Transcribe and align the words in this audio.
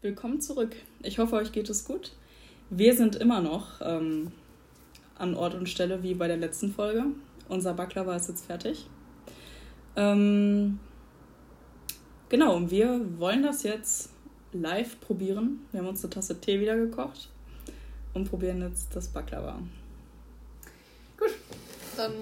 Willkommen 0.00 0.40
zurück. 0.40 0.76
Ich 1.02 1.18
hoffe, 1.18 1.34
euch 1.36 1.50
geht 1.52 1.68
es 1.68 1.84
gut. 1.84 2.12
Wir 2.70 2.94
sind 2.94 3.16
immer 3.16 3.40
noch 3.40 3.80
ähm, 3.80 4.30
an 5.16 5.34
Ort 5.34 5.54
und 5.54 5.68
Stelle 5.68 6.02
wie 6.02 6.14
bei 6.14 6.28
der 6.28 6.36
letzten 6.36 6.72
Folge. 6.72 7.04
Unser 7.48 7.74
Baklava 7.74 8.14
ist 8.14 8.28
jetzt 8.28 8.46
fertig. 8.46 8.86
Ähm, 9.96 10.78
genau, 12.28 12.54
und 12.56 12.70
wir 12.70 13.00
wollen 13.18 13.42
das 13.42 13.64
jetzt 13.64 14.10
live 14.52 15.00
probieren. 15.00 15.66
Wir 15.72 15.80
haben 15.80 15.88
uns 15.88 16.04
eine 16.04 16.10
Tasse 16.10 16.40
Tee 16.40 16.60
wieder 16.60 16.76
gekocht 16.76 17.28
und 18.14 18.28
probieren 18.28 18.62
jetzt 18.62 18.94
das 18.94 19.08
Baklava. 19.08 19.58
Gut, 21.18 21.34
dann. 21.96 22.12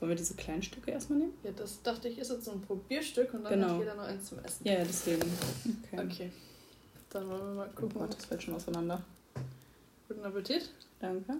Wollen 0.00 0.10
wir 0.10 0.16
diese 0.16 0.34
kleinen 0.34 0.62
Stücke 0.62 0.92
erstmal 0.92 1.18
nehmen? 1.18 1.32
Ja, 1.42 1.50
das 1.50 1.82
dachte 1.82 2.08
ich, 2.08 2.18
ist 2.18 2.30
jetzt 2.30 2.44
so 2.44 2.52
ein 2.52 2.62
Probierstück 2.62 3.34
und 3.34 3.42
dann 3.44 3.52
Genau. 3.52 3.72
hat 3.72 3.78
jeder 3.80 3.94
noch 3.96 4.04
eins 4.04 4.28
zum 4.28 4.38
Essen. 4.38 4.64
Ja, 4.66 4.74
ja, 4.74 4.84
deswegen. 4.84 5.20
Okay. 5.92 6.00
Okay. 6.06 6.30
Dann 7.10 7.28
wollen 7.28 7.40
wir 7.40 7.54
mal 7.54 7.66
Guck 7.74 7.76
gucken. 7.76 7.98
mal, 8.00 8.08
das 8.08 8.24
fällt 8.24 8.42
schon 8.42 8.54
auseinander. 8.54 9.02
Guten 10.08 10.24
Appetit. 10.24 10.70
Danke. 11.00 11.34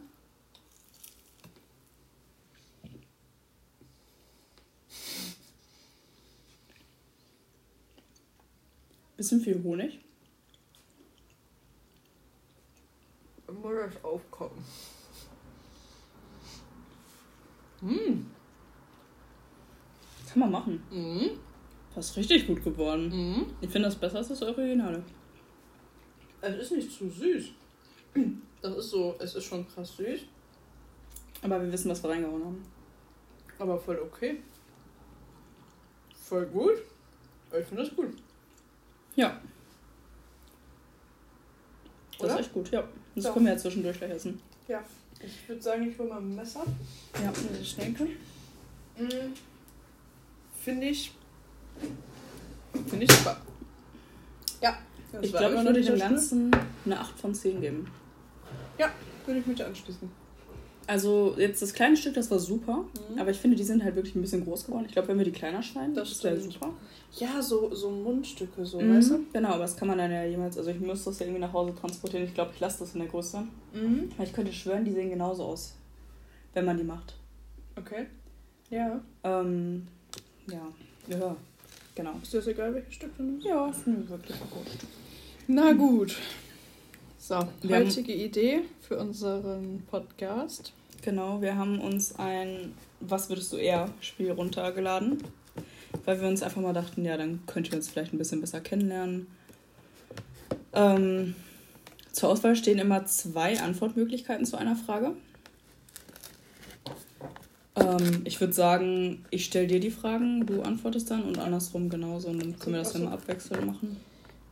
Bisschen 9.16 9.40
viel 9.40 9.62
Honig. 9.62 9.98
Muss 13.48 13.74
das 13.92 14.04
aufkommen. 14.04 14.64
Mmh. 17.80 18.26
Kann 20.30 20.38
man 20.40 20.50
machen. 20.52 20.82
Mhm. 20.90 21.30
Das 21.94 22.10
ist 22.10 22.16
richtig 22.16 22.46
gut 22.46 22.62
geworden. 22.62 23.08
Mhm. 23.08 23.46
Ich 23.60 23.70
finde 23.70 23.88
das 23.88 23.96
besser 23.96 24.18
als 24.18 24.28
das 24.28 24.42
Originale. 24.42 25.02
Es 26.40 26.56
ist 26.56 26.72
nicht 26.72 26.90
zu 26.92 27.08
süß. 27.10 27.46
Das 28.62 28.76
ist 28.76 28.90
so, 28.90 29.16
es 29.20 29.34
ist 29.34 29.44
schon 29.44 29.66
krass 29.68 29.96
süß, 29.96 30.20
Aber 31.42 31.60
wir 31.62 31.70
wissen, 31.72 31.90
was 31.90 32.02
wir 32.02 32.10
reingehauen 32.10 32.44
haben. 32.44 32.62
aber 33.58 33.78
voll 33.78 33.98
okay. 34.00 34.40
Voll 36.24 36.46
gut. 36.46 36.74
Ich 37.58 37.64
finde 37.66 37.84
das 37.84 37.94
gut. 37.94 38.14
Ja. 39.16 39.40
Das 42.12 42.20
Oder? 42.24 42.34
ist 42.34 42.40
echt 42.46 42.52
gut, 42.52 42.70
ja. 42.70 42.82
Das 43.14 43.24
Ja. 43.24 43.32
können 43.32 43.46
wir 43.46 43.52
ja 43.52 43.58
zwischendurch 43.58 43.98
gleich 43.98 44.10
essen. 44.12 44.40
Ich 45.20 45.48
würde 45.48 45.62
sagen, 45.62 45.88
ich 45.90 45.98
hole 45.98 46.08
mal 46.08 46.18
ein 46.18 46.34
Messer. 46.36 46.64
Ja, 47.14 47.32
wenn 47.34 47.60
ich 47.62 47.74
denke. 47.76 48.04
Mhm. 48.04 49.32
Finde 50.62 50.86
ich. 50.88 51.12
Finde 52.86 53.04
ich 53.04 53.10
super. 53.12 53.40
Ja. 54.60 54.78
Das 55.12 55.24
Ich 55.24 55.32
glaube, 55.32 55.54
ich 55.56 55.64
würde 55.64 55.80
dem 55.82 55.98
Ganzen 55.98 56.50
eine 56.84 57.00
8 57.00 57.18
von 57.18 57.34
10 57.34 57.60
geben. 57.60 57.86
Spiel. 58.74 58.86
Würde 59.26 59.40
ich 59.40 59.46
mich 59.46 59.58
da 59.58 59.66
anschließen. 59.66 60.10
Also 60.86 61.34
jetzt 61.36 61.60
das 61.60 61.74
kleine 61.74 61.98
Stück, 61.98 62.14
das 62.14 62.30
war 62.30 62.38
super. 62.38 62.84
Mhm. 63.12 63.18
Aber 63.18 63.30
ich 63.30 63.36
finde, 63.36 63.56
die 63.58 63.62
sind 63.62 63.84
halt 63.84 63.94
wirklich 63.94 64.14
ein 64.14 64.22
bisschen 64.22 64.42
groß 64.44 64.64
geworden. 64.64 64.86
Ich 64.86 64.92
glaube, 64.92 65.08
wenn 65.08 65.18
wir 65.18 65.24
die 65.26 65.32
kleiner 65.32 65.62
schneiden, 65.62 65.94
Das 65.94 66.08
das 66.08 66.24
wäre 66.24 66.40
super. 66.40 66.70
Ja, 67.18 67.42
so, 67.42 67.74
so 67.74 67.90
Mundstücke, 67.90 68.64
so, 68.64 68.80
Mhm. 68.80 68.96
weißt 68.96 69.10
du? 69.10 69.18
Genau, 69.32 69.50
aber 69.50 69.58
das 69.64 69.76
kann 69.76 69.88
man 69.88 69.98
dann 69.98 70.10
ja 70.10 70.24
jemals, 70.24 70.56
also 70.56 70.70
ich 70.70 70.80
müsste 70.80 71.10
das 71.10 71.18
ja 71.18 71.26
irgendwie 71.26 71.42
nach 71.42 71.52
Hause 71.52 71.74
transportieren. 71.74 72.24
Ich 72.24 72.32
glaube, 72.32 72.52
ich 72.54 72.60
lasse 72.60 72.78
das 72.80 72.94
in 72.94 73.00
der 73.00 73.08
Größe. 73.08 73.42
Mhm. 73.74 74.10
Weil 74.16 74.26
ich 74.26 74.32
könnte 74.32 74.50
schwören, 74.52 74.84
die 74.86 74.92
sehen 74.92 75.10
genauso 75.10 75.44
aus, 75.44 75.74
wenn 76.54 76.64
man 76.64 76.78
die 76.78 76.84
macht. 76.84 77.14
Okay. 77.76 78.06
Ja. 78.70 78.98
Ähm, 79.24 79.86
ja, 80.50 80.62
ja, 81.08 81.36
genau. 81.98 82.12
Ist 82.22 82.32
das 82.32 82.46
egal, 82.46 82.72
welches 82.74 82.94
Stück 82.94 83.16
du 83.16 83.24
nimmst? 83.24 83.44
Ja, 83.44 83.68
ist 83.68 83.86
mir 83.86 84.08
wirklich 84.08 84.36
wurscht. 84.38 84.84
Na 85.48 85.72
gut. 85.72 86.16
So, 87.18 87.46
Wir 87.62 87.78
heutige 87.78 88.14
Idee 88.14 88.60
für 88.80 88.96
unseren 88.98 89.82
Podcast. 89.90 90.72
Genau, 91.02 91.42
wir 91.42 91.56
haben 91.56 91.80
uns 91.80 92.14
ein 92.16 92.72
Was 93.00 93.28
würdest 93.28 93.52
du 93.52 93.56
eher 93.56 93.90
Spiel 94.00 94.30
runtergeladen, 94.30 95.18
weil 96.04 96.20
wir 96.20 96.28
uns 96.28 96.42
einfach 96.42 96.62
mal 96.62 96.72
dachten, 96.72 97.04
ja, 97.04 97.16
dann 97.16 97.40
könnt 97.46 97.68
ihr 97.68 97.74
uns 97.74 97.88
vielleicht 97.88 98.12
ein 98.12 98.18
bisschen 98.18 98.40
besser 98.40 98.60
kennenlernen. 98.60 99.26
Ähm, 100.72 101.34
zur 102.12 102.28
Auswahl 102.28 102.54
stehen 102.54 102.78
immer 102.78 103.06
zwei 103.06 103.60
Antwortmöglichkeiten 103.60 104.46
zu 104.46 104.56
einer 104.56 104.76
Frage. 104.76 105.16
Ähm, 107.78 108.22
ich 108.24 108.40
würde 108.40 108.52
sagen, 108.52 109.24
ich 109.30 109.44
stelle 109.44 109.66
dir 109.66 109.80
die 109.80 109.90
Fragen, 109.90 110.46
du 110.46 110.62
antwortest 110.62 111.10
dann 111.10 111.22
und 111.22 111.38
andersrum 111.38 111.88
genauso 111.88 112.28
und 112.28 112.40
dann 112.42 112.58
können 112.58 112.76
wir 112.76 112.82
das 112.82 112.94
ja 112.94 113.00
mal 113.00 113.12
abwechselnd 113.12 113.66
machen. 113.66 113.96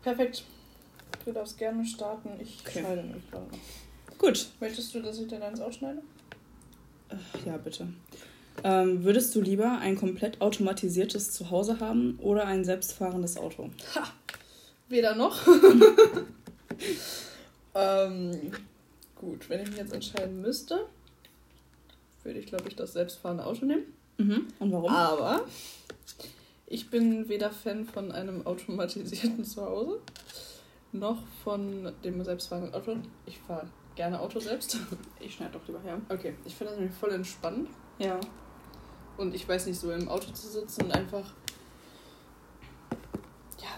Perfekt. 0.02 0.44
Du 1.24 1.32
darfst 1.32 1.58
gerne 1.58 1.84
starten. 1.84 2.30
Ich 2.40 2.58
Okay. 2.64 2.80
schneide 2.80 3.02
mich 3.02 3.28
gerade 3.30 3.46
noch. 3.46 4.18
Gut, 4.18 4.48
Möchtest 4.60 4.94
du, 4.94 5.00
dass 5.00 5.18
ich 5.18 5.26
dir 5.28 5.40
deins 5.40 5.60
ausschneide? 5.60 6.02
Ja, 7.44 7.56
bitte. 7.56 7.88
Ähm, 8.64 9.04
würdest 9.04 9.34
du 9.34 9.42
lieber 9.42 9.78
ein 9.78 9.96
komplett 9.96 10.40
automatisiertes 10.40 11.32
Zuhause 11.32 11.78
haben 11.80 12.18
oder 12.20 12.46
ein 12.46 12.64
selbstfahrendes 12.64 13.36
Auto? 13.36 13.70
Weder 14.88 15.14
noch. 15.14 15.46
ähm, 17.74 18.52
gut, 19.14 19.48
wenn 19.50 19.60
ich 19.62 19.68
mich 19.68 19.78
jetzt 19.78 19.92
entscheiden 19.92 20.40
müsste, 20.40 20.86
würde 22.26 22.38
ich, 22.40 22.46
glaube 22.46 22.68
ich, 22.68 22.76
das 22.76 22.92
selbstfahrende 22.92 23.46
Auto 23.46 23.64
nehmen. 23.64 23.84
Mhm. 24.18 24.48
Und 24.58 24.72
warum? 24.72 24.90
Aber 24.90 25.44
ich 26.66 26.90
bin 26.90 27.28
weder 27.28 27.50
Fan 27.50 27.84
von 27.86 28.12
einem 28.12 28.46
automatisierten 28.46 29.44
Zuhause 29.44 30.00
noch 30.92 31.18
von 31.44 31.92
dem 32.04 32.22
selbstfahrenden 32.24 32.74
Auto. 32.74 32.96
Ich 33.26 33.38
fahre 33.38 33.68
gerne 33.94 34.20
Auto 34.20 34.40
selbst. 34.40 34.78
Ich 35.20 35.34
schneide 35.34 35.52
doch 35.52 35.66
lieber 35.66 35.80
her. 35.80 36.00
Okay, 36.08 36.34
ich 36.44 36.54
finde 36.54 36.72
das 36.72 36.78
nämlich 36.80 36.96
voll 36.96 37.10
entspannt. 37.10 37.68
Ja. 37.98 38.20
Und 39.16 39.34
ich 39.34 39.48
weiß 39.48 39.66
nicht, 39.66 39.80
so 39.80 39.90
im 39.90 40.08
Auto 40.08 40.30
zu 40.30 40.46
sitzen 40.46 40.82
und 40.82 40.92
einfach. 40.92 41.32
Ja, 43.60 43.70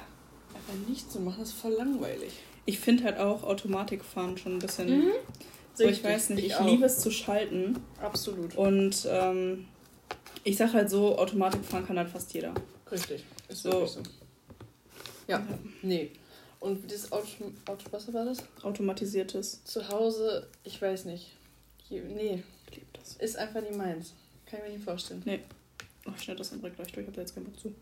einfach 0.54 0.88
nichts 0.88 1.10
zu 1.10 1.20
machen, 1.20 1.42
ist 1.42 1.52
voll 1.52 1.72
langweilig. 1.72 2.32
Ich 2.66 2.80
finde 2.80 3.04
halt 3.04 3.18
auch 3.18 3.44
Automatikfahren 3.44 4.36
schon 4.36 4.54
ein 4.54 4.58
bisschen. 4.58 5.12
So, 5.78 5.84
ich 5.84 6.02
weiß 6.04 6.30
nicht, 6.30 6.46
ich, 6.46 6.54
auch. 6.56 6.66
liebe 6.66 6.84
es 6.86 6.98
zu 7.00 7.10
schalten. 7.10 7.76
Absolut. 8.00 8.56
Und 8.56 9.06
ähm, 9.08 9.66
ich 10.44 10.56
sag 10.56 10.72
halt 10.72 10.90
so, 10.90 11.16
Automatikfahren 11.18 11.86
kann 11.86 11.98
halt 11.98 12.08
fast 12.08 12.32
jeder. 12.34 12.52
Richtig. 12.90 13.24
Ist 13.48 13.62
So. 13.62 13.86
so. 13.86 14.00
Ja, 15.28 15.46
nee. 15.82 16.10
Und 16.60 16.90
das 16.90 17.12
Auto, 17.12 17.26
Auto, 17.66 17.84
was 17.92 18.12
war 18.12 18.24
das? 18.24 18.38
Automatisiertes. 18.62 19.62
Zu 19.64 19.88
Hause, 19.88 20.48
ich 20.64 20.80
weiß 20.82 21.04
nicht. 21.04 21.32
Hier, 21.88 22.02
nee, 22.02 22.42
Ich 22.70 22.76
liebe 22.76 22.86
das. 22.94 23.14
ist 23.16 23.36
einfach 23.36 23.60
nie 23.60 23.76
meins. 23.76 24.14
Kann 24.46 24.60
ich 24.60 24.66
mir 24.66 24.72
nicht 24.74 24.84
vorstellen. 24.84 25.22
Oh, 26.06 26.10
ich 26.16 26.22
schneide 26.22 26.38
das 26.38 26.50
dann 26.50 26.60
direkt 26.60 26.76
gleich 26.76 26.88
durch, 26.92 27.02
ich 27.04 27.06
habe 27.06 27.16
da 27.16 27.20
jetzt 27.20 27.34
keinen 27.34 27.44
Bock 27.44 27.60
zu. 27.60 27.74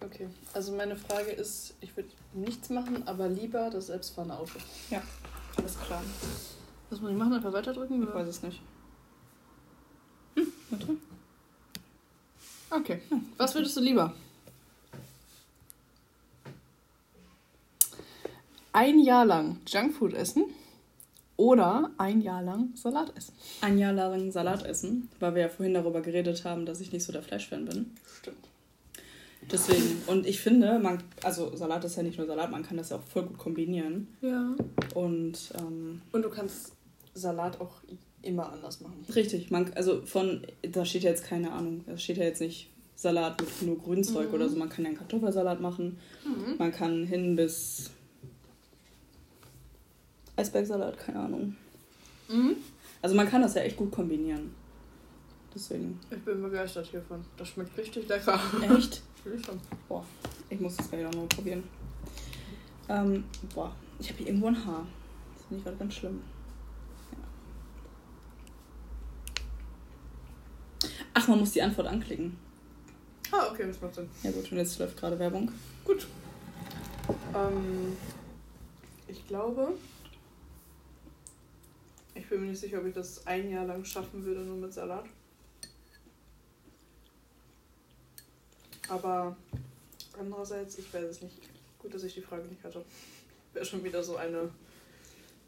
Okay, 0.00 0.28
also 0.54 0.72
meine 0.72 0.94
Frage 0.96 1.32
ist, 1.32 1.74
ich 1.80 1.94
würde 1.96 2.08
nichts 2.32 2.70
machen, 2.70 3.02
aber 3.06 3.28
lieber 3.28 3.68
das 3.68 3.88
selbstfahrende 3.88 4.38
Auto. 4.38 4.52
Alles 5.56 5.78
klar. 5.86 6.02
Was 6.92 7.00
muss 7.00 7.10
ich 7.10 7.16
machen? 7.16 7.32
Einfach 7.32 7.54
weiterdrücken? 7.54 8.02
Ich 8.02 8.14
weiß 8.14 8.28
es 8.28 8.42
nicht. 8.42 8.60
Hm, 10.34 10.52
warte. 10.68 10.96
Okay. 12.68 13.00
Was 13.38 13.54
würdest 13.54 13.74
du 13.78 13.80
lieber? 13.80 14.12
Ein 18.74 18.98
Jahr 18.98 19.24
lang 19.24 19.56
Junkfood 19.66 20.12
essen 20.12 20.44
oder 21.38 21.90
ein 21.96 22.20
Jahr 22.20 22.42
lang 22.42 22.76
Salat 22.76 23.16
essen? 23.16 23.32
Ein 23.62 23.78
Jahr 23.78 23.94
lang 23.94 24.30
Salat 24.30 24.66
essen, 24.66 25.08
weil 25.18 25.34
wir 25.34 25.42
ja 25.42 25.48
vorhin 25.48 25.72
darüber 25.72 26.02
geredet 26.02 26.44
haben, 26.44 26.66
dass 26.66 26.82
ich 26.82 26.92
nicht 26.92 27.04
so 27.04 27.12
der 27.12 27.22
Fleischfan 27.22 27.64
bin. 27.64 27.96
Stimmt. 28.20 28.48
Deswegen, 29.50 30.02
und 30.08 30.26
ich 30.26 30.40
finde, 30.40 30.78
man, 30.78 31.02
also 31.22 31.56
Salat 31.56 31.84
ist 31.84 31.96
ja 31.96 32.02
nicht 32.02 32.18
nur 32.18 32.26
Salat, 32.26 32.50
man 32.50 32.62
kann 32.62 32.76
das 32.76 32.90
ja 32.90 32.98
auch 32.98 33.02
voll 33.02 33.22
gut 33.22 33.38
kombinieren. 33.38 34.08
Ja. 34.20 34.54
Und 34.94 35.54
ähm, 35.58 36.02
Und 36.12 36.22
du 36.22 36.28
kannst 36.28 36.72
Salat 37.14 37.60
auch 37.60 37.72
immer 38.22 38.52
anders 38.52 38.80
machen. 38.80 39.04
richtig, 39.14 39.50
man, 39.50 39.72
also 39.74 40.02
von, 40.06 40.46
da 40.62 40.84
steht 40.84 41.02
ja 41.02 41.10
jetzt 41.10 41.24
keine 41.24 41.52
Ahnung, 41.52 41.84
da 41.86 41.96
steht 41.98 42.16
ja 42.18 42.24
jetzt 42.24 42.40
nicht 42.40 42.70
Salat 42.94 43.40
mit 43.40 43.62
nur 43.62 43.78
Grünzeug 43.78 44.28
Mhm. 44.28 44.34
oder 44.34 44.48
so. 44.48 44.56
Man 44.56 44.68
kann 44.68 44.84
ja 44.84 44.90
einen 44.90 44.98
Kartoffelsalat 44.98 45.60
machen, 45.60 45.98
man 46.58 46.70
kann 46.72 47.04
hin 47.04 47.34
bis 47.36 47.90
Eisbergsalat, 50.36 50.98
keine 50.98 51.18
Ahnung. 51.20 51.56
Mhm. 52.28 52.56
Also 53.02 53.14
man 53.16 53.28
kann 53.28 53.42
das 53.42 53.54
ja 53.54 53.62
echt 53.62 53.76
gut 53.76 53.90
kombinieren. 53.92 54.54
Deswegen. 55.54 55.98
Ich 56.10 56.20
bin 56.20 56.40
begeistert 56.40 56.86
hiervon. 56.86 57.24
Das 57.36 57.48
schmeckt 57.48 57.76
richtig 57.76 58.08
lecker. 58.08 58.40
Echt? 58.76 59.02
Ich 59.36 59.44
schon. 59.46 59.60
Boah, 59.88 60.04
ich 60.50 60.58
muss 60.58 60.76
das 60.76 60.90
gleich 60.90 61.06
auch 61.06 61.14
mal 61.14 61.26
probieren. 61.26 61.62
Ähm, 62.88 63.22
boah, 63.54 63.72
ich 64.00 64.08
habe 64.08 64.18
hier 64.18 64.26
irgendwo 64.26 64.48
ein 64.48 64.66
Haar. 64.66 64.84
Das 65.36 65.46
finde 65.46 65.58
ich 65.58 65.64
gerade 65.64 65.76
ganz 65.76 65.94
schlimm. 65.94 66.20
Ach, 71.14 71.28
man 71.28 71.38
muss 71.40 71.52
die 71.52 71.62
Antwort 71.62 71.86
anklicken. 71.88 72.36
Ah, 73.30 73.48
okay, 73.50 73.66
das 73.66 73.80
macht 73.80 73.94
Sinn. 73.94 74.08
Ja 74.22 74.30
gut, 74.30 74.50
und 74.50 74.58
jetzt 74.58 74.78
läuft 74.78 74.96
gerade 74.96 75.18
Werbung. 75.18 75.50
Gut. 75.84 76.06
Ähm, 77.34 77.96
Ich 79.08 79.26
glaube, 79.26 79.74
ich 82.14 82.28
bin 82.28 82.40
mir 82.42 82.50
nicht 82.50 82.60
sicher, 82.60 82.78
ob 82.78 82.86
ich 82.86 82.94
das 82.94 83.26
ein 83.26 83.50
Jahr 83.50 83.64
lang 83.66 83.84
schaffen 83.84 84.24
würde, 84.24 84.40
nur 84.40 84.56
mit 84.56 84.72
Salat. 84.72 85.04
Aber 88.88 89.36
andererseits, 90.18 90.78
ich 90.78 90.92
weiß 90.92 91.04
es 91.04 91.22
nicht. 91.22 91.36
Gut, 91.78 91.94
dass 91.94 92.04
ich 92.04 92.14
die 92.14 92.20
Frage 92.22 92.44
nicht 92.48 92.62
hatte. 92.64 92.84
Wäre 93.52 93.64
schon 93.64 93.82
wieder 93.84 94.02
so 94.02 94.16
eine 94.16 94.50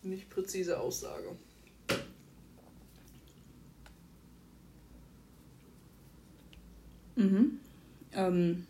nicht 0.02 0.28
präzise 0.30 0.78
Aussage. 0.80 1.28
Mhm. 7.16 7.58
Ähm, 8.12 8.66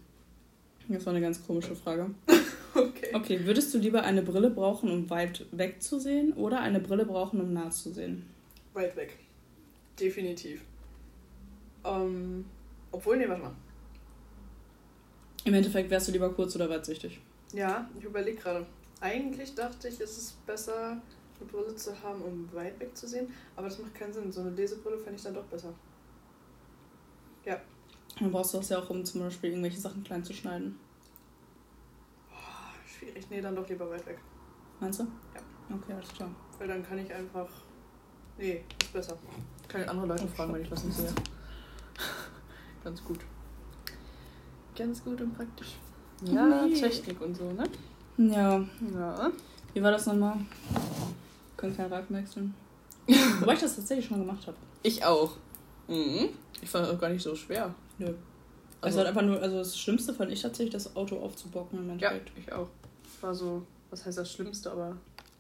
das 0.89 1.07
war 1.07 1.13
eine 1.13 1.23
ganz 1.23 1.45
komische 1.47 1.75
Frage. 1.75 2.11
okay. 2.75 3.11
Okay, 3.13 3.47
würdest 3.47 3.73
du 3.73 3.79
lieber 3.79 4.03
eine 4.03 4.23
Brille 4.23 4.51
brauchen, 4.51 4.91
um 4.91 5.09
weit 5.11 5.47
weg 5.53 5.83
zu 5.83 5.99
sehen 5.99 6.33
oder 6.35 6.61
eine 6.61 6.81
Brille 6.81 7.07
brauchen, 7.07 7.41
um 7.41 7.53
nah 7.53 7.71
zu 7.71 7.91
sehen? 7.93 8.27
Weit 8.75 8.95
weg. 8.97 9.17
Definitiv. 9.99 10.63
Ähm, 11.85 12.45
obwohl, 12.91 13.17
nee, 13.17 13.29
warte 13.29 13.43
mal. 13.43 13.55
Im 15.45 15.55
Endeffekt 15.55 15.91
wärst 15.91 16.09
du 16.09 16.13
lieber 16.13 16.33
kurz 16.33 16.57
oder 16.57 16.69
weitsichtig. 16.71 17.21
Ja, 17.53 17.89
ich 17.99 18.05
überlege 18.05 18.39
gerade. 18.39 18.67
Eigentlich 19.01 19.55
dachte 19.55 19.89
ich, 19.89 20.01
es 20.01 20.19
ist 20.19 20.47
besser, 20.47 21.01
eine 21.41 21.51
Brille 21.51 21.75
zu 21.77 22.03
haben, 22.03 22.23
um 22.23 22.49
weit 22.53 22.79
weg 22.81 22.97
zu 22.97 23.07
sehen. 23.07 23.29
Aber 23.55 23.69
das 23.69 23.79
macht 23.79 23.95
keinen 23.95 24.13
Sinn. 24.13 24.33
So 24.33 24.41
eine 24.41 24.51
Lesebrille 24.51 24.99
fände 24.99 25.17
ich 25.17 25.23
dann 25.23 25.35
doch 25.35 25.45
besser. 25.45 25.75
Ja. 27.45 27.61
Dann 28.19 28.31
brauchst 28.31 28.55
du 28.55 28.59
das 28.59 28.69
ja 28.69 28.79
auch, 28.79 28.91
um 28.91 29.05
zum 29.05 29.23
Beispiel 29.23 29.51
irgendwelche 29.51 29.81
Sachen 29.81 30.05
klein 30.05 30.23
zu 30.25 30.33
schneiden. 30.33 30.79
Oh, 32.31 32.35
schwierig. 32.87 33.27
Nee, 33.29 33.41
dann 33.41 33.57
doch 33.57 33.69
lieber 33.69 33.91
weit 33.91 34.07
weg. 34.07 34.19
Meinst 34.81 35.01
du? 35.01 35.05
Ja. 35.05 35.77
Okay, 35.77 35.93
alles 35.93 36.09
klar. 36.09 36.31
Weil 36.59 36.69
dann 36.69 36.87
kann 36.87 36.99
ich 36.99 37.13
einfach. 37.13 37.49
Nee, 38.39 38.65
ist 38.81 38.93
besser. 38.93 39.17
Kann 39.69 39.83
ich 39.83 39.89
andere 39.89 40.07
Leute 40.07 40.29
fragen, 40.29 40.55
wenn 40.55 40.63
ich 40.63 40.71
was 40.71 40.85
nicht 40.85 40.97
sehe. 40.97 41.13
Ganz 42.85 43.03
gut. 43.03 43.21
Ganz 44.77 45.03
gut 45.03 45.21
und 45.21 45.37
praktisch. 45.37 45.77
Ja, 46.23 46.67
nee. 46.67 46.75
Technik 46.75 47.21
und 47.21 47.37
so, 47.37 47.53
ne? 47.53 47.65
Ja. 48.17 48.65
Ja. 48.93 49.31
Wie 49.73 49.83
war 49.83 49.91
das 49.91 50.07
nochmal? 50.07 50.37
Können 51.57 51.77
keinen 51.77 51.93
Reifen 51.93 52.17
wechseln. 52.17 52.55
Wobei 53.41 53.55
ich 53.55 53.61
das 53.61 53.77
tatsächlich 53.77 54.07
schon 54.07 54.21
gemacht 54.21 54.47
habe. 54.47 54.57
Ich 54.83 55.05
auch. 55.05 55.33
Mhm. 55.89 56.29
Ich 56.61 56.71
fand 56.71 56.87
das 56.87 56.95
auch 56.95 57.01
gar 57.01 57.11
nicht 57.11 57.23
so 57.23 57.35
schwer. 57.35 57.75
Nö. 57.99 58.15
Also, 58.81 58.99
also 58.99 59.09
einfach 59.09 59.23
nur, 59.23 59.41
also 59.41 59.59
das 59.59 59.79
Schlimmste 59.79 60.13
fand 60.13 60.31
ich 60.31 60.43
tatsächlich, 60.43 60.73
das 60.73 60.95
Auto 60.95 61.19
aufzubocken 61.19 61.79
im 61.79 61.91
Endeffekt. 61.91 62.31
Ja, 62.31 62.35
ich 62.43 62.53
auch. 62.53 62.69
War 63.21 63.35
so, 63.35 63.67
was 63.91 64.05
heißt 64.05 64.19
das 64.19 64.31
Schlimmste, 64.31 64.71
aber 64.71 64.97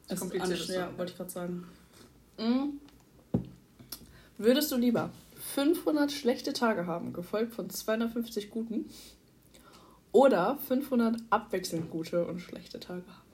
das 0.09 0.21
komplizierteste. 0.21 0.75
Ja, 0.75 0.91
wollte 0.97 1.13
ich 1.13 1.19
gerade 1.19 1.31
sagen. 1.31 1.67
Mhm. 2.39 2.81
Würdest 4.39 4.73
du 4.73 4.77
lieber 4.77 5.11
500 5.55 6.11
schlechte 6.11 6.53
Tage 6.53 6.87
haben, 6.87 7.13
gefolgt 7.13 7.55
von 7.55 7.69
250 7.69 8.51
guten, 8.51 8.87
oder 10.13 10.59
500 10.69 11.17
abwechselnd 11.31 11.91
gute 11.91 12.25
und 12.25 12.41
schlechte 12.41 12.81
Tage 12.81 13.03
haben? 13.03 13.25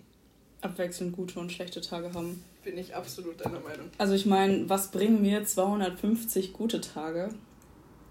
Abwechselnd 0.62 1.12
gute 1.14 1.38
und 1.38 1.52
schlechte 1.52 1.80
Tage 1.80 2.12
haben. 2.14 2.42
Bin 2.64 2.76
ich 2.76 2.94
absolut 2.94 3.44
deiner 3.44 3.60
Meinung. 3.60 3.90
Also 3.98 4.14
ich 4.14 4.26
meine, 4.26 4.68
was 4.68 4.90
bringen 4.90 5.22
mir 5.22 5.44
250 5.44 6.52
gute 6.52 6.80
Tage, 6.80 7.30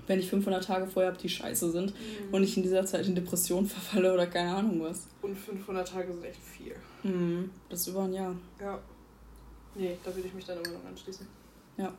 wenn 0.09 0.19
ich 0.19 0.27
500 0.27 0.63
Tage 0.63 0.87
vorher 0.87 1.11
habe, 1.11 1.21
die 1.21 1.29
scheiße 1.29 1.71
sind 1.71 1.93
mhm. 1.93 2.33
und 2.33 2.43
ich 2.43 2.57
in 2.57 2.63
dieser 2.63 2.83
Zeit 2.83 3.05
in 3.05 3.13
Depression 3.13 3.65
verfalle 3.67 4.11
oder 4.11 4.25
keine 4.25 4.55
Ahnung 4.55 4.81
was. 4.81 5.07
Und 5.21 5.37
500 5.37 5.87
Tage 5.87 6.11
sind 6.11 6.25
echt 6.25 6.41
viel. 6.41 6.75
Mhm. 7.03 7.51
Das 7.69 7.81
ist 7.81 7.87
über 7.87 8.03
ein 8.03 8.13
Jahr. 8.13 8.35
Ja. 8.59 8.79
Nee, 9.75 9.95
da 10.03 10.13
würde 10.13 10.27
ich 10.27 10.33
mich 10.33 10.45
dann 10.45 10.57
immer 10.57 10.79
noch 10.79 10.85
anschließen. 10.85 11.27
Ja. 11.77 11.93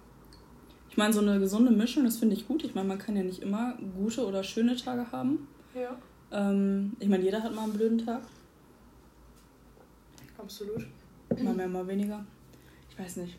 Ich 0.90 0.96
meine, 0.96 1.12
so 1.12 1.20
eine 1.20 1.38
gesunde 1.38 1.70
Mischung, 1.70 2.04
das 2.04 2.16
finde 2.16 2.34
ich 2.34 2.48
gut. 2.48 2.64
Ich 2.64 2.74
meine, 2.74 2.88
man 2.88 2.98
kann 2.98 3.14
ja 3.16 3.22
nicht 3.22 3.42
immer 3.42 3.78
gute 3.96 4.26
oder 4.26 4.42
schöne 4.42 4.74
Tage 4.74 5.12
haben. 5.12 5.46
Ja. 5.72 5.96
Ähm, 6.32 6.96
ich 6.98 7.08
meine, 7.08 7.22
jeder 7.22 7.40
hat 7.44 7.54
mal 7.54 7.62
einen 7.62 7.74
blöden 7.74 8.04
Tag. 8.04 8.22
Absolut. 10.36 10.84
Mal 11.40 11.54
mehr, 11.54 11.68
mal 11.68 11.86
weniger. 11.86 12.26
Ich 12.90 12.98
weiß 12.98 13.18
nicht. 13.18 13.36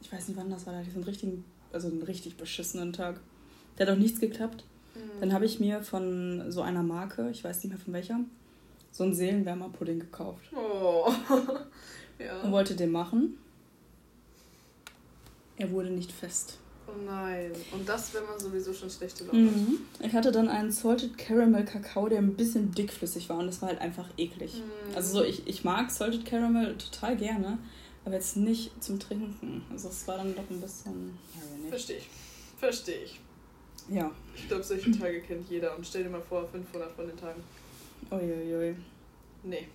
Ich 0.00 0.12
weiß 0.12 0.26
nicht, 0.26 0.36
wann 0.36 0.50
das 0.50 0.66
war. 0.66 0.72
Da 0.72 0.80
hatte 0.80 0.88
ich 0.88 0.94
so 0.94 0.98
einen 0.98 1.08
richtigen, 1.08 1.44
also 1.72 1.86
einen 1.86 2.02
richtig 2.02 2.36
beschissenen 2.36 2.92
Tag. 2.92 3.20
Der 3.78 3.86
hat 3.86 3.94
auch 3.94 3.98
nichts 3.98 4.20
geklappt. 4.20 4.64
Mhm. 4.94 5.20
Dann 5.20 5.32
habe 5.32 5.44
ich 5.44 5.60
mir 5.60 5.82
von 5.82 6.50
so 6.50 6.62
einer 6.62 6.82
Marke, 6.82 7.28
ich 7.30 7.42
weiß 7.42 7.64
nicht 7.64 7.72
mehr 7.72 7.78
von 7.78 7.92
welcher, 7.92 8.20
so 8.92 9.04
einen 9.04 9.14
Seelenwärmerpudding 9.14 10.00
gekauft. 10.00 10.44
Oh. 10.54 11.10
ja. 12.18 12.40
Und 12.42 12.52
wollte 12.52 12.76
den 12.76 12.90
machen. 12.90 13.38
Er 15.56 15.70
wurde 15.70 15.90
nicht 15.90 16.12
fest. 16.12 16.58
Oh 16.86 16.92
nein. 17.06 17.50
Und 17.72 17.88
das, 17.88 18.12
wenn 18.12 18.24
man 18.24 18.38
sowieso 18.38 18.72
schon 18.72 18.90
schlechte 18.90 19.24
Laune 19.24 19.38
mhm. 19.40 19.78
hat. 19.98 20.06
Ich 20.06 20.12
hatte 20.12 20.30
dann 20.32 20.48
einen 20.48 20.70
Salted 20.70 21.16
Caramel 21.16 21.64
Kakao, 21.64 22.08
der 22.08 22.18
ein 22.18 22.34
bisschen 22.34 22.72
dickflüssig 22.72 23.28
war 23.28 23.38
und 23.38 23.46
das 23.46 23.62
war 23.62 23.70
halt 23.70 23.80
einfach 23.80 24.08
eklig. 24.16 24.56
Mhm. 24.56 24.94
Also 24.94 25.18
so, 25.18 25.24
ich, 25.24 25.46
ich 25.46 25.64
mag 25.64 25.90
Salted 25.90 26.26
Caramel 26.26 26.76
total 26.76 27.16
gerne, 27.16 27.58
aber 28.04 28.14
jetzt 28.14 28.36
nicht 28.36 28.82
zum 28.82 29.00
Trinken. 29.00 29.62
Also 29.72 29.88
es 29.88 30.06
war 30.06 30.18
dann 30.18 30.34
doch 30.34 30.48
ein 30.50 30.60
bisschen... 30.60 31.18
Ja, 31.34 31.68
Verstehe 31.70 31.98
ich. 31.98 32.08
Verstehe 32.58 33.02
ich. 33.04 33.20
Ja. 33.88 34.10
Ich 34.34 34.48
glaube, 34.48 34.62
solche 34.62 34.90
Tage 34.92 35.20
kennt 35.20 35.48
jeder 35.50 35.76
und 35.76 35.86
stell 35.86 36.04
dir 36.04 36.10
mal 36.10 36.22
vor, 36.22 36.48
500 36.48 36.92
von 36.92 37.06
den 37.06 37.16
Tagen. 37.16 37.42
Uiuiui. 38.10 38.74
Nee. 39.42 39.68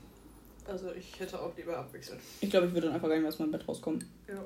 Also 0.66 0.92
ich 0.94 1.20
hätte 1.20 1.40
auch 1.40 1.56
lieber 1.58 1.78
abwechseln. 1.78 2.20
Ich 2.42 2.50
glaube, 2.50 2.68
ich 2.68 2.74
würde 2.74 2.88
dann 2.88 2.96
einfach 2.96 3.08
gar 3.08 3.16
nicht 3.16 3.24
mehr 3.24 3.30
aus 3.30 3.40
meinem 3.40 3.52
Bett 3.52 3.68
rauskommen. 3.68 4.04
Ja 4.28 4.46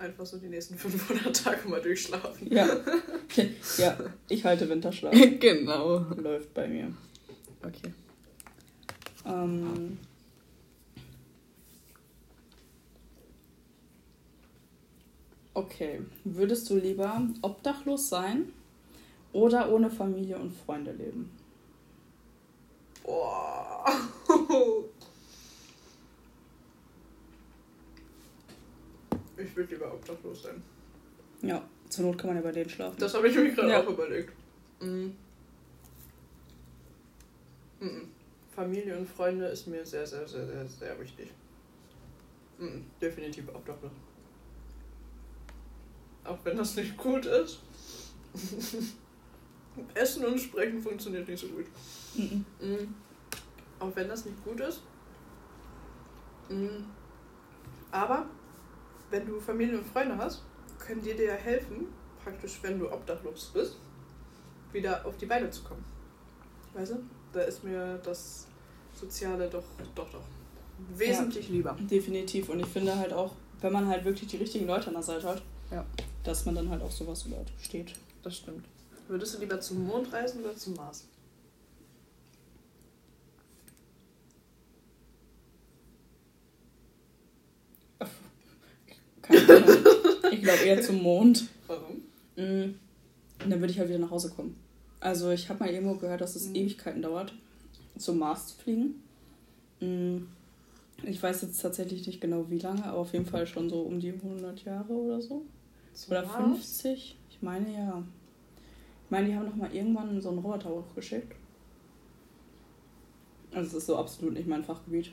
einfach 0.00 0.26
so 0.26 0.38
die 0.38 0.48
nächsten 0.48 0.76
500 0.76 1.44
Tage 1.44 1.68
mal 1.68 1.80
durchschlafen. 1.80 2.52
Ja, 2.52 2.66
ja 3.78 3.98
ich 4.28 4.44
halte 4.44 4.68
Winterschlaf. 4.68 5.14
genau. 5.40 5.98
Läuft 6.16 6.52
bei 6.54 6.66
mir. 6.66 6.92
Okay. 7.62 7.92
Ähm, 9.26 9.98
okay. 15.54 16.00
Würdest 16.24 16.70
du 16.70 16.76
lieber 16.76 17.28
obdachlos 17.42 18.08
sein 18.08 18.52
oder 19.32 19.70
ohne 19.70 19.90
Familie 19.90 20.38
und 20.38 20.52
Freunde 20.52 20.92
leben? 20.92 21.30
Boah. 23.04 23.84
Ich 29.36 29.56
würde 29.56 29.74
lieber 29.74 29.92
obdachlos 29.92 30.42
sein. 30.42 30.62
Ja, 31.42 31.62
zur 31.88 32.04
Not 32.04 32.18
kann 32.18 32.28
man 32.28 32.36
ja 32.36 32.42
bei 32.42 32.52
denen 32.52 32.68
schlafen. 32.68 32.96
Das 32.98 33.14
habe 33.14 33.28
ich 33.28 33.36
mir 33.36 33.50
gerade 33.52 33.70
ja. 33.70 33.82
auch 33.82 33.88
überlegt. 33.88 34.32
Mhm. 34.80 35.16
Mhm. 37.80 38.08
Familie 38.54 38.98
und 38.98 39.08
Freunde 39.08 39.46
ist 39.46 39.66
mir 39.66 39.84
sehr, 39.84 40.06
sehr, 40.06 40.28
sehr, 40.28 40.46
sehr, 40.46 40.68
sehr 40.68 41.00
wichtig. 41.00 41.30
Mhm. 42.58 42.84
Definitiv 43.00 43.48
obdachlos. 43.48 43.92
Auch 46.24 46.38
wenn 46.44 46.58
das 46.58 46.76
nicht 46.76 46.96
gut 46.96 47.24
ist. 47.24 47.60
Essen 49.94 50.24
und 50.24 50.38
Sprechen 50.38 50.80
funktioniert 50.80 51.28
nicht 51.28 51.40
so 51.40 51.48
gut. 51.48 51.66
Mhm. 52.14 52.44
Mhm. 52.60 52.94
Auch 53.78 53.94
wenn 53.94 54.08
das 54.08 54.24
nicht 54.24 54.42
gut 54.44 54.60
ist. 54.60 54.82
Mhm. 56.48 56.86
Aber 57.90 58.26
wenn 59.10 59.26
du 59.26 59.40
Familie 59.40 59.78
und 59.78 59.86
Freunde 59.86 60.16
hast, 60.16 60.42
können 60.78 61.02
die 61.02 61.14
dir 61.14 61.32
helfen, 61.32 61.86
praktisch, 62.22 62.58
wenn 62.62 62.78
du 62.78 62.90
obdachlos 62.90 63.50
bist, 63.52 63.76
wieder 64.72 65.04
auf 65.04 65.16
die 65.16 65.26
Beine 65.26 65.50
zu 65.50 65.62
kommen. 65.62 65.84
Weißt 66.74 66.92
du? 66.92 66.98
Da 67.32 67.42
ist 67.42 67.64
mir 67.64 68.00
das 68.04 68.46
Soziale 68.92 69.48
doch, 69.48 69.64
doch, 69.94 70.10
doch 70.10 70.24
wesentlich 70.96 71.48
ja, 71.48 71.54
lieber. 71.54 71.76
Definitiv. 71.80 72.48
Und 72.48 72.60
ich 72.60 72.66
finde 72.66 72.96
halt 72.96 73.12
auch, 73.12 73.34
wenn 73.60 73.72
man 73.72 73.88
halt 73.88 74.04
wirklich 74.04 74.28
die 74.28 74.36
richtigen 74.36 74.66
Leute 74.66 74.88
an 74.88 74.94
der 74.94 75.02
Seite 75.02 75.26
hat, 75.26 75.42
ja. 75.70 75.84
dass 76.24 76.46
man 76.46 76.54
dann 76.54 76.70
halt 76.70 76.82
auch 76.82 76.90
sowas 76.90 77.24
übersteht. 77.24 77.94
Das 78.22 78.36
stimmt. 78.36 78.64
Würdest 79.10 79.34
du 79.34 79.40
lieber 79.40 79.60
zum 79.60 79.88
Mond 79.88 80.12
reisen 80.12 80.40
oder 80.44 80.54
zum 80.56 80.74
Mars? 80.74 81.08
ich 89.28 90.42
glaube 90.42 90.62
eher 90.64 90.80
zum 90.80 91.02
Mond. 91.02 91.48
Warum? 91.66 92.02
Mhm. 92.36 92.78
Und 93.42 93.50
dann 93.50 93.58
würde 93.58 93.72
ich 93.72 93.80
halt 93.80 93.88
wieder 93.88 93.98
nach 93.98 94.12
Hause 94.12 94.30
kommen. 94.30 94.56
Also 95.00 95.30
ich 95.32 95.48
habe 95.48 95.58
mal 95.58 95.70
irgendwo 95.70 95.96
gehört, 95.96 96.20
dass 96.20 96.36
es 96.36 96.46
mhm. 96.46 96.54
Ewigkeiten 96.54 97.02
dauert, 97.02 97.34
zum 97.98 98.18
Mars 98.18 98.46
zu 98.46 98.62
fliegen. 98.62 99.02
Mhm. 99.80 100.28
Ich 101.02 101.20
weiß 101.20 101.42
jetzt 101.42 101.60
tatsächlich 101.60 102.06
nicht 102.06 102.20
genau 102.20 102.48
wie 102.48 102.60
lange, 102.60 102.84
aber 102.84 102.98
auf 102.98 103.12
jeden 103.12 103.26
Fall 103.26 103.48
schon 103.48 103.68
so 103.70 103.80
um 103.80 103.98
die 103.98 104.12
100 104.12 104.64
Jahre 104.64 104.92
oder 104.92 105.20
so. 105.20 105.42
Zum 105.94 106.12
oder 106.12 106.26
Mars? 106.26 106.36
50. 106.36 107.18
Ich 107.28 107.42
meine 107.42 107.74
ja. 107.74 108.04
Ich 109.10 109.12
meine, 109.12 109.26
die 109.26 109.34
haben 109.34 109.46
noch 109.46 109.56
mal 109.56 109.74
irgendwann 109.74 110.20
so 110.20 110.28
einen 110.28 110.38
Roboter 110.38 110.68
hochgeschickt. 110.68 111.34
Also 113.52 113.70
es 113.70 113.74
ist 113.74 113.86
so 113.86 113.96
absolut 113.96 114.34
nicht 114.34 114.46
mein 114.46 114.62
Fachgebiet. 114.62 115.10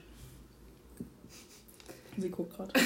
Sie 2.15 2.29
guckt 2.29 2.55
gerade. 2.55 2.71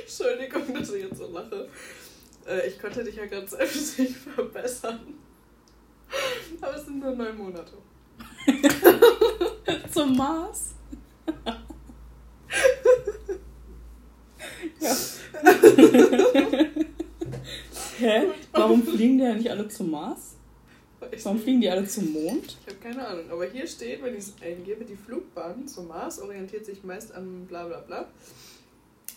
Entschuldigung, 0.00 0.72
dass 0.72 0.90
ich 0.94 1.02
jetzt 1.02 1.18
so 1.18 1.30
lache. 1.30 1.68
Äh, 2.48 2.68
ich 2.68 2.80
konnte 2.80 3.04
dich 3.04 3.16
ja 3.16 3.26
gerade 3.26 3.46
selbst 3.46 3.98
nicht 3.98 4.16
verbessern. 4.16 5.00
Aber 6.62 6.76
es 6.76 6.86
sind 6.86 7.00
nur 7.00 7.14
neun 7.14 7.36
Monate. 7.36 7.74
Zum 9.92 10.16
Mars? 10.16 10.76
ja. 14.80 14.96
Hä? 18.00 18.28
Warum 18.52 18.82
fliegen 18.82 19.18
die 19.18 19.24
ja 19.24 19.34
nicht 19.34 19.50
alle 19.50 19.68
zum 19.68 19.90
Mars? 19.90 20.36
Warum 21.22 21.38
fliegen 21.38 21.60
die 21.60 21.68
alle 21.68 21.86
zum 21.86 22.12
Mond? 22.12 22.56
Ich 22.60 22.72
habe 22.72 22.78
keine 22.82 23.06
Ahnung. 23.06 23.30
Aber 23.30 23.44
hier 23.44 23.66
steht, 23.66 24.02
wenn 24.02 24.14
ich 24.14 24.20
es 24.20 24.34
eingebe, 24.42 24.84
die 24.84 24.96
Flugbahn 24.96 25.68
zum 25.68 25.88
Mars 25.88 26.18
orientiert 26.18 26.64
sich 26.64 26.82
meist 26.82 27.12
an 27.14 27.46
bla 27.46 27.66
bla 27.66 27.80
bla. 27.80 28.08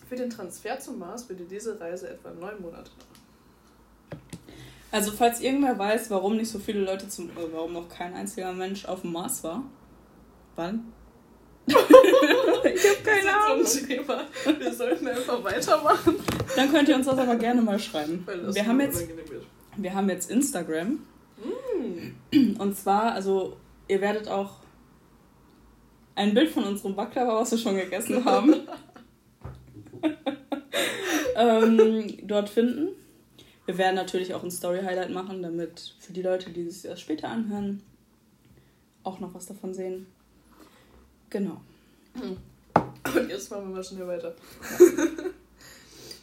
Für 0.09 0.15
den 0.17 0.29
Transfer 0.29 0.79
zum 0.79 0.99
Mars 0.99 1.29
würde 1.29 1.45
diese 1.45 1.79
Reise 1.79 2.09
etwa 2.09 2.31
neun 2.31 2.61
Monate 2.61 2.91
dauern. 2.91 4.21
Also 4.91 5.11
falls 5.11 5.39
irgendwer 5.39 5.79
weiß, 5.79 6.11
warum 6.11 6.35
nicht 6.35 6.49
so 6.49 6.59
viele 6.59 6.81
Leute 6.81 7.07
zum, 7.07 7.29
äh, 7.31 7.51
warum 7.51 7.73
noch 7.73 7.89
kein 7.89 8.13
einziger 8.13 8.53
Mensch 8.53 8.85
auf 8.85 9.01
dem 9.01 9.13
Mars 9.13 9.43
war, 9.43 9.63
wann? 10.55 10.93
Ich 12.73 12.89
habe 12.89 13.03
keine 13.03 13.35
Ahnung. 13.35 13.65
Thema. 13.65 14.25
Wir 14.59 14.73
sollten 14.73 15.07
einfach 15.07 15.43
weitermachen. 15.43 16.15
Dann 16.55 16.71
könnt 16.71 16.89
ihr 16.89 16.95
uns 16.95 17.05
das 17.05 17.17
aber 17.17 17.35
gerne 17.35 17.61
mal 17.61 17.79
schreiben. 17.79 18.25
Wir 18.51 18.65
haben, 18.65 18.79
jetzt, 18.79 19.07
wir 19.77 19.93
haben 19.93 20.09
jetzt 20.09 20.29
Instagram. 20.29 20.99
Mm. 22.31 22.59
Und 22.59 22.77
zwar, 22.77 23.13
also 23.13 23.57
ihr 23.87 24.01
werdet 24.01 24.27
auch 24.27 24.63
ein 26.15 26.33
Bild 26.33 26.49
von 26.51 26.63
unserem 26.63 26.95
Baklava, 26.95 27.39
was 27.39 27.51
wir 27.51 27.57
schon 27.57 27.75
gegessen 27.75 28.23
haben, 28.25 28.55
ähm, 31.35 32.17
dort 32.23 32.49
finden. 32.49 32.89
Wir 33.65 33.77
werden 33.77 33.95
natürlich 33.95 34.33
auch 34.33 34.43
ein 34.43 34.51
Story-Highlight 34.51 35.09
machen, 35.11 35.41
damit 35.41 35.95
für 35.99 36.13
die 36.13 36.21
Leute, 36.21 36.51
die 36.51 36.67
es 36.67 36.83
erst 36.83 37.01
später 37.01 37.29
anhören, 37.29 37.81
auch 39.03 39.19
noch 39.19 39.33
was 39.33 39.45
davon 39.45 39.73
sehen. 39.73 40.05
Genau. 41.29 41.61
Und 43.15 43.29
jetzt 43.29 43.51
machen 43.51 43.69
wir 43.69 43.75
mal 43.75 43.83
schnell 43.83 44.07
weiter. 44.07 44.33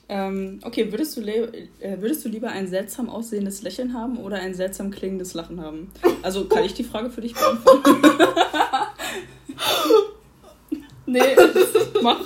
ähm, 0.09 0.61
okay, 0.63 0.91
würdest 0.91 1.17
du, 1.17 1.23
äh, 1.23 1.69
würdest 2.01 2.25
du 2.25 2.29
lieber 2.29 2.49
ein 2.49 2.69
seltsam 2.69 3.09
aussehendes 3.09 3.63
Lächeln 3.63 3.95
haben 3.95 4.19
oder 4.19 4.37
ein 4.37 4.55
seltsam 4.55 4.91
klingendes 4.91 5.35
Lachen 5.35 5.61
haben? 5.61 5.91
Also 6.23 6.47
kann 6.47 6.65
ich 6.65 6.75
die 6.75 6.85
Frage 6.85 7.11
für 7.11 7.21
dich 7.21 7.35
beantworten? 7.35 7.97
nee, 11.07 11.37
mach, 12.03 12.21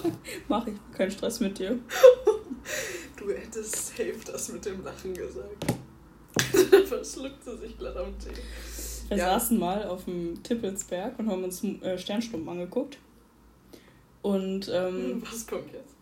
mach 0.48 0.66
ich. 0.66 0.74
Kein 0.96 1.10
Stress 1.10 1.40
mit 1.40 1.58
dir. 1.58 1.78
Du 3.16 3.30
hättest 3.30 3.88
safe 3.88 4.14
das 4.26 4.52
mit 4.52 4.64
dem 4.64 4.82
Lachen 4.84 5.14
gesagt. 5.14 5.66
Verschluckt 6.86 7.44
sie 7.44 7.56
sich 7.58 7.78
glatt 7.78 7.96
am 7.96 8.16
Tee. 8.18 8.30
Wir 9.08 9.18
ja. 9.18 9.38
saßen 9.38 9.58
mal 9.58 9.84
auf 9.84 10.04
dem 10.04 10.42
Tippelsberg 10.42 11.18
und 11.18 11.30
haben 11.30 11.44
uns 11.44 11.62
äh, 11.64 11.98
Sternsturm 11.98 12.48
angeguckt. 12.48 12.98
Und 14.24 14.70
ähm, 14.72 15.22
was 15.30 15.46
kommt 15.46 15.70
jetzt? 15.70 15.94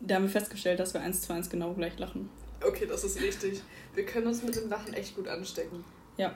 Da 0.00 0.16
haben 0.16 0.24
wir 0.24 0.30
festgestellt, 0.30 0.80
dass 0.80 0.94
wir 0.94 1.00
eins 1.00 1.22
zu 1.22 1.32
eins 1.32 1.48
genau 1.48 1.74
gleich 1.74 1.96
lachen. 1.96 2.28
Okay, 2.60 2.86
das 2.86 3.04
ist 3.04 3.20
richtig. 3.20 3.62
Wir 3.94 4.04
können 4.04 4.26
uns 4.26 4.42
mit 4.42 4.56
dem 4.56 4.68
Lachen 4.68 4.92
echt 4.94 5.14
gut 5.14 5.28
anstecken. 5.28 5.84
Ja. 6.16 6.34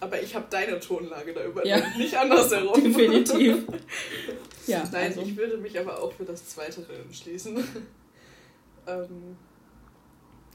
Aber 0.00 0.20
ich 0.20 0.34
habe 0.34 0.46
deine 0.50 0.80
Tonlage 0.80 1.32
da 1.32 1.44
übernommen, 1.44 1.92
ja. 1.92 1.96
nicht 1.96 2.16
andersherum. 2.16 2.74
Definitiv. 2.74 3.66
ja, 4.66 4.82
Nein, 4.90 5.12
also. 5.12 5.22
ich 5.22 5.36
würde 5.36 5.58
mich 5.58 5.78
aber 5.78 6.02
auch 6.02 6.12
für 6.12 6.24
das 6.24 6.48
Zweite 6.48 6.84
entschließen. 7.04 7.56
ähm, 8.88 9.36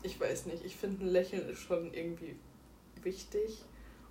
ich 0.01 0.19
weiß 0.19 0.48
nicht, 0.48 0.65
ich 0.65 0.75
finde 0.75 1.05
ein 1.05 1.07
Lächeln 1.07 1.48
ist 1.48 1.60
schon 1.60 1.93
irgendwie 1.93 2.36
wichtig. 3.03 3.63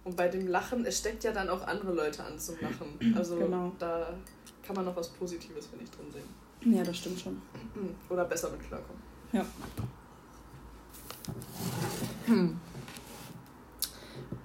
Und 0.05 0.17
bei 0.17 0.29
dem 0.29 0.49
Lachen, 0.49 0.87
es 0.87 0.99
steckt 0.99 1.23
ja 1.23 1.33
dann 1.33 1.51
auch 1.51 1.67
andere 1.67 1.93
Leute 1.93 2.25
an 2.25 2.39
zum 2.39 2.57
Lachen. 2.63 3.15
Also 3.15 3.37
genau. 3.37 3.73
da 3.79 4.15
kann 4.63 4.77
man 4.77 4.85
noch 4.85 4.97
was 4.97 5.09
Positives, 5.09 5.67
finde 5.67 5.85
ich, 5.85 5.91
drin 5.91 6.07
sehen. 6.13 6.75
Ja, 6.75 6.83
das 6.83 6.97
stimmt 6.97 7.21
schon. 7.21 7.41
Oder 8.09 8.25
besser 8.25 8.51
mit 8.51 8.61
klarkommen. 8.67 9.03
Ja. 9.33 9.45
Hm. 12.27 12.61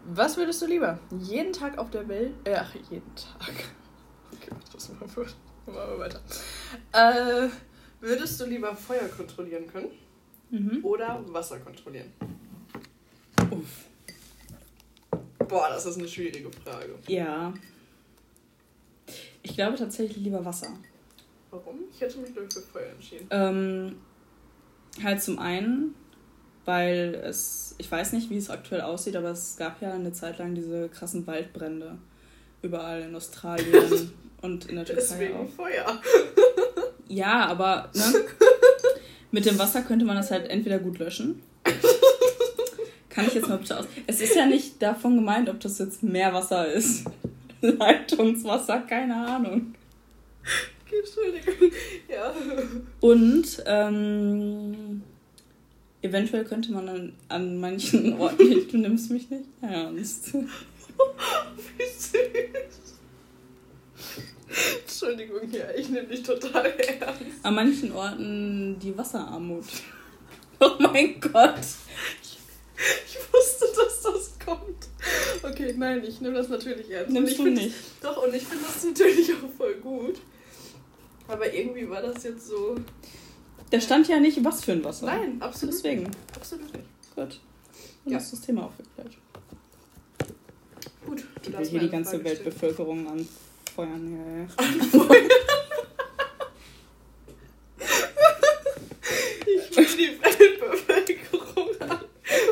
Was 0.09 0.37
würdest 0.37 0.61
du 0.61 0.67
lieber? 0.67 0.99
Jeden 1.19 1.53
Tag 1.53 1.77
auf 1.77 1.89
der 1.91 2.07
Welt. 2.07 2.33
Äh, 2.45 2.55
ach, 2.55 2.73
jeden 2.89 3.15
Tag. 3.15 3.53
Okay, 4.33 4.51
das 4.73 4.89
mal 4.89 5.07
vor. 5.07 5.23
Machen 5.65 5.91
wir 5.91 5.99
weiter. 5.99 6.21
Äh, 6.91 7.49
würdest 8.01 8.39
du 8.39 8.45
lieber 8.45 8.75
Feuer 8.75 9.07
kontrollieren 9.07 9.65
können? 9.67 9.89
Mhm. 10.49 10.83
Oder 10.83 11.23
Wasser 11.27 11.59
kontrollieren? 11.59 12.11
Uff. 13.49 13.85
Boah, 15.47 15.69
das 15.69 15.85
ist 15.85 15.97
eine 15.97 16.07
schwierige 16.07 16.51
Frage. 16.51 16.95
Ja. 17.07 17.53
Ich 19.49 19.55
glaube 19.55 19.77
tatsächlich 19.77 20.17
lieber 20.17 20.43
Wasser. 20.43 20.67
Warum? 21.51 21.79
Ich 21.93 22.01
hätte 22.01 22.19
mich, 22.19 22.31
für 22.31 22.61
Feuer 22.61 22.89
entschieden. 22.89 23.27
Ähm, 23.31 23.95
halt 25.01 25.21
zum 25.21 25.39
einen, 25.39 25.95
weil 26.65 27.15
es, 27.23 27.73
ich 27.77 27.89
weiß 27.89 28.11
nicht, 28.11 28.29
wie 28.29 28.37
es 28.37 28.49
aktuell 28.49 28.81
aussieht, 28.81 29.15
aber 29.15 29.29
es 29.29 29.55
gab 29.55 29.81
ja 29.81 29.93
eine 29.93 30.11
Zeit 30.11 30.37
lang 30.37 30.53
diese 30.53 30.89
krassen 30.89 31.25
Waldbrände. 31.25 31.97
Überall 32.61 33.03
in 33.03 33.15
Australien 33.15 34.11
und 34.41 34.65
in 34.65 34.75
der 34.75 34.85
Türkei 34.85 35.01
Deswegen 35.01 35.37
auch. 35.37 35.49
Feuer. 35.49 35.85
Ja, 37.09 37.45
aber 37.45 37.89
ne, 37.93 38.25
mit 39.31 39.45
dem 39.45 39.57
Wasser 39.57 39.81
könnte 39.81 40.03
man 40.03 40.17
das 40.17 40.29
halt 40.29 40.49
entweder 40.49 40.77
gut 40.77 40.99
löschen 40.99 41.41
kann 43.09 43.25
ich 43.27 43.33
jetzt 43.33 43.47
mal 43.47 43.57
bitte 43.57 43.79
aus. 43.79 43.85
Es 44.07 44.19
ist 44.19 44.35
ja 44.35 44.45
nicht 44.45 44.81
davon 44.81 45.15
gemeint, 45.15 45.47
ob 45.47 45.61
das 45.61 45.79
jetzt 45.79 46.03
Meerwasser 46.03 46.69
ist. 46.69 47.05
Leitungswasser, 47.61 48.79
keine 48.89 49.15
Ahnung. 49.15 49.73
Entschuldigung. 50.91 51.71
Ja. 52.09 52.33
Und 53.01 53.63
ähm, 53.65 55.03
eventuell 56.01 56.45
könnte 56.45 56.71
man 56.71 56.87
dann 56.87 57.13
an 57.27 57.59
manchen 57.59 58.19
Orten. 58.19 58.67
Du 58.71 58.77
nimmst 58.77 59.11
mich 59.11 59.29
nicht 59.29 59.45
ernst. 59.61 60.33
Wie 60.33 61.83
süß. 61.83 62.17
Entschuldigung, 64.81 65.51
ja, 65.51 65.65
ich 65.75 65.89
nehme 65.89 66.07
dich 66.07 66.23
total 66.23 66.65
ernst. 66.65 67.43
An 67.43 67.55
manchen 67.55 67.91
Orten 67.91 68.79
die 68.79 68.97
Wasserarmut. 68.97 69.65
Oh 70.59 70.71
mein 70.79 71.19
Gott. 71.19 71.59
Ich 73.05 73.17
wusste, 73.31 73.65
dass 73.75 74.01
das 74.01 74.39
kommt. 74.43 74.87
Okay, 75.57 75.73
nein, 75.75 76.03
ich 76.07 76.21
nehme 76.21 76.35
das 76.35 76.49
natürlich 76.49 76.91
ernst. 76.91 77.11
Nimmst 77.11 77.39
du 77.39 77.45
nicht? 77.47 77.73
Doch, 78.03 78.23
und 78.23 78.31
ich 78.31 78.43
finde 78.43 78.63
das 78.63 78.83
natürlich 78.83 79.33
auch 79.43 79.49
voll 79.57 79.73
gut. 79.75 80.19
Aber 81.27 81.51
irgendwie 81.51 81.89
war 81.89 82.03
das 82.03 82.21
jetzt 82.23 82.47
so. 82.47 82.75
Da 83.71 83.81
stand 83.81 84.07
ja 84.07 84.19
nicht, 84.19 84.43
was 84.45 84.63
für 84.63 84.73
ein 84.73 84.83
Wasser. 84.83 85.07
Nein, 85.07 85.41
absolut. 85.41 85.73
Deswegen. 85.73 86.11
Absolut 86.35 86.71
nicht. 86.71 86.85
Gut. 87.15 87.39
Dann 88.03 88.13
ja. 88.13 88.19
ist 88.19 88.31
das 88.31 88.41
Thema 88.41 88.65
aufgeklärt. 88.65 89.17
Gut. 91.07 91.23
Die 91.43 91.57
will 91.57 91.67
hier 91.67 91.79
die 91.79 91.89
ganze 91.89 92.23
Weltbevölkerung 92.23 93.07
anfeuern. 93.07 94.15
Ja, 94.15 94.37
ja. 94.37 94.47
Anfeuern? 94.57 95.29
ich 99.47 99.75
will 99.75 99.87
die 99.97 100.21
Weltbevölkerung 100.21 101.81
an 101.81 101.99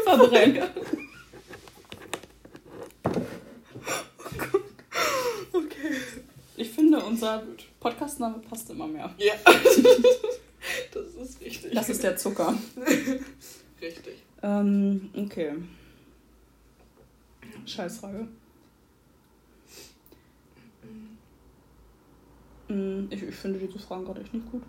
verbrennen. 0.05 0.63
okay. 5.53 5.95
Ich 6.57 6.69
finde, 6.69 7.03
unser 7.03 7.43
Podcastname 7.85 8.39
passt 8.39 8.67
immer 8.71 8.87
mehr. 8.87 9.13
Ja. 9.19 9.33
das 9.45 11.05
ist 11.13 11.39
richtig. 11.39 11.71
Das 11.71 11.87
ist 11.87 12.01
der 12.01 12.17
Zucker. 12.17 12.57
richtig. 13.79 14.23
Ähm, 14.41 15.11
okay. 15.15 15.53
Scheißfrage. 17.63 18.27
Mm, 22.69 23.05
ich, 23.11 23.21
ich 23.21 23.35
finde 23.35 23.59
diese 23.59 23.77
Fragen 23.77 24.03
gerade 24.03 24.21
echt 24.21 24.33
nicht 24.33 24.51
gut. 24.51 24.63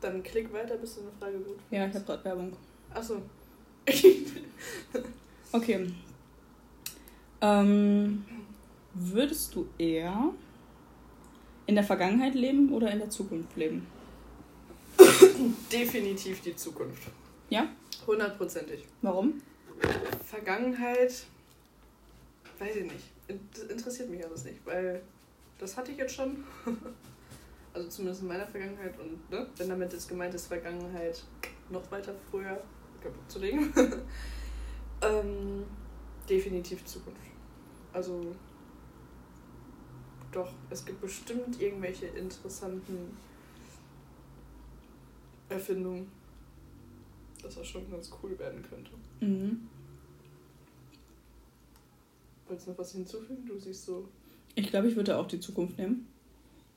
Dann 0.00 0.22
klick 0.22 0.50
weiter, 0.54 0.76
bis 0.78 0.94
du 0.94 1.02
eine 1.02 1.10
Frage 1.18 1.36
gut 1.36 1.58
findest. 1.68 1.70
Ja, 1.70 1.86
ich 1.86 1.94
habe 1.94 2.04
gerade 2.06 2.24
Werbung. 2.24 2.56
Achso. 2.94 3.20
okay. 5.52 5.92
Ähm, 7.42 8.24
würdest 8.94 9.54
du 9.54 9.68
eher 9.76 10.32
in 11.70 11.76
der 11.76 11.84
Vergangenheit 11.84 12.34
leben 12.34 12.72
oder 12.72 12.90
in 12.90 12.98
der 12.98 13.10
Zukunft 13.10 13.56
leben? 13.56 13.86
Definitiv 15.72 16.40
die 16.42 16.56
Zukunft. 16.56 17.04
Ja? 17.48 17.68
Hundertprozentig. 18.08 18.84
Warum? 19.02 19.40
Vergangenheit, 20.26 21.26
weiß 22.58 22.74
ich 22.74 22.84
nicht. 22.84 23.04
Das 23.54 23.62
interessiert 23.62 24.10
mich 24.10 24.26
alles 24.26 24.44
nicht, 24.44 24.58
weil 24.66 25.00
das 25.58 25.76
hatte 25.76 25.92
ich 25.92 25.98
jetzt 25.98 26.14
schon. 26.14 26.44
Also 27.72 27.88
zumindest 27.88 28.22
in 28.22 28.26
meiner 28.26 28.48
Vergangenheit 28.48 28.98
und 28.98 29.30
ne, 29.30 29.46
wenn 29.56 29.68
damit 29.68 29.92
jetzt 29.92 30.08
gemeint 30.08 30.34
ist, 30.34 30.48
Vergangenheit 30.48 31.22
noch 31.68 31.88
weiter 31.92 32.12
früher 32.28 32.60
kaputt 33.00 33.30
zu 33.30 33.38
legen, 33.38 33.72
ähm, 35.02 35.62
definitiv 36.28 36.84
Zukunft. 36.84 37.20
Also 37.92 38.34
doch, 40.32 40.52
es 40.70 40.84
gibt 40.84 41.00
bestimmt 41.00 41.60
irgendwelche 41.60 42.06
interessanten 42.06 43.16
Erfindungen, 45.48 46.10
dass 47.42 47.56
das 47.56 47.66
schon 47.66 47.90
ganz 47.90 48.10
cool 48.22 48.38
werden 48.38 48.62
könnte. 48.62 48.90
Mhm. 49.20 49.68
Wolltest 52.46 52.66
du 52.66 52.70
noch 52.72 52.78
was 52.78 52.92
hinzufügen? 52.92 53.46
Du 53.46 53.58
siehst 53.58 53.84
so. 53.84 54.08
Ich 54.54 54.68
glaube, 54.68 54.88
ich 54.88 54.96
würde 54.96 55.16
auch 55.16 55.26
die 55.26 55.40
Zukunft 55.40 55.78
nehmen. 55.78 56.06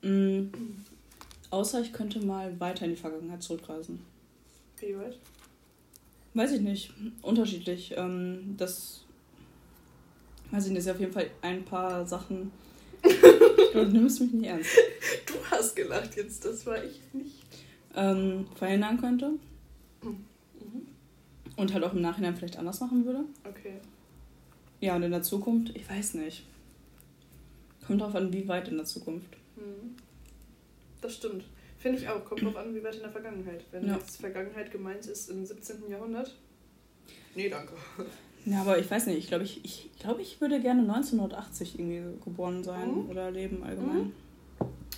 Mhm. 0.02 0.52
Außer 1.50 1.80
ich 1.80 1.92
könnte 1.92 2.24
mal 2.24 2.58
weiter 2.58 2.84
in 2.84 2.92
die 2.92 2.96
Vergangenheit 2.96 3.42
zurückreisen. 3.42 4.00
Wie 4.78 4.96
weit? 4.96 5.18
Weiß 6.34 6.52
ich 6.52 6.60
nicht. 6.60 6.92
Unterschiedlich. 7.22 7.94
Ähm, 7.96 8.56
das. 8.56 9.04
Weiß 10.50 10.66
ich 10.66 10.72
nicht, 10.72 10.88
auf 10.90 11.00
jeden 11.00 11.12
Fall 11.12 11.30
ein 11.42 11.64
paar 11.64 12.06
Sachen. 12.06 12.50
Du 13.72 13.84
nimmst 13.84 14.20
mich 14.20 14.32
nicht 14.32 14.46
ernst. 14.46 14.70
Du 15.26 15.34
hast 15.50 15.76
gelacht 15.76 16.16
jetzt, 16.16 16.44
das 16.44 16.64
war 16.64 16.82
ich 16.82 17.00
nicht. 17.12 17.42
Ähm, 17.94 18.46
verhindern 18.56 19.00
könnte. 19.00 19.32
Mhm. 20.02 20.24
Und 21.56 21.72
halt 21.72 21.84
auch 21.84 21.92
im 21.92 22.00
Nachhinein 22.00 22.36
vielleicht 22.36 22.56
anders 22.56 22.80
machen 22.80 23.04
würde. 23.04 23.24
Okay. 23.44 23.74
Ja, 24.80 24.96
und 24.96 25.02
in 25.02 25.10
der 25.10 25.22
Zukunft, 25.22 25.74
ich 25.76 25.88
weiß 25.88 26.14
nicht. 26.14 26.44
Kommt 27.86 28.00
drauf 28.00 28.14
an, 28.14 28.32
wie 28.32 28.48
weit 28.48 28.68
in 28.68 28.76
der 28.76 28.86
Zukunft. 28.86 29.36
Mhm. 29.56 29.96
Das 31.00 31.14
stimmt. 31.14 31.44
Finde 31.78 31.98
ich 31.98 32.08
auch. 32.08 32.24
Kommt 32.24 32.42
drauf 32.42 32.56
an, 32.56 32.74
wie 32.74 32.82
weit 32.82 32.94
in 32.96 33.02
der 33.02 33.10
Vergangenheit. 33.10 33.64
Wenn 33.70 33.86
ja. 33.86 33.96
jetzt 33.96 34.18
Vergangenheit 34.18 34.72
gemeint 34.72 35.06
ist 35.06 35.30
im 35.30 35.44
17. 35.44 35.88
Jahrhundert. 35.90 36.34
Nee, 37.34 37.48
danke. 37.48 37.74
Ja, 38.44 38.60
aber 38.60 38.78
ich 38.78 38.90
weiß 38.90 39.06
nicht. 39.06 39.18
Ich 39.18 39.28
glaube, 39.28 39.44
ich, 39.44 39.64
ich, 39.64 39.90
glaub, 39.98 40.18
ich 40.18 40.40
würde 40.40 40.60
gerne 40.60 40.82
1980 40.82 41.78
irgendwie 41.78 42.02
geboren 42.22 42.62
sein 42.62 43.04
mhm. 43.04 43.10
oder 43.10 43.30
leben 43.30 43.62
allgemein. 43.62 43.96
Mhm. 43.96 44.12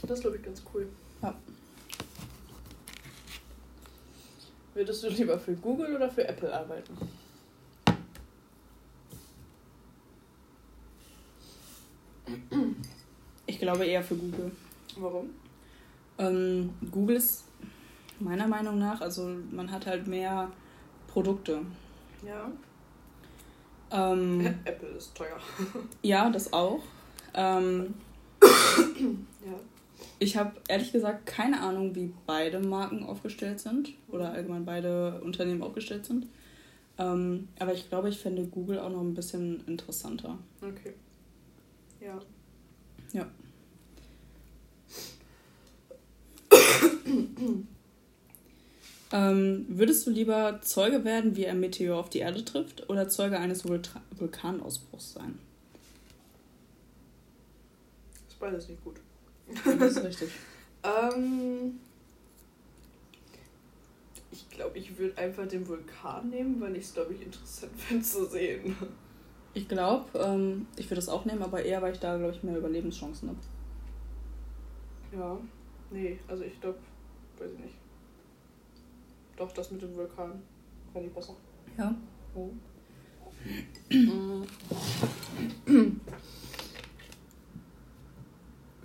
Das 0.06 0.20
glaube 0.20 0.36
ich 0.36 0.42
ganz 0.42 0.62
cool. 0.74 0.88
Ja. 1.22 1.34
Würdest 4.74 5.02
du 5.04 5.08
lieber 5.08 5.38
für 5.38 5.54
Google 5.54 5.94
oder 5.96 6.10
für 6.10 6.26
Apple 6.26 6.52
arbeiten? 6.52 6.96
Ich 13.46 13.58
glaube 13.58 13.86
eher 13.86 14.02
für 14.02 14.16
Google. 14.16 14.52
Warum? 14.98 15.30
Ähm, 16.18 16.74
Google 16.90 17.16
ist 17.16 17.44
meiner 18.18 18.48
Meinung 18.48 18.78
nach, 18.78 19.00
also 19.00 19.36
man 19.50 19.70
hat 19.70 19.86
halt 19.86 20.06
mehr 20.06 20.50
Produkte. 21.06 21.62
Ja. 22.26 22.50
Ähm, 23.90 24.46
Apple 24.64 24.88
ist 24.88 25.14
teuer. 25.14 25.38
ja, 26.02 26.30
das 26.30 26.52
auch. 26.52 26.82
Ähm, 27.34 27.94
ja. 28.42 29.60
Ich 30.18 30.36
habe 30.36 30.52
ehrlich 30.68 30.92
gesagt 30.92 31.26
keine 31.26 31.60
Ahnung, 31.60 31.94
wie 31.94 32.12
beide 32.26 32.58
Marken 32.60 33.04
aufgestellt 33.04 33.60
sind 33.60 33.92
oder 34.08 34.32
allgemein 34.32 34.64
beide 34.64 35.20
Unternehmen 35.22 35.62
aufgestellt 35.62 36.06
sind. 36.06 36.26
Ähm, 36.98 37.48
aber 37.58 37.74
ich 37.74 37.88
glaube, 37.88 38.08
ich 38.08 38.18
fände 38.18 38.46
Google 38.46 38.78
auch 38.78 38.90
noch 38.90 39.02
ein 39.02 39.14
bisschen 39.14 39.62
interessanter. 39.66 40.38
Okay. 40.62 40.94
Ja. 42.00 42.18
Ja. 43.12 43.26
ähm, 49.16 49.64
würdest 49.68 50.06
du 50.06 50.10
lieber 50.10 50.60
Zeuge 50.60 51.04
werden, 51.04 51.36
wie 51.36 51.46
ein 51.46 51.58
Meteor 51.58 51.98
auf 51.98 52.10
die 52.10 52.18
Erde 52.18 52.44
trifft, 52.44 52.90
oder 52.90 53.08
Zeuge 53.08 53.38
eines 53.38 53.64
Vulkanausbruchs 53.66 55.14
sein? 55.14 55.38
ist 58.36 58.40
beides 58.40 58.68
nicht 58.68 58.84
gut. 58.84 58.96
Das 59.64 59.92
ist 59.92 60.04
richtig. 60.04 60.30
ähm, 60.84 61.80
ich 64.30 64.50
glaube, 64.50 64.76
ich 64.76 64.98
würde 64.98 65.16
einfach 65.16 65.48
den 65.48 65.66
Vulkan 65.66 66.28
nehmen, 66.28 66.60
weil 66.60 66.76
ich 66.76 66.84
es, 66.84 66.92
glaube 66.92 67.14
ich, 67.14 67.22
interessant 67.22 67.72
finde 67.76 68.04
zu 68.04 68.26
sehen. 68.26 68.76
Ich 69.54 69.66
glaube, 69.66 70.18
ähm, 70.18 70.66
ich 70.76 70.90
würde 70.90 71.00
es 71.00 71.08
auch 71.08 71.24
nehmen, 71.24 71.42
aber 71.42 71.62
eher, 71.62 71.80
weil 71.80 71.94
ich 71.94 72.00
da, 72.00 72.18
glaube 72.18 72.34
ich, 72.34 72.42
mehr 72.42 72.58
Überlebenschancen 72.58 73.30
habe. 73.30 73.38
Ja, 75.16 75.38
nee, 75.90 76.18
also 76.28 76.42
ich 76.44 76.60
glaube, 76.60 76.78
weiß 77.38 77.52
ich 77.52 77.58
nicht. 77.60 77.85
Doch, 79.36 79.52
das 79.52 79.70
mit 79.70 79.82
dem 79.82 79.94
Vulkan 79.94 80.42
fände 80.92 81.08
ich 81.08 81.14
besser. 81.14 81.34
Ja. 81.76 81.94
Oh. 82.34 82.50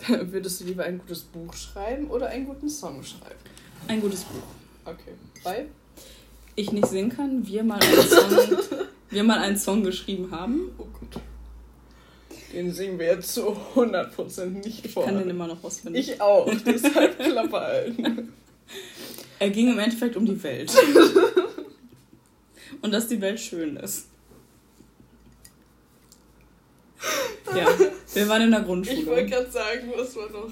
Würdest 0.07 0.59
du 0.59 0.65
lieber 0.65 0.83
ein 0.83 0.99
gutes 0.99 1.21
Buch 1.21 1.53
schreiben 1.53 2.09
oder 2.09 2.27
einen 2.27 2.45
guten 2.45 2.69
Song 2.69 3.01
schreiben? 3.03 3.39
Ein 3.87 4.01
gutes 4.01 4.23
Buch. 4.23 4.43
Okay. 4.85 5.13
Weil? 5.43 5.67
Ich 6.55 6.71
nicht 6.71 6.87
singen 6.87 7.09
kann, 7.09 7.47
wir 7.47 7.63
mal 7.63 7.79
einen 7.81 8.01
Song, 8.01 8.29
wir 9.09 9.23
mal 9.23 9.39
einen 9.39 9.57
Song 9.57 9.83
geschrieben 9.83 10.31
haben. 10.31 10.71
Oh 10.77 10.85
Gott. 10.99 11.21
Den 12.53 12.73
singen 12.73 12.99
wir 12.99 13.05
jetzt 13.07 13.33
zu 13.33 13.55
100% 13.75 14.45
nicht 14.47 14.87
vor. 14.89 15.03
Ich 15.03 15.09
kann 15.09 15.19
den 15.19 15.29
immer 15.29 15.47
noch 15.47 15.63
auswendig. 15.63 16.09
Ich 16.09 16.21
auch, 16.21 16.51
deshalb 16.65 17.17
Klappe 17.23 17.59
halten. 17.61 18.33
Er 19.41 19.49
ging 19.49 19.71
im 19.71 19.79
Endeffekt 19.79 20.15
um 20.15 20.23
die 20.23 20.43
Welt. 20.43 20.71
Und 22.83 22.91
dass 22.91 23.07
die 23.07 23.19
Welt 23.19 23.39
schön 23.39 23.75
ist. 23.75 24.05
Ja, 27.47 27.67
wir 28.13 28.29
waren 28.29 28.43
in 28.43 28.51
der 28.51 28.61
Grundschule. 28.61 28.99
Ich 28.99 29.07
wollte 29.07 29.31
gerade 29.31 29.49
sagen, 29.49 29.91
was 29.95 30.15
war 30.15 30.29
noch? 30.29 30.51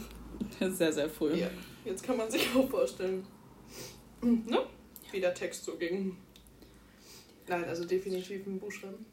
Sehr, 0.76 0.92
sehr 0.92 1.08
früh. 1.08 1.36
Ja, 1.36 1.52
jetzt 1.86 2.02
kann 2.02 2.18
man 2.18 2.32
sich 2.32 2.48
auch 2.56 2.68
vorstellen. 2.68 3.24
Ne? 4.24 4.60
Wie 5.12 5.20
der 5.20 5.36
Text 5.36 5.66
so 5.66 5.76
ging. 5.76 6.18
Nein, 7.48 7.66
also 7.66 7.86
definitiv 7.86 8.48
ein 8.48 8.58
Buch 8.60 8.72
schreiben. 8.72 9.06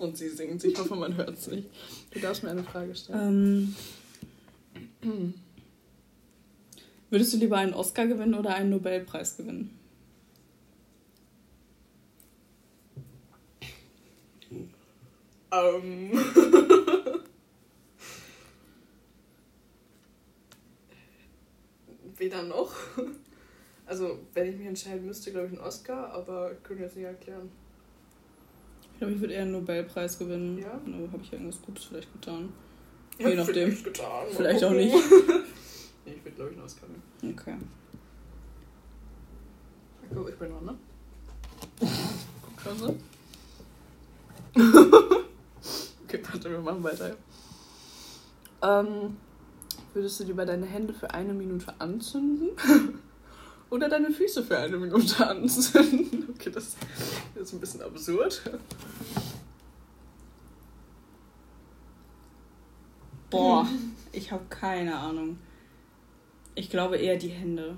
Und 0.00 0.18
sie 0.18 0.28
singt. 0.28 0.64
Ich 0.64 0.76
hoffe, 0.76 0.96
man 0.96 1.16
hört 1.16 1.38
es 1.38 1.46
nicht. 1.46 1.68
Du 2.10 2.18
darfst 2.18 2.42
mir 2.42 2.50
eine 2.50 2.64
Frage 2.64 2.96
stellen. 2.96 3.76
Ähm, 5.02 5.34
würdest 7.10 7.32
du 7.32 7.38
lieber 7.38 7.56
einen 7.58 7.74
Oscar 7.74 8.06
gewinnen 8.06 8.34
oder 8.34 8.54
einen 8.54 8.70
Nobelpreis 8.70 9.36
gewinnen? 9.36 9.78
Ähm. 15.50 16.12
Weder 22.16 22.42
noch. 22.42 22.74
Also, 23.86 24.18
wenn 24.34 24.50
ich 24.50 24.56
mich 24.58 24.66
entscheiden 24.66 25.06
müsste, 25.06 25.30
glaube 25.30 25.46
ich 25.46 25.52
einen 25.52 25.62
Oscar, 25.62 26.12
aber 26.12 26.50
können 26.62 26.80
wir 26.80 26.86
jetzt 26.86 26.96
nicht 26.96 27.06
erklären. 27.06 27.50
Ich 28.92 28.98
glaube, 28.98 29.14
ich 29.14 29.20
würde 29.20 29.34
eher 29.34 29.42
einen 29.42 29.52
Nobelpreis 29.52 30.18
gewinnen. 30.18 30.58
Ja? 30.58 30.80
No, 30.84 31.10
habe 31.12 31.22
ich 31.22 31.32
irgendwas 31.32 31.62
Gutes 31.62 31.84
vielleicht 31.84 32.12
getan? 32.12 32.52
Ja, 33.18 33.28
Je 33.28 33.36
nachdem. 33.36 33.70
Vielleicht, 33.72 33.84
getan, 33.84 34.26
vielleicht 34.30 34.64
auch 34.64 34.72
nicht. 34.72 34.94
glaube 36.38 36.52
ich, 36.52 36.56
einen 36.56 36.66
Oscar 36.66 36.86
nehmen. 36.86 37.34
Okay. 37.34 37.56
Guck, 40.14 40.28
ich 40.28 40.36
bin 40.36 40.50
dran, 40.50 40.64
ne? 40.64 40.78
Guck 41.80 42.60
schon 42.62 42.78
so. 42.78 42.96
Okay, 46.04 46.22
warte, 46.30 46.50
wir 46.50 46.60
machen 46.60 46.84
weiter. 46.84 47.16
Ähm, 48.62 49.16
würdest 49.92 50.20
du 50.20 50.24
lieber 50.24 50.46
deine 50.46 50.66
Hände 50.66 50.94
für 50.94 51.10
eine 51.10 51.34
Minute 51.34 51.74
anzünden? 51.80 52.50
Oder 53.70 53.88
deine 53.88 54.12
Füße 54.12 54.44
für 54.44 54.58
eine 54.58 54.78
Minute 54.78 55.26
anzünden? 55.28 56.28
Okay, 56.36 56.50
das 56.50 56.76
ist 57.34 57.52
ein 57.52 57.60
bisschen 57.60 57.82
absurd. 57.82 58.42
Boah, 63.28 63.66
ich 64.12 64.30
habe 64.30 64.44
keine 64.48 64.96
Ahnung. 64.96 65.38
Ich 66.58 66.70
glaube 66.70 66.96
eher 66.96 67.16
die 67.16 67.28
Hände. 67.28 67.76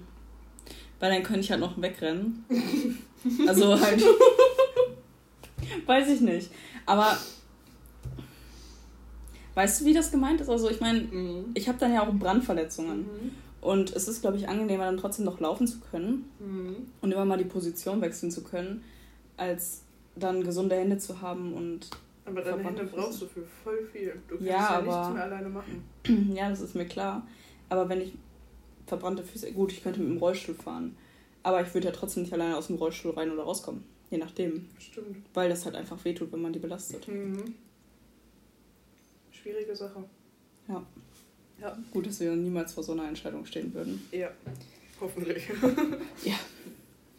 Weil 0.98 1.12
dann 1.12 1.22
könnte 1.22 1.40
ich 1.40 1.50
halt 1.50 1.60
noch 1.60 1.80
wegrennen. 1.80 2.44
Also 3.46 3.78
halt. 3.78 4.02
Weiß 5.84 6.08
ich 6.08 6.22
nicht. 6.22 6.50
Aber 6.86 7.18
Weißt 9.54 9.80
du, 9.80 9.84
wie 9.84 9.92
das 9.92 10.10
gemeint 10.10 10.40
ist? 10.40 10.48
Also 10.48 10.70
ich 10.70 10.80
meine, 10.80 11.00
mhm. 11.00 11.50
ich 11.54 11.68
habe 11.68 11.78
dann 11.78 11.92
ja 11.92 12.02
auch 12.02 12.12
Brandverletzungen. 12.12 13.00
Mhm. 13.00 13.30
Und 13.60 13.94
es 13.94 14.08
ist, 14.08 14.22
glaube 14.22 14.38
ich, 14.38 14.48
angenehmer, 14.48 14.86
dann 14.86 14.96
trotzdem 14.96 15.26
noch 15.26 15.38
laufen 15.38 15.66
zu 15.66 15.80
können 15.80 16.30
mhm. 16.38 16.76
und 17.02 17.12
immer 17.12 17.26
mal 17.26 17.36
die 17.36 17.44
Position 17.44 18.00
wechseln 18.00 18.30
zu 18.30 18.42
können, 18.42 18.82
als 19.36 19.82
dann 20.16 20.42
gesunde 20.42 20.76
Hände 20.76 20.96
zu 20.96 21.20
haben 21.20 21.52
und 21.52 21.90
Aber 22.24 22.40
deine 22.40 22.62
Hände 22.62 22.84
brauchst 22.84 23.20
du 23.20 23.26
für 23.26 23.42
voll 23.62 23.86
viel. 23.92 24.14
Du 24.28 24.36
kannst 24.36 24.50
ja, 24.50 24.56
ja 24.56 24.68
aber, 24.78 24.98
nichts 24.98 25.14
mehr 25.14 25.24
alleine 25.24 25.48
machen. 25.50 25.84
ja, 26.34 26.48
das 26.48 26.62
ist 26.62 26.74
mir 26.74 26.86
klar. 26.86 27.26
Aber 27.68 27.86
wenn 27.90 28.00
ich 28.00 28.14
verbrannte 28.90 29.22
Füße. 29.22 29.52
Gut, 29.52 29.72
ich 29.72 29.82
könnte 29.82 30.00
mit 30.00 30.10
dem 30.10 30.18
Rollstuhl 30.18 30.54
fahren. 30.54 30.96
Aber 31.42 31.62
ich 31.62 31.72
würde 31.72 31.88
ja 31.88 31.94
trotzdem 31.94 32.24
nicht 32.24 32.32
alleine 32.34 32.56
aus 32.56 32.66
dem 32.66 32.76
Rollstuhl 32.76 33.12
rein 33.12 33.30
oder 33.30 33.44
rauskommen. 33.44 33.84
Je 34.10 34.18
nachdem. 34.18 34.68
Stimmt. 34.78 35.24
Weil 35.32 35.48
das 35.48 35.64
halt 35.64 35.76
einfach 35.76 36.04
wehtut, 36.04 36.32
wenn 36.32 36.42
man 36.42 36.52
die 36.52 36.58
belastet. 36.58 37.08
Mhm. 37.08 37.54
Schwierige 39.30 39.74
Sache. 39.74 40.04
Ja. 40.68 40.84
Ja. 41.60 41.78
Gut, 41.92 42.06
dass 42.06 42.20
wir 42.20 42.34
niemals 42.34 42.74
vor 42.74 42.82
so 42.82 42.92
einer 42.92 43.08
Entscheidung 43.08 43.46
stehen 43.46 43.72
würden. 43.72 44.02
Ja. 44.12 44.30
Hoffentlich. 45.00 45.48
ja. 46.24 46.34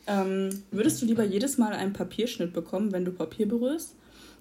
Ähm, 0.07 0.63
würdest 0.71 1.01
du 1.01 1.05
lieber 1.05 1.23
jedes 1.23 1.57
Mal 1.57 1.73
einen 1.73 1.93
Papierschnitt 1.93 2.53
bekommen, 2.53 2.91
wenn 2.91 3.05
du 3.05 3.11
Papier 3.11 3.47
berührst? 3.47 3.95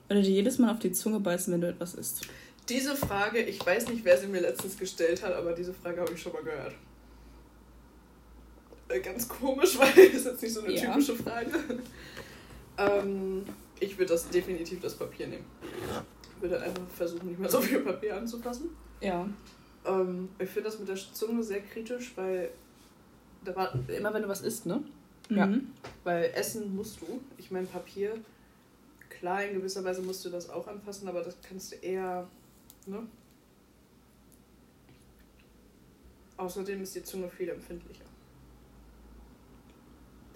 Oder 0.09 0.21
dir 0.21 0.31
jedes 0.31 0.59
Mal 0.59 0.73
auf 0.73 0.81
die 0.81 0.93
Zunge 0.93 1.21
beißen, 1.21 1.53
wenn 1.53 1.61
du 1.61 1.69
etwas 1.69 1.95
isst? 1.95 2.27
Diese 2.69 2.97
Frage, 2.97 3.41
ich 3.41 3.65
weiß 3.65 3.89
nicht, 3.89 4.05
wer 4.05 4.19
sie 4.19 4.27
mir 4.27 4.41
letztens 4.41 4.77
gestellt 4.77 5.23
hat, 5.23 5.33
aber 5.33 5.53
diese 5.53 5.73
Frage 5.73 6.01
habe 6.01 6.13
ich 6.13 6.21
schon 6.21 6.33
mal 6.33 6.43
gehört. 6.43 6.75
Äh, 8.91 9.01
ganz 9.01 9.29
komisch, 9.29 9.79
weil 9.79 9.89
es 9.99 10.25
jetzt 10.25 10.43
nicht 10.43 10.53
so 10.55 10.63
eine 10.63 10.73
Ja. 10.75 10.93
typische 10.93 11.15
Frage. 11.17 11.51
ähm, 12.79 13.45
ich 13.79 13.97
würde 13.97 14.13
das 14.13 14.29
definitiv 14.29 14.81
das 14.81 14.95
Papier 14.95 15.27
nehmen. 15.29 15.45
Ich 16.37 16.43
würde 16.43 16.61
einfach 16.61 16.83
versuchen, 16.97 17.29
nicht 17.29 17.39
mehr 17.39 17.49
so 17.51 17.61
viel 17.61 17.81
Papier 17.81 18.17
anzufassen. 18.17 18.71
Ja. 19.01 19.29
Ähm, 19.87 20.29
ich 20.39 20.49
finde 20.51 20.69
das 20.71 20.79
mit 20.79 20.89
der 20.89 20.97
Zunge 20.97 21.43
sehr 21.43 21.61
kritisch, 21.61 22.13
weil 22.17 22.51
da 23.45 23.55
war 23.57 23.73
immer 23.89 24.13
wenn 24.13 24.23
du 24.23 24.29
was 24.29 24.43
isst, 24.43 24.67
ne? 24.67 24.83
Ja. 25.31 25.47
Mhm. 25.47 25.69
Weil 26.05 26.31
essen 26.35 26.75
musst 26.75 27.01
du. 27.01 27.21
Ich 27.39 27.51
meine, 27.51 27.67
Papier, 27.67 28.15
klar, 29.09 29.45
in 29.45 29.55
gewisser 29.55 29.85
Weise 29.85 30.03
musst 30.03 30.25
du 30.25 30.29
das 30.31 30.51
auch 30.51 30.67
anfassen, 30.67 31.09
aber 31.09 31.23
das 31.23 31.37
kannst 31.47 31.73
du 31.73 31.77
eher, 31.77 32.27
ne? 32.87 33.07
Außerdem 36.37 36.83
ist 36.83 36.95
die 36.97 37.05
Zunge 37.05 37.29
viel 37.29 37.49
empfindlicher. 37.51 38.05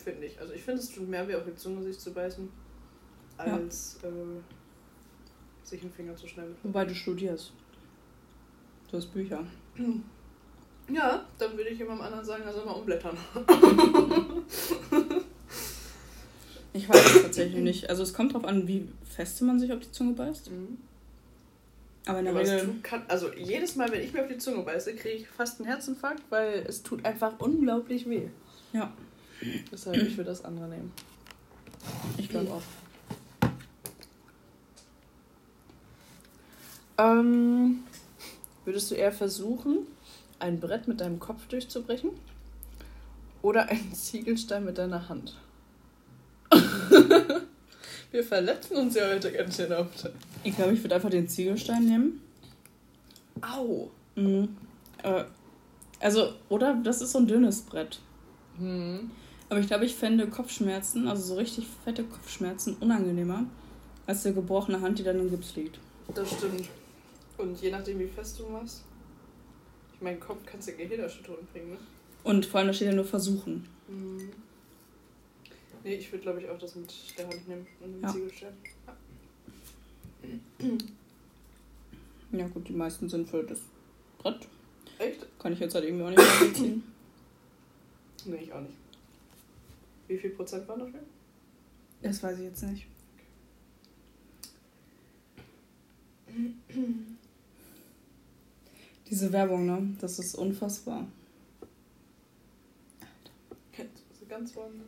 Finde 0.04 0.26
ich. 0.26 0.38
Also 0.38 0.52
ich 0.52 0.62
finde, 0.62 0.80
es 0.80 0.90
tut 0.90 1.08
mehr 1.08 1.26
weh, 1.26 1.34
auf 1.34 1.44
die 1.44 1.54
Zunge 1.54 1.82
sich 1.82 1.98
zu 1.98 2.12
beißen, 2.12 2.48
als 3.38 3.98
äh, 4.02 5.66
sich 5.66 5.80
einen 5.80 5.92
Finger 5.92 6.14
zu 6.14 6.28
schneiden. 6.28 6.54
Wobei 6.62 6.84
du 6.84 6.94
studierst. 6.94 7.52
Du 8.90 8.98
hast 8.98 9.06
Bücher. 9.06 9.44
Ja, 10.86 11.24
dann 11.38 11.56
würde 11.56 11.70
ich 11.70 11.78
jemandem 11.78 12.04
anderen 12.04 12.26
sagen, 12.26 12.42
er 12.44 12.52
soll 12.52 12.66
mal 12.66 12.72
umblättern. 12.72 13.16
Ich 16.74 16.88
weiß 16.88 17.06
es 17.06 17.22
tatsächlich 17.22 17.62
nicht. 17.62 17.88
Also 17.88 18.02
es 18.02 18.12
kommt 18.12 18.34
drauf 18.34 18.44
an, 18.44 18.66
wie 18.66 18.88
feste 19.04 19.44
man 19.44 19.60
sich 19.60 19.72
auf 19.72 19.78
die 19.78 19.92
Zunge 19.92 20.12
beißt. 20.14 20.50
Aber 22.06 22.18
in 22.18 22.24
der 22.24 22.34
Regel. 22.34 22.64
tut, 22.66 22.82
kann, 22.82 23.02
also 23.06 23.32
jedes 23.32 23.76
Mal, 23.76 23.90
wenn 23.92 24.02
ich 24.02 24.12
mir 24.12 24.22
auf 24.22 24.28
die 24.28 24.38
Zunge 24.38 24.62
beiße, 24.64 24.94
kriege 24.96 25.14
ich 25.14 25.28
fast 25.28 25.60
einen 25.60 25.68
Herzinfarkt, 25.68 26.22
weil 26.30 26.64
es 26.68 26.82
tut 26.82 27.04
einfach 27.04 27.38
unglaublich 27.38 28.10
weh. 28.10 28.28
Ja, 28.72 28.92
Deshalb 29.70 29.97
ich 29.97 30.16
würde 30.16 30.31
das 30.31 30.44
andere 30.44 30.68
nehmen. 30.68 30.92
ich 32.18 32.29
glaube 32.29 32.51
auch. 32.53 32.62
Ähm, 36.97 37.83
würdest 38.64 38.90
du 38.90 38.94
eher 38.94 39.12
versuchen, 39.12 39.79
ein 40.38 40.61
Brett 40.61 40.87
mit 40.87 41.01
deinem 41.01 41.18
Kopf 41.18 41.47
durchzubrechen 41.49 42.11
oder 43.42 43.68
einen 43.68 43.92
Ziegelstein 43.94 44.64
mit 44.64 44.79
deiner 44.79 45.09
Hand? 45.09 45.37
Wir 48.11 48.23
verletzen 48.23 48.77
uns 48.77 48.94
ja 48.94 49.09
heute 49.09 49.33
ganz 49.33 49.57
schön 49.57 49.73
oft. 49.73 50.09
Ich 50.44 50.55
glaube, 50.55 50.75
ich 50.75 50.83
würde 50.85 50.94
einfach 50.94 51.11
den 51.11 51.29
Ziegelstein 51.29 51.85
nehmen. 51.85 52.20
Au. 53.40 53.90
Mhm. 54.14 54.57
Äh, 55.03 55.25
also, 55.99 56.33
oder 56.49 56.75
das 56.75 57.01
ist 57.03 57.12
so 57.12 57.18
ein 57.18 57.27
dünnes 57.27 57.62
Brett. 57.62 57.99
Hm. 58.59 59.11
Aber 59.48 59.61
ich 59.61 59.66
glaube, 59.66 59.85
ich 59.85 59.94
fände 59.94 60.26
Kopfschmerzen, 60.26 61.07
also 61.07 61.22
so 61.22 61.35
richtig 61.37 61.66
fette 61.85 62.02
Kopfschmerzen, 62.04 62.76
unangenehmer 62.80 63.44
als 64.07 64.24
eine 64.24 64.35
gebrochene 64.35 64.80
Hand, 64.80 64.98
die 64.98 65.02
dann 65.02 65.20
im 65.20 65.30
Gips 65.30 65.54
liegt. 65.57 65.78
Das 66.14 66.30
stimmt. 66.30 66.68
Und 67.38 67.61
je 67.61 67.70
nachdem, 67.70 67.98
wie 67.98 68.07
fest 68.07 68.38
du 68.38 68.48
machst. 68.48 68.85
Ich 69.94 70.00
meine, 70.02 70.18
Kopf 70.18 70.40
kannst 70.44 70.68
du 70.68 70.72
Gehirnerschütterung 70.72 71.46
kriegen, 71.52 71.70
ne? 71.70 71.76
Und 72.24 72.46
vor 72.46 72.61
allem, 72.61 72.68
da 72.68 72.74
steht 72.74 72.88
ja 72.88 72.94
nur 72.94 73.04
versuchen. 73.04 73.66
Mhm. 73.88 74.30
Nee, 75.85 75.96
ich 75.96 76.11
würde 76.11 76.22
glaube 76.22 76.40
ich 76.40 76.48
auch 76.48 76.59
das 76.59 76.74
mit 76.76 76.92
der 77.18 77.26
Hand 77.28 77.46
nehmen 77.46 77.66
und 77.80 77.92
den 77.92 78.02
Ja. 78.02 78.09
Ziegelstein. 78.09 78.52
Ja, 82.33 82.48
gut, 82.48 82.68
die 82.68 82.72
meisten 82.72 83.09
sind 83.09 83.28
für 83.28 83.42
das 83.42 83.61
Brett. 84.18 84.48
Echt? 84.98 85.26
Kann 85.38 85.52
ich 85.52 85.59
jetzt 85.59 85.74
halt 85.74 85.85
irgendwie 85.85 86.04
auch 86.04 86.09
nicht 86.09 86.18
nachvollziehen. 86.18 86.83
Nee, 88.24 88.37
ich 88.37 88.52
auch 88.52 88.61
nicht. 88.62 88.74
Wie 90.08 90.18
viel 90.18 90.30
Prozent 90.30 90.68
waren 90.68 90.80
dafür? 90.80 91.00
Das 92.02 92.22
weiß 92.22 92.38
ich 92.38 92.44
jetzt 92.44 92.62
nicht. 92.62 92.86
Diese 99.08 99.32
Werbung, 99.32 99.66
ne? 99.66 99.96
Das 100.00 100.18
ist 100.18 100.34
unfassbar. 100.34 101.06
Also 103.78 104.26
ganz 104.28 104.56
woanders. 104.56 104.86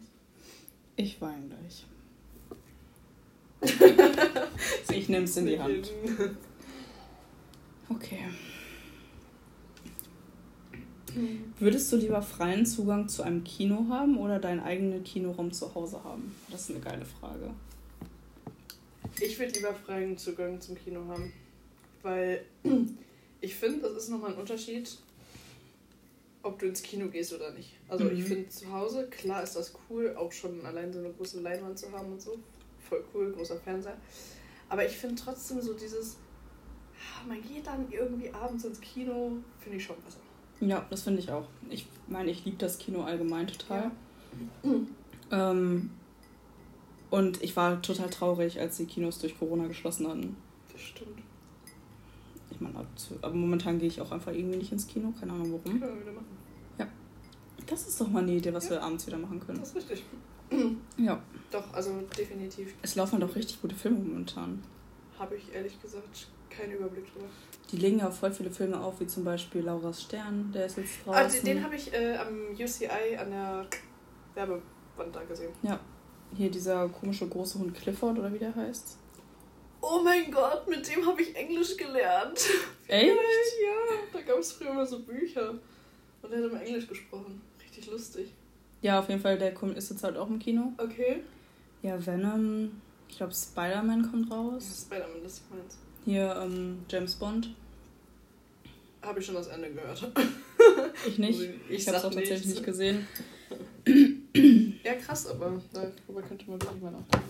Ich 0.97 1.21
weine 1.21 1.47
gleich. 1.47 1.87
ich 4.91 5.09
nehm's 5.09 5.37
in 5.37 5.47
die 5.47 5.61
Hand. 5.61 5.93
Okay. 7.89 8.25
Würdest 11.59 11.91
du 11.93 11.97
lieber 11.97 12.21
freien 12.23 12.67
Zugang 12.67 13.09
zu 13.09 13.23
einem 13.23 13.43
Kino 13.45 13.87
haben 13.89 14.19
oder 14.19 14.39
deinen 14.39 14.61
eigenen 14.61 15.03
Kinoraum 15.05 15.53
zu 15.53 15.75
Hause 15.75 16.03
haben? 16.05 16.35
Das 16.51 16.63
ist 16.63 16.71
eine 16.71 16.81
geile 16.81 17.05
Frage. 17.05 17.51
Ich 19.21 19.39
würde 19.39 19.53
lieber 19.53 19.73
freien 19.75 20.19
Zugang 20.19 20.61
zum 20.61 20.77
Kino 20.77 21.07
haben. 21.09 21.33
Weil 22.03 22.45
ich 23.41 23.55
finde, 23.55 23.81
das 23.81 24.05
ist 24.05 24.09
nochmal 24.11 24.33
ein 24.33 24.39
Unterschied, 24.39 24.99
ob 26.43 26.59
du 26.59 26.67
ins 26.67 26.83
Kino 26.83 27.09
gehst 27.09 27.33
oder 27.33 27.51
nicht. 27.53 27.73
Also 27.89 28.05
Mhm. 28.05 28.11
ich 28.13 28.25
finde 28.25 28.49
zu 28.49 28.71
Hause, 28.73 29.09
klar 29.11 29.43
ist 29.43 29.57
das 29.57 29.73
cool, 29.89 30.15
auch 30.17 30.31
schon 30.33 30.65
allein 30.67 30.93
so 30.93 30.99
eine 31.01 31.11
große 31.11 31.41
Leinwand 31.41 31.79
zu 31.79 31.91
haben 31.93 32.13
und 32.13 32.21
so. 32.21 32.39
Voll 32.89 33.03
cool, 33.15 33.33
großer 33.33 33.57
Fernseher. 33.57 33.97
Aber 34.69 34.85
ich 34.87 34.97
finde 34.97 35.15
trotzdem 35.21 35.61
so 35.61 35.73
dieses, 35.75 36.17
ah, 36.95 37.27
man 37.27 37.41
geht 37.43 37.67
dann 37.67 37.91
irgendwie 37.91 38.31
abends 38.33 38.65
ins 38.65 38.81
Kino, 38.81 39.33
finde 39.61 39.79
ich 39.79 39.85
schon 39.85 39.97
besser. 40.03 40.19
Ja, 40.61 40.85
das 40.91 41.03
finde 41.03 41.21
ich 41.21 41.31
auch. 41.31 41.47
Ich 41.71 41.87
meine, 42.09 42.31
ich 42.31 42.45
liebe 42.45 42.57
das 42.57 42.79
Kino 42.79 43.03
allgemein 43.03 43.47
total. 43.47 43.91
Ja. 44.63 45.51
Ähm, 45.51 45.91
und 47.11 47.43
ich 47.43 47.57
war 47.57 47.81
total 47.83 48.11
traurig, 48.11 48.59
als 48.61 48.77
die 48.79 48.87
Kinos 48.87 49.19
durch 49.19 49.39
Corona 49.39 49.67
geschlossen 49.67 50.09
hatten. 50.09 50.37
Das 50.73 50.81
stimmt. 50.81 51.19
Ich 52.51 52.61
meine, 52.61 52.87
aber 53.23 53.35
momentan 53.35 53.79
gehe 53.79 53.89
ich 53.89 54.01
auch 54.01 54.13
einfach 54.13 54.33
irgendwie 54.33 54.57
nicht 54.59 54.73
ins 54.73 54.87
Kino. 54.87 55.13
Keine 55.19 55.33
Ahnung 55.33 55.53
warum. 55.53 55.81
Können 55.81 55.95
wir 55.95 56.01
wieder 56.03 56.13
machen. 56.13 56.27
Das 57.69 57.89
ist 57.89 58.01
doch 58.01 58.07
mal 58.09 58.23
eine 58.23 58.31
Idee, 58.33 58.55
was 58.55 58.67
Ja. 58.67 58.71
wir 58.73 58.83
abends 58.85 59.09
wieder 59.09 59.19
machen 59.19 59.41
können. 59.41 59.59
Das 59.59 59.71
ist 59.71 59.91
richtig. 59.91 60.05
Ja. 60.99 61.21
Doch, 61.51 61.75
also 61.75 61.91
definitiv 62.17 62.73
Es 62.81 62.95
laufen 62.95 63.19
doch 63.19 63.35
richtig 63.35 63.61
gute 63.61 63.75
Filme 63.75 63.99
momentan. 63.99 64.63
habe 65.19 65.35
ich 65.35 65.53
ehrlich 65.53 65.81
gesagt 65.83 66.29
keinen 66.57 66.73
Überblick 66.73 67.13
drüber. 67.13 67.27
Die 67.71 67.77
legen 67.77 67.99
ja 67.99 68.09
auch 68.09 68.13
voll 68.13 68.33
viele 68.33 68.51
Filme 68.51 68.81
auf, 68.81 69.01
wie 69.01 69.07
zum 69.07 69.25
Beispiel 69.25 69.63
Laura's 69.63 70.03
Stern, 70.03 70.53
der 70.53 70.67
ist 70.67 70.77
jetzt 70.77 71.05
draußen. 71.05 71.41
Ah, 71.41 71.45
den, 71.45 71.65
habe 71.65 71.75
ich 71.75 71.93
äh, 71.93 72.17
am 72.17 72.53
UCI 72.53 73.17
an 73.19 73.31
der 73.31 73.67
Werbewand 74.35 74.63
da 75.15 75.23
gesehen. 75.25 75.53
Hier 76.35 76.51
dieser 76.51 76.89
komische 76.89 77.29
große 77.29 77.59
Hund 77.59 77.75
Clifford 77.75 78.19
oder 78.19 78.33
wie 78.33 78.39
der 78.39 78.55
heißt. 78.55 78.99
Oh 79.81 80.01
mein 80.03 80.31
Gott, 80.31 80.69
mit 80.69 80.89
dem 80.89 81.07
habe 81.07 81.23
ich 81.23 81.35
Englisch 81.37 81.77
gelernt. 81.77 82.39
Echt? 82.89 83.13
Ja, 83.65 83.97
da 84.13 84.21
gab 84.21 84.39
es 84.39 84.53
früher 84.53 84.71
immer 84.71 84.87
so 84.87 85.01
Bücher. 85.01 85.55
Und 86.23 86.33
er 86.33 86.39
hat 86.39 86.51
immer 86.51 86.63
Englisch 86.63 86.87
gesprochen. 86.89 87.41
Richtig 87.63 87.87
lustig. 87.87 88.33
Ja, 88.83 88.99
auf 89.01 89.09
jeden 89.09 89.21
Fall, 89.21 89.39
der 89.39 89.55
kommt, 89.55 89.77
ist 89.77 89.91
jetzt 89.91 90.05
halt 90.05 90.17
auch 90.17 90.29
im 90.29 90.39
Kino. 90.39 90.73
Okay. 90.79 91.23
Ja, 91.83 92.05
Venom. 92.05 92.81
Ich 93.09 93.17
glaube, 93.17 93.33
Spider-Man 93.33 94.11
kommt 94.11 94.31
raus. 94.31 94.65
ist 94.65 94.87
Spider-Man, 94.87 95.23
das 95.23 95.35
ist 95.35 95.51
meins. 95.51 95.79
Hier 96.07 96.35
ähm, 96.43 96.79
James 96.89 97.15
Bond. 97.17 97.51
Habe 99.03 99.21
ich 99.21 99.27
schon 99.27 99.35
das 99.35 99.49
Ende 99.49 99.71
gehört. 99.71 100.11
Ich 101.07 101.19
nicht. 101.19 101.41
Ich 101.69 101.81
Ich 101.81 101.89
habe 101.89 101.99
es 101.99 102.05
auch 102.05 102.11
tatsächlich 102.11 102.47
nichts. 102.47 102.55
nicht 102.55 102.65
gesehen. 102.65 103.07
Ja, 104.83 104.95
krass, 104.95 105.27
aber 105.29 105.61
darüber 105.73 106.23
könnte 106.23 106.51
man 106.51 106.61
wirklich 106.61 106.83
mal 106.83 106.91
nachdenken. 106.93 107.29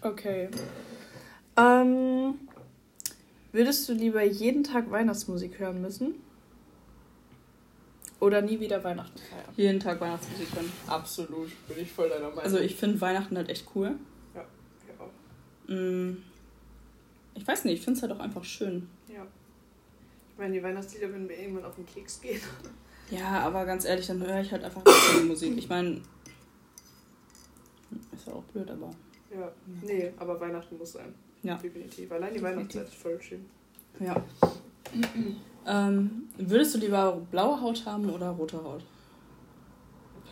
Okay. 0.00 0.48
Ähm, 1.56 2.34
würdest 3.52 3.88
du 3.88 3.92
lieber 3.92 4.22
jeden 4.24 4.64
Tag 4.64 4.90
Weihnachtsmusik 4.90 5.58
hören 5.58 5.80
müssen? 5.82 6.14
Oder 8.18 8.40
nie 8.42 8.58
wieder 8.58 8.82
Weihnachten 8.82 9.18
feiern? 9.18 9.54
Jeden 9.56 9.80
Tag 9.80 10.00
Weihnachtsmusik 10.00 10.48
hören. 10.56 10.72
Absolut, 10.86 11.50
bin 11.68 11.78
ich 11.78 11.92
voll 11.92 12.08
deiner 12.08 12.28
Meinung. 12.28 12.40
Also 12.40 12.58
ich 12.58 12.74
finde 12.74 13.00
Weihnachten 13.00 13.36
halt 13.36 13.48
echt 13.50 13.66
cool. 13.74 13.94
Ja, 14.34 14.44
auch. 14.98 15.70
Mm, 15.70 16.16
ich 17.34 17.46
weiß 17.46 17.64
nicht, 17.64 17.78
ich 17.78 17.84
finde 17.84 17.98
es 17.98 18.02
halt 18.02 18.12
auch 18.12 18.20
einfach 18.20 18.44
schön. 18.44 18.88
Ja. 19.08 19.26
Ich 20.30 20.38
meine, 20.38 20.54
die 20.54 20.62
Weihnachtslieder 20.62 21.08
würden 21.10 21.26
mir 21.26 21.38
irgendwann 21.38 21.64
auf 21.64 21.76
den 21.76 21.86
Keks 21.86 22.20
gehen. 22.20 22.40
Ja, 23.10 23.40
aber 23.40 23.64
ganz 23.64 23.84
ehrlich, 23.84 24.06
dann 24.06 24.20
höre 24.20 24.40
ich 24.40 24.50
halt 24.50 24.64
einfach 24.64 24.84
nicht 24.84 25.20
die 25.20 25.24
Musik. 25.24 25.56
Ich 25.58 25.68
meine, 25.68 26.00
ist 28.12 28.26
ja 28.26 28.32
auch 28.32 28.42
blöd, 28.44 28.70
aber. 28.70 28.90
Ja, 29.30 29.52
nee, 29.82 30.12
aber 30.16 30.40
Weihnachten 30.40 30.78
muss 30.78 30.92
sein. 30.92 31.14
Ja. 31.42 31.56
Definitiv. 31.56 32.10
Allein 32.10 32.32
die 32.32 32.42
Weihnachtszeit 32.42 32.88
ist 32.88 32.94
voll 32.94 33.20
schön. 33.20 33.44
Ja. 34.00 34.16
ähm, 35.66 36.28
würdest 36.38 36.74
du 36.74 36.78
lieber 36.78 37.20
blaue 37.30 37.60
Haut 37.60 37.84
haben 37.84 38.08
oder 38.10 38.30
rote 38.30 38.62
Haut? 38.62 38.84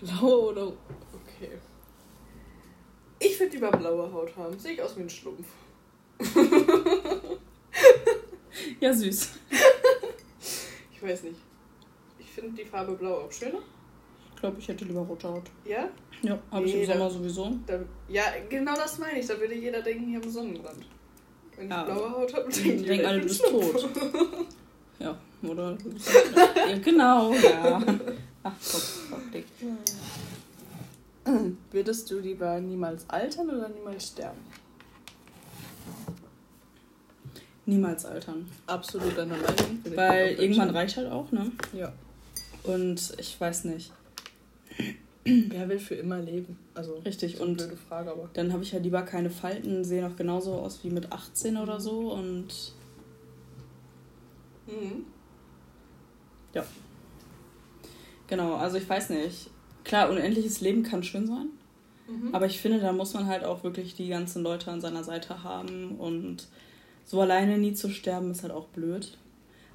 Blaue 0.01 0.51
oder. 0.51 0.67
Okay. 0.67 1.59
Ich 3.19 3.39
würde 3.39 3.53
lieber 3.53 3.71
blaue 3.71 4.13
Haut 4.13 4.37
haben. 4.37 4.59
Sehe 4.59 4.73
ich 4.73 4.83
aus 4.83 4.97
wie 4.97 5.03
ein 5.03 5.11
Schlumpf. 5.11 5.47
Ja, 8.81 8.93
süß. 8.93 9.31
Ich 10.93 11.03
weiß 11.03 11.23
nicht. 11.25 11.41
Ich 12.19 12.27
finde 12.31 12.63
die 12.63 12.69
Farbe 12.69 12.93
blau 12.93 13.23
auch 13.23 13.33
schöner. 13.33 13.59
Ich 14.35 14.41
glaube, 14.41 14.59
ich 14.59 14.69
hätte 14.69 14.85
lieber 14.85 15.01
rote 15.01 15.29
Haut. 15.29 15.45
Ja? 15.65 15.89
Ja, 16.23 16.39
habe 16.51 16.67
ich 16.67 16.75
im 16.75 16.85
Sommer 16.87 17.11
sowieso. 17.11 17.57
Da, 17.67 17.81
ja, 18.09 18.25
genau 18.49 18.75
das 18.75 18.99
meine 18.99 19.19
ich. 19.21 19.27
Da 19.27 19.39
würde 19.41 19.55
jeder 19.55 19.83
denken, 19.83 20.11
ich 20.11 20.15
habe 20.17 20.25
einen 20.25 20.33
Sonnenbrand. 20.33 20.85
Wenn 21.57 21.65
ich 21.67 21.71
Ja. 21.71 21.85
blaue 21.85 22.11
Haut 22.13 22.35
habe, 22.35 22.51
Die 22.51 22.63
denken 22.63 22.79
die, 22.79 22.85
denken 22.89 23.07
alle, 23.07 23.19
ich 23.19 23.23
du 23.23 23.29
bist 23.29 23.45
tot. 23.75 23.89
Ja, 24.99 25.19
oder? 25.43 25.79
ja, 26.69 26.79
genau, 26.79 27.33
ja. 27.35 27.83
Ach, 28.45 28.53
guck, 28.73 28.83
guck, 29.11 29.33
dick. 29.33 29.45
Würdest 31.71 32.11
du 32.11 32.19
lieber 32.19 32.61
niemals 32.61 33.09
altern 33.09 33.49
oder 33.49 33.69
niemals 33.69 34.09
sterben? 34.09 34.41
Niemals 37.67 38.05
altern. 38.05 38.47
Absolut 38.67 39.17
deine 39.17 39.35
Meinung. 39.35 39.79
Weil 39.95 40.31
irgendwann 40.33 40.71
reicht 40.71 40.97
halt 40.97 41.11
auch, 41.11 41.31
ne? 41.31 41.51
Ja. 41.73 41.93
Und 42.65 43.13
ich 43.19 43.41
weiß 43.41 43.65
nicht. 43.65 43.93
Wer 45.25 45.69
will 45.69 45.79
für 45.79 45.95
immer 45.95 46.19
leben? 46.19 46.59
Also, 46.75 46.95
Richtig, 47.05 47.39
und- 47.41 47.63
Frage, 47.89 48.11
aber. 48.11 48.29
Dann 48.33 48.53
habe 48.53 48.65
ich 48.65 48.73
ja 48.73 48.81
lieber 48.81 49.03
keine 49.03 49.31
Falten, 49.31 49.85
sehe 49.85 50.03
noch 50.03 50.17
genauso 50.17 50.55
aus 50.55 50.81
wie 50.83 50.91
mit 50.91 51.13
18 51.13 51.57
oder 51.57 51.81
so 51.81 52.13
und 52.13 52.49
Mhm. 54.67 55.05
genau, 58.29 58.55
also 58.55 58.77
ich 58.79 58.89
weiß 58.89 59.11
nicht. 59.11 59.51
Klar, 59.85 60.11
unendliches 60.11 60.61
Leben 60.61 60.83
kann 60.83 61.03
schön 61.03 61.27
sein, 61.27 61.49
Mhm. 62.09 62.35
aber 62.35 62.47
ich 62.47 62.61
finde, 62.61 62.81
da 62.81 62.93
muss 62.93 63.13
man 63.15 63.27
halt 63.27 63.45
auch 63.45 63.65
wirklich 63.65 63.95
die 63.95 64.09
ganzen 64.09 64.43
Leute 64.43 64.71
an 64.71 64.81
seiner 64.81 65.03
Seite 65.05 65.43
haben 65.43 65.97
und 65.97 66.47
so 67.05 67.21
alleine 67.21 67.59
nie 67.59 67.73
zu 67.75 67.91
sterben 67.91 68.31
ist 68.31 68.43
halt 68.43 68.53
auch 68.53 68.67
blöd. 68.69 69.19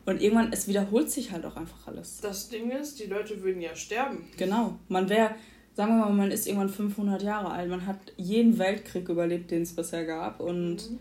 Und 0.05 0.21
irgendwann, 0.21 0.53
es 0.53 0.67
wiederholt 0.67 1.11
sich 1.11 1.31
halt 1.31 1.45
auch 1.45 1.55
einfach 1.57 1.85
alles. 1.87 2.19
Das 2.21 2.47
Ding 2.49 2.71
ist, 2.71 2.99
die 2.99 3.07
Leute 3.07 3.41
würden 3.43 3.61
ja 3.61 3.75
sterben. 3.75 4.25
Genau, 4.37 4.77
man 4.87 5.09
wäre, 5.09 5.35
sagen 5.73 5.97
wir 5.97 6.05
mal, 6.05 6.13
man 6.13 6.31
ist 6.31 6.47
irgendwann 6.47 6.69
500 6.69 7.21
Jahre 7.23 7.51
alt, 7.51 7.69
man 7.69 7.85
hat 7.85 7.99
jeden 8.15 8.57
Weltkrieg 8.57 9.09
überlebt, 9.09 9.51
den 9.51 9.63
es 9.63 9.75
bisher 9.75 10.05
gab 10.05 10.39
und 10.39 10.89
Mhm. 10.91 10.99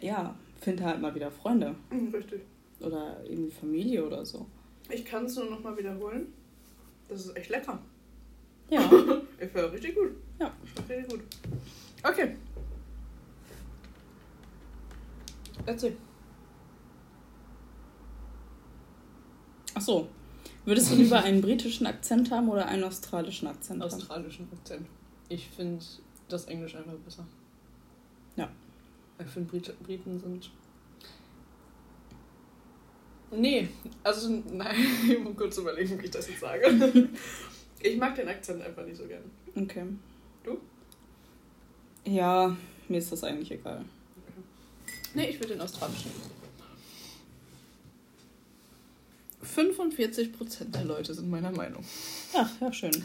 ja, 0.00 0.34
finde 0.60 0.84
halt 0.84 1.00
mal 1.00 1.14
wieder 1.14 1.30
Freunde 1.30 1.74
Mhm, 1.90 2.12
Richtig. 2.12 2.40
oder 2.80 3.18
irgendwie 3.24 3.52
Familie 3.52 4.04
oder 4.04 4.24
so. 4.26 4.46
Ich 4.90 5.04
kann 5.04 5.24
es 5.26 5.36
nur 5.36 5.48
nochmal 5.50 5.78
wiederholen. 5.78 6.26
Das 7.08 7.26
ist 7.26 7.36
echt 7.36 7.50
lecker. 7.50 7.78
Ja. 8.68 8.80
Ich 9.40 9.50
finde 9.50 9.72
richtig 9.72 9.94
gut. 9.96 10.10
Ja. 10.38 10.52
Schmeckt 10.72 10.90
richtig 10.90 11.08
gut. 11.10 11.20
Okay. 12.04 12.36
Erzähl. 15.66 15.96
Ach 19.74 19.80
so. 19.80 20.08
Würdest 20.64 20.92
du 20.92 20.96
lieber 20.96 21.22
einen 21.22 21.40
britischen 21.40 21.86
Akzent 21.86 22.30
haben 22.30 22.48
oder 22.48 22.66
einen 22.66 22.84
australischen 22.84 23.48
Akzent 23.48 23.82
haben? 23.82 23.92
Australischen 23.92 24.48
Akzent. 24.52 24.86
Ich 25.28 25.48
finde 25.48 25.84
das 26.28 26.44
Englisch 26.44 26.76
einfach 26.76 26.94
besser. 27.04 27.26
Ja. 28.36 28.48
Ich 29.18 29.26
finde 29.26 29.50
Brit 29.50 29.82
Briten 29.82 30.20
sind. 30.20 30.50
Nee, 33.30 33.68
also 34.04 34.42
nein, 34.52 34.76
ich 35.08 35.18
muss 35.18 35.36
kurz 35.36 35.56
überlegen, 35.58 35.98
wie 36.00 36.04
ich 36.04 36.10
das 36.10 36.28
jetzt 36.28 36.40
sage. 36.40 37.08
Ich 37.84 37.98
mag 37.98 38.14
den 38.14 38.28
Akzent 38.28 38.62
einfach 38.62 38.84
nicht 38.84 38.96
so 38.96 39.04
gern. 39.08 39.24
Okay. 39.56 39.84
Du? 40.44 40.60
Ja, 42.04 42.56
mir 42.88 42.98
ist 42.98 43.10
das 43.10 43.24
eigentlich 43.24 43.50
egal. 43.50 43.84
Nee, 45.14 45.30
ich 45.30 45.40
will 45.40 45.48
den 45.48 45.60
australischen. 45.60 46.10
45% 49.44 50.70
der 50.70 50.84
Leute 50.84 51.14
sind 51.14 51.28
meiner 51.28 51.50
Meinung. 51.50 51.84
Ach, 52.34 52.50
ja, 52.60 52.72
schön. 52.72 53.04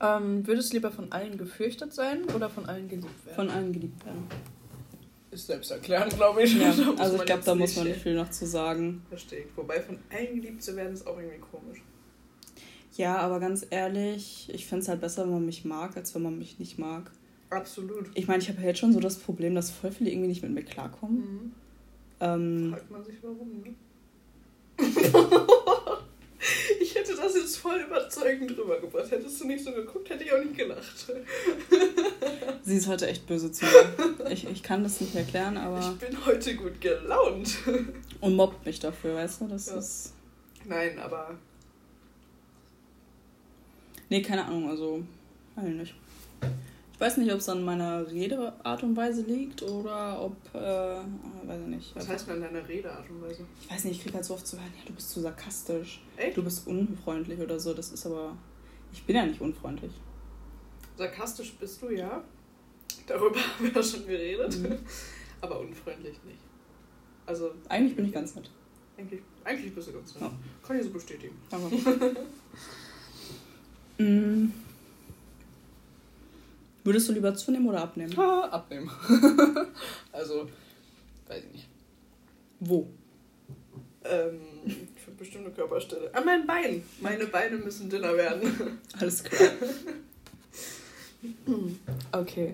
Ähm, 0.00 0.46
würdest 0.46 0.72
du 0.72 0.76
lieber 0.76 0.90
von 0.90 1.10
allen 1.10 1.38
gefürchtet 1.38 1.94
sein 1.94 2.24
oder 2.34 2.50
von 2.50 2.66
allen 2.66 2.88
geliebt 2.88 3.24
werden? 3.24 3.34
Von 3.34 3.50
allen 3.50 3.72
geliebt 3.72 4.04
werden. 4.04 4.26
Ist 5.30 5.46
selbst 5.46 5.70
erklären, 5.70 6.08
glaube 6.10 6.42
ich. 6.42 6.54
Ja, 6.54 6.68
also 6.98 7.16
ich 7.16 7.24
glaube, 7.24 7.42
da 7.44 7.54
muss 7.54 7.76
man 7.76 7.86
nicht 7.86 8.00
viel 8.00 8.14
noch 8.14 8.30
zu 8.30 8.46
sagen. 8.46 9.02
Verstehe 9.08 9.40
ich. 9.40 9.56
Wobei 9.56 9.80
von 9.80 9.98
allen 10.10 10.40
geliebt 10.40 10.62
zu 10.62 10.76
werden, 10.76 10.92
ist 10.92 11.06
auch 11.06 11.18
irgendwie 11.18 11.38
komisch. 11.38 11.82
Ja, 12.96 13.18
aber 13.18 13.40
ganz 13.40 13.66
ehrlich, 13.68 14.48
ich 14.52 14.66
finde 14.66 14.82
es 14.82 14.88
halt 14.88 15.00
besser, 15.00 15.24
wenn 15.24 15.32
man 15.32 15.46
mich 15.46 15.64
mag, 15.64 15.96
als 15.96 16.14
wenn 16.14 16.22
man 16.22 16.38
mich 16.38 16.58
nicht 16.58 16.78
mag. 16.78 17.10
Absolut. 17.50 18.10
Ich 18.14 18.26
meine, 18.26 18.42
ich 18.42 18.48
habe 18.48 18.60
ja 18.60 18.68
jetzt 18.68 18.78
schon 18.80 18.92
so 18.92 19.00
das 19.00 19.18
Problem, 19.18 19.54
dass 19.54 19.70
voll 19.70 19.92
viele 19.92 20.10
irgendwie 20.10 20.28
nicht 20.28 20.42
mit 20.42 20.52
mir 20.52 20.62
klarkommen. 20.64 21.18
Mhm. 21.18 21.52
Ähm, 22.20 22.70
Fragt 22.72 22.90
man 22.90 23.04
sich 23.04 23.16
warum, 23.22 23.62
ne? 23.62 23.74
ich 26.80 26.94
hätte 26.94 27.14
das 27.16 27.34
jetzt 27.34 27.56
voll 27.56 27.78
überzeugend 27.86 28.50
rübergebracht. 28.56 29.10
Hättest 29.10 29.40
du 29.40 29.46
nicht 29.46 29.64
so 29.64 29.72
geguckt, 29.72 30.10
hätte 30.10 30.24
ich 30.24 30.32
auch 30.32 30.38
nicht 30.42 30.56
gelacht. 30.56 31.06
sie 32.62 32.76
ist 32.76 32.88
heute 32.88 33.06
echt 33.06 33.26
böse 33.26 33.50
zu 33.52 33.64
mir. 33.64 34.30
Ich, 34.30 34.46
ich 34.48 34.62
kann 34.62 34.82
das 34.82 35.00
nicht 35.00 35.14
erklären, 35.14 35.56
aber. 35.56 35.80
Ich 35.80 36.08
bin 36.08 36.26
heute 36.26 36.56
gut 36.56 36.80
gelaunt. 36.80 37.58
Und 38.20 38.34
mobbt 38.36 38.64
mich 38.66 38.80
dafür, 38.80 39.14
weißt 39.14 39.42
du? 39.42 39.48
Das 39.48 39.66
Ja. 39.66 39.76
ist. 39.76 40.12
Nein, 40.64 40.98
aber 40.98 41.36
Nee, 44.08 44.22
keine 44.22 44.44
Ahnung, 44.44 44.68
also. 44.68 45.02
Weiß 45.56 45.88
ich 46.96 47.00
weiß 47.00 47.18
nicht, 47.18 47.30
ob 47.30 47.40
es 47.40 47.48
an 47.50 47.62
meiner 47.62 48.10
Redeart 48.10 48.82
und 48.82 48.96
Weise 48.96 49.20
liegt 49.20 49.62
oder 49.62 50.18
ob. 50.22 50.34
Äh, 50.54 50.58
weiß 50.58 51.60
ich 51.60 51.66
nicht. 51.66 51.94
was 51.94 52.08
heißt 52.08 52.26
denn 52.26 52.40
deine 52.40 52.66
Redeart 52.66 53.10
und 53.10 53.20
Weise? 53.20 53.44
Ich 53.60 53.70
weiß 53.70 53.84
nicht, 53.84 53.98
ich 53.98 54.02
kriege 54.02 54.14
halt 54.14 54.24
so 54.24 54.32
oft 54.32 54.46
zu 54.46 54.56
hören, 54.56 54.72
ja, 54.78 54.82
du 54.86 54.94
bist 54.94 55.10
zu 55.10 55.20
sarkastisch. 55.20 56.02
Echt? 56.16 56.38
Du 56.38 56.42
bist 56.42 56.66
unfreundlich 56.66 57.38
oder 57.38 57.60
so. 57.60 57.74
Das 57.74 57.90
ist 57.90 58.06
aber. 58.06 58.34
Ich 58.94 59.04
bin 59.04 59.14
ja 59.14 59.26
nicht 59.26 59.42
unfreundlich. 59.42 59.92
Sarkastisch 60.96 61.52
bist 61.60 61.82
du, 61.82 61.90
ja. 61.90 62.24
Darüber 63.06 63.36
haben 63.58 63.66
wir 63.66 63.72
ja 63.72 63.82
schon 63.82 64.06
geredet. 64.06 64.58
Mhm. 64.58 64.78
Aber 65.42 65.60
unfreundlich 65.60 66.16
nicht. 66.24 66.40
Also, 67.26 67.50
Eigentlich 67.68 67.94
bin 67.94 68.06
ich 68.06 68.12
ganz 68.12 68.34
nett. 68.36 68.50
eigentlich, 68.96 69.20
eigentlich 69.44 69.74
bist 69.74 69.88
du 69.88 69.92
ganz 69.92 70.14
nett. 70.14 70.22
Ja. 70.22 70.32
Kann 70.66 70.78
ich 70.78 70.84
so 70.84 70.90
bestätigen. 70.90 71.36
Aber. 71.50 71.70
Würdest 76.86 77.08
du 77.08 77.12
lieber 77.14 77.34
zunehmen 77.34 77.68
oder 77.68 77.82
abnehmen? 77.82 78.16
Ah, 78.16 78.42
abnehmen. 78.44 78.88
also, 80.12 80.48
weiß 81.26 81.42
ich 81.42 81.52
nicht. 81.52 81.68
Wo? 82.60 82.86
Ähm, 84.04 84.40
für 84.94 85.10
bestimmte 85.10 85.50
Körperstelle. 85.50 86.14
An 86.14 86.24
meinen 86.24 86.46
Beinen. 86.46 86.84
Meine 87.00 87.26
Beine 87.26 87.56
müssen 87.56 87.90
dünner 87.90 88.16
werden. 88.16 88.78
Alles 89.00 89.24
klar. 89.24 89.50
Okay. 92.12 92.52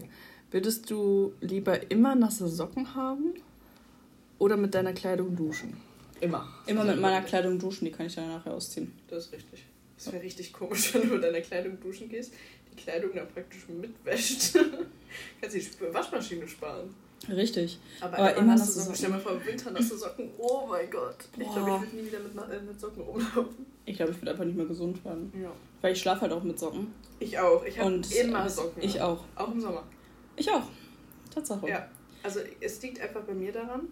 Würdest 0.51 0.91
du 0.91 1.35
lieber 1.43 1.91
immer 1.91 2.15
nasse 2.15 2.49
Socken 2.49 2.95
haben 2.95 3.35
oder 4.39 4.57
mit 4.57 4.75
deiner 4.75 4.95
Kleidung 4.95 5.37
duschen? 5.37 5.77
Immer. 6.23 6.49
Immer 6.67 6.85
mit 6.85 6.99
meiner 6.99 7.21
Kleidung 7.21 7.59
duschen, 7.59 7.85
die 7.85 7.91
kann 7.91 8.07
ich 8.07 8.15
dann 8.15 8.29
nachher 8.29 8.55
ausziehen. 8.55 8.93
Das 9.09 9.27
ist 9.27 9.33
richtig. 9.33 9.67
Das 9.97 10.11
wäre 10.11 10.23
richtig 10.23 10.53
komisch, 10.55 10.95
wenn 10.95 11.03
du 11.03 11.15
mit 11.15 11.23
deiner 11.23 11.43
Kleidung 11.43 11.79
duschen 11.81 12.09
gehst, 12.09 12.33
die 12.73 12.77
Kleidung 12.77 13.11
dann 13.15 13.29
praktisch 13.29 13.69
mitwäscht. 13.69 14.55
Kannst 15.41 15.57
die 15.57 15.95
Waschmaschine 15.95 16.49
sparen. 16.49 16.95
Richtig. 17.29 17.79
Aber, 18.01 18.19
Aber 18.19 18.37
immer 18.37 18.47
nasse 18.49 18.65
nasse 18.65 18.81
Socken. 18.81 18.97
Stell 18.97 19.11
dir 19.11 19.15
mal 19.15 19.21
vor, 19.21 19.47
winternasse 19.47 19.97
Socken. 19.97 20.31
Oh 20.39 20.67
mein 20.69 20.91
Gott. 20.91 21.17
Ich 21.39 21.39
glaube, 21.39 21.61
ich 21.61 21.83
würde 21.83 21.97
nie 21.97 22.07
wieder 22.07 22.19
mit, 22.19 22.33
äh, 22.37 22.61
mit 22.61 22.81
Socken 22.81 23.03
rumlaufen. 23.03 23.67
Ich 23.85 23.97
glaube, 23.97 24.13
ich 24.13 24.19
würde 24.19 24.31
einfach 24.33 24.45
nicht 24.45 24.57
mehr 24.57 24.67
gesund 24.67 25.05
werden. 25.05 25.33
Ja. 25.41 25.53
Weil 25.81 25.93
ich 25.93 26.01
schlafe 26.01 26.23
halt 26.23 26.33
auch 26.33 26.43
mit 26.43 26.59
Socken. 26.59 26.93
Ich 27.21 27.39
auch. 27.39 27.65
Ich 27.65 27.79
habe 27.79 28.01
immer 28.21 28.49
Socken. 28.49 28.83
Ich 28.83 29.01
auch. 29.01 29.25
Auch 29.37 29.53
im 29.53 29.61
Sommer. 29.61 29.85
Ich 30.37 30.51
auch. 30.51 30.65
Tatsache. 31.33 31.69
Ja. 31.69 31.89
Also 32.23 32.41
es 32.61 32.81
liegt 32.83 33.01
einfach 33.01 33.23
bei 33.23 33.35
mir 33.35 33.53
daran, 33.53 33.89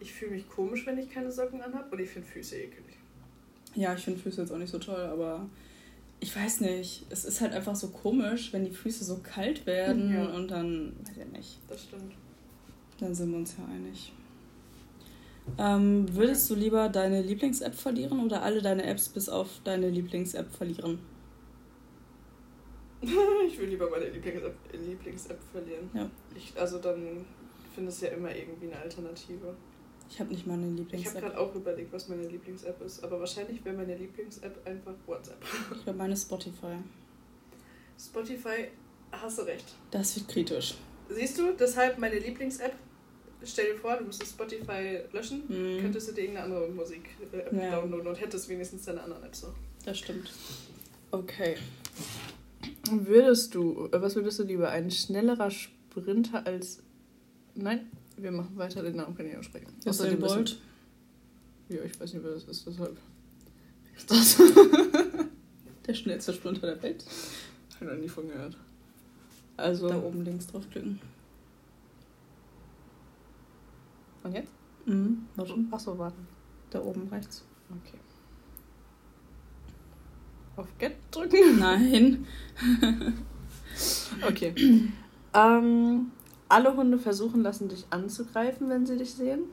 ich 0.00 0.12
fühle 0.12 0.32
mich 0.32 0.48
komisch, 0.48 0.86
wenn 0.86 0.98
ich 0.98 1.10
keine 1.10 1.30
Socken 1.32 1.60
anhabe 1.62 1.90
und 1.90 2.00
ich 2.00 2.10
finde 2.10 2.28
Füße 2.28 2.56
ekelig. 2.56 2.96
Ja, 3.74 3.94
ich 3.94 4.04
finde 4.04 4.20
Füße 4.20 4.42
jetzt 4.42 4.52
auch 4.52 4.58
nicht 4.58 4.70
so 4.70 4.78
toll, 4.78 5.00
aber 5.00 5.48
ich 6.20 6.34
weiß 6.36 6.60
nicht. 6.60 7.06
Es 7.10 7.24
ist 7.24 7.40
halt 7.40 7.52
einfach 7.52 7.74
so 7.74 7.88
komisch, 7.88 8.52
wenn 8.52 8.64
die 8.64 8.70
Füße 8.70 9.04
so 9.04 9.18
kalt 9.22 9.66
werden 9.66 10.12
Ja. 10.12 10.26
und 10.26 10.50
dann, 10.50 10.94
weiß 11.02 11.16
ich 11.16 11.32
nicht. 11.32 11.58
Das 11.68 11.82
stimmt. 11.84 12.12
Dann 12.98 13.14
sind 13.14 13.30
wir 13.30 13.38
uns 13.38 13.56
ja 13.56 13.64
einig. 13.64 14.12
Ähm, 15.58 16.06
würdest 16.14 16.48
du 16.50 16.54
lieber 16.54 16.88
deine 16.88 17.22
Lieblings-App 17.22 17.74
verlieren 17.74 18.20
oder 18.20 18.42
alle 18.42 18.60
deine 18.62 18.84
Apps 18.84 19.08
bis 19.08 19.28
auf 19.28 19.48
deine 19.64 19.88
Lieblings-App 19.88 20.52
verlieren? 20.52 20.98
ich 23.46 23.58
will 23.58 23.68
lieber 23.68 23.88
meine 23.90 24.10
Lieblings-App 24.10 24.54
Lieblings 24.72 25.28
verlieren. 25.50 25.90
Ja. 25.94 26.10
Ich, 26.36 26.52
also 26.56 26.78
dann 26.78 27.24
finde 27.74 27.88
es 27.88 28.00
ja 28.02 28.08
immer 28.10 28.34
irgendwie 28.34 28.66
eine 28.66 28.76
Alternative. 28.76 29.56
Ich 30.10 30.18
habe 30.18 30.30
nicht 30.30 30.46
mal 30.46 30.54
eine 30.54 30.66
Lieblings-App. 30.66 30.98
Ich 30.98 31.06
habe 31.06 31.20
gerade 31.20 31.38
auch 31.38 31.54
überlegt, 31.54 31.92
was 31.92 32.08
meine 32.08 32.26
Lieblings-App 32.26 32.82
ist. 32.82 33.02
Aber 33.04 33.20
wahrscheinlich 33.20 33.64
wäre 33.64 33.76
meine 33.76 33.96
Lieblings-App 33.96 34.66
einfach 34.66 34.94
WhatsApp. 35.06 35.38
Ich 35.72 35.84
glaube, 35.84 35.98
meine 35.98 36.16
Spotify. 36.16 36.76
Spotify, 37.98 38.68
hast 39.12 39.38
du 39.38 39.42
recht. 39.42 39.66
Das 39.90 40.16
wird 40.16 40.28
kritisch. 40.28 40.74
Siehst 41.08 41.38
du, 41.38 41.52
deshalb 41.52 41.98
meine 41.98 42.18
Lieblings-App 42.18 42.74
stell 43.44 43.72
dir 43.72 43.78
vor, 43.78 43.96
du 43.96 44.04
müsstest 44.04 44.32
Spotify 44.32 45.00
löschen, 45.12 45.42
mhm. 45.48 45.80
könntest 45.80 46.08
du 46.08 46.12
dir 46.12 46.22
irgendeine 46.22 46.54
andere 46.54 46.68
Musik-App 46.68 47.52
ja. 47.52 47.80
downloaden 47.80 48.08
und 48.08 48.20
hättest 48.20 48.48
wenigstens 48.48 48.84
deine 48.84 49.02
anderen 49.02 49.24
Apps 49.24 49.42
noch. 49.42 49.54
Das 49.84 49.98
stimmt. 49.98 50.30
Okay. 51.10 51.56
Würdest 52.90 53.54
du, 53.54 53.88
äh, 53.92 54.00
was 54.00 54.14
würdest 54.16 54.38
du 54.38 54.42
lieber, 54.44 54.70
ein 54.70 54.90
schnellerer 54.90 55.50
Sprinter 55.50 56.46
als. 56.46 56.82
Nein, 57.54 57.90
wir 58.22 58.32
machen 58.32 58.56
weiter, 58.56 58.82
den 58.82 58.96
Namen 58.96 59.16
kann 59.16 59.26
ich 59.26 59.36
aussprechen. 59.36 59.68
Usain 59.86 60.18
Bolt? 60.18 60.58
Ja, 61.68 61.82
ich 61.84 61.98
weiß 61.98 62.12
nicht, 62.14 62.24
wer 62.24 62.32
das 62.32 62.44
ist, 62.44 62.66
deshalb. 62.66 62.96
Wer 63.84 63.96
ist 63.96 64.10
das? 64.10 64.36
der 65.86 65.94
schnellste 65.94 66.32
Sprinter 66.32 66.66
der 66.66 66.82
Welt. 66.82 67.04
Hab 67.74 67.82
ich 67.82 67.88
noch 67.88 67.96
nie 67.96 68.08
von 68.08 68.28
gehört. 68.28 68.56
Also. 69.56 69.88
Da 69.88 70.02
oben 70.02 70.24
links 70.24 70.46
draufklicken. 70.46 71.00
Und 74.22 74.34
jetzt? 74.34 74.52
Mhm, 74.86 75.26
warte. 75.36 75.54
Achso, 75.70 75.98
warten. 75.98 76.26
Da 76.70 76.80
oben 76.82 77.08
rechts. 77.08 77.44
Okay. 77.70 77.98
Auf 80.56 80.66
Get 80.78 80.96
drücken? 81.10 81.58
Nein. 81.58 82.26
okay. 84.26 84.52
ähm, 85.32 86.10
alle 86.50 86.76
Hunde 86.76 86.98
versuchen 86.98 87.42
lassen, 87.42 87.68
dich 87.68 87.86
anzugreifen, 87.90 88.68
wenn 88.68 88.86
sie 88.86 88.96
dich 88.96 89.14
sehen. 89.14 89.44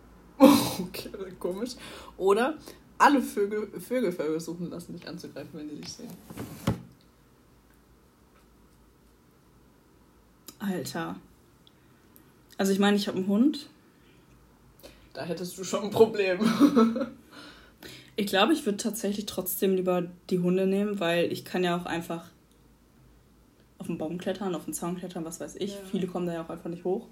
okay, 0.38 1.10
komisch. 1.38 1.72
Oder 2.16 2.58
alle 2.98 3.22
Vögel, 3.22 3.68
Vögel 3.80 4.12
versuchen 4.12 4.70
lassen, 4.70 4.94
dich 4.94 5.08
anzugreifen, 5.08 5.50
wenn 5.58 5.68
sie 5.68 5.76
dich 5.76 5.92
sehen. 5.92 6.10
Alter. 10.58 11.16
Also 12.58 12.72
ich 12.72 12.78
meine, 12.78 12.96
ich 12.96 13.08
habe 13.08 13.16
einen 13.16 13.26
Hund 13.26 13.70
da 15.12 15.24
hättest 15.24 15.58
du 15.58 15.64
schon 15.64 15.84
ein 15.84 15.90
Problem. 15.90 16.38
ich 18.16 18.26
glaube, 18.26 18.52
ich 18.52 18.64
würde 18.64 18.78
tatsächlich 18.78 19.26
trotzdem 19.26 19.74
lieber 19.74 20.04
die 20.30 20.38
Hunde 20.38 20.66
nehmen, 20.66 21.00
weil 21.00 21.32
ich 21.32 21.44
kann 21.44 21.64
ja 21.64 21.76
auch 21.76 21.86
einfach 21.86 22.26
auf 23.80 23.86
den 23.86 23.98
Baum 23.98 24.18
klettern, 24.18 24.54
auf 24.54 24.66
den 24.66 24.74
Zaun 24.74 24.96
klettern, 24.96 25.24
was 25.24 25.40
weiß 25.40 25.56
ich. 25.56 25.72
Ja. 25.72 25.80
Viele 25.90 26.06
kommen 26.06 26.26
da 26.26 26.34
ja 26.34 26.44
auch 26.44 26.50
einfach 26.50 26.68
nicht 26.70 26.84
hoch. 26.84 27.08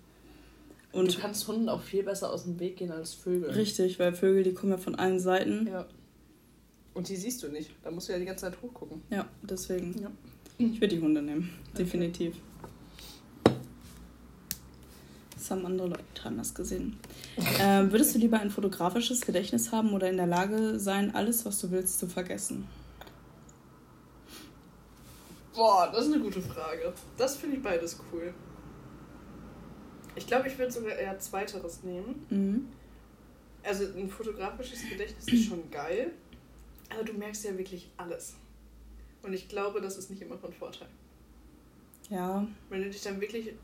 Und 0.92 1.14
du 1.14 1.20
kannst 1.20 1.48
Hunden 1.48 1.68
auch 1.68 1.82
viel 1.82 2.02
besser 2.02 2.32
aus 2.32 2.44
dem 2.44 2.60
Weg 2.60 2.76
gehen 2.76 2.92
als 2.92 3.14
Vögel. 3.14 3.50
Richtig, 3.50 3.98
weil 3.98 4.12
Vögel, 4.12 4.42
die 4.42 4.52
kommen 4.52 4.72
ja 4.72 4.78
von 4.78 4.94
allen 4.94 5.18
Seiten. 5.18 5.66
Ja. 5.66 5.86
Und 6.94 7.08
die 7.08 7.16
siehst 7.16 7.42
du 7.42 7.48
nicht. 7.48 7.70
Da 7.82 7.90
musst 7.90 8.08
du 8.08 8.12
ja 8.12 8.18
die 8.18 8.24
ganze 8.24 8.46
Zeit 8.46 8.60
hochgucken. 8.62 9.02
Ja, 9.10 9.26
deswegen. 9.42 9.94
Ja. 10.00 10.10
Ich 10.58 10.80
würde 10.80 10.96
die 10.96 11.00
Hunde 11.00 11.22
nehmen. 11.22 11.50
Okay. 11.70 11.84
Definitiv. 11.84 12.36
Das 15.34 15.50
haben 15.50 15.64
andere 15.64 15.88
Leute 15.88 16.02
anders 16.24 16.54
gesehen. 16.54 16.98
Ähm, 17.60 17.92
würdest 17.92 18.14
du 18.14 18.18
lieber 18.18 18.40
ein 18.40 18.50
fotografisches 18.50 19.20
Gedächtnis 19.20 19.70
haben 19.70 19.92
oder 19.92 20.10
in 20.10 20.16
der 20.16 20.26
Lage 20.26 20.80
sein, 20.80 21.14
alles, 21.14 21.44
was 21.44 21.60
du 21.60 21.70
willst, 21.70 22.00
zu 22.00 22.08
vergessen? 22.08 22.66
Boah, 25.58 25.90
das 25.92 26.06
ist 26.06 26.14
eine 26.14 26.22
gute 26.22 26.40
Frage. 26.40 26.94
Das 27.16 27.36
finde 27.36 27.56
ich 27.56 27.62
beides 27.62 27.98
cool. 28.12 28.32
Ich 30.14 30.24
glaube, 30.24 30.46
ich 30.46 30.56
würde 30.56 30.70
sogar 30.70 30.92
eher 30.92 31.18
Zweiteres 31.18 31.82
nehmen. 31.82 32.26
Mhm. 32.30 32.68
Also 33.64 33.84
ein 33.84 34.08
fotografisches 34.08 34.88
Gedächtnis 34.88 35.26
ist 35.26 35.48
schon 35.48 35.68
geil, 35.68 36.12
aber 36.90 37.02
du 37.02 37.12
merkst 37.12 37.44
ja 37.44 37.58
wirklich 37.58 37.90
alles. 37.96 38.36
Und 39.24 39.32
ich 39.32 39.48
glaube, 39.48 39.80
das 39.80 39.98
ist 39.98 40.10
nicht 40.10 40.22
immer 40.22 40.38
von 40.38 40.52
Vorteil. 40.52 40.88
Ja. 42.08 42.46
Wenn 42.70 42.82
du 42.82 42.90
dich 42.90 43.02
dann 43.02 43.20
wirklich 43.20 43.54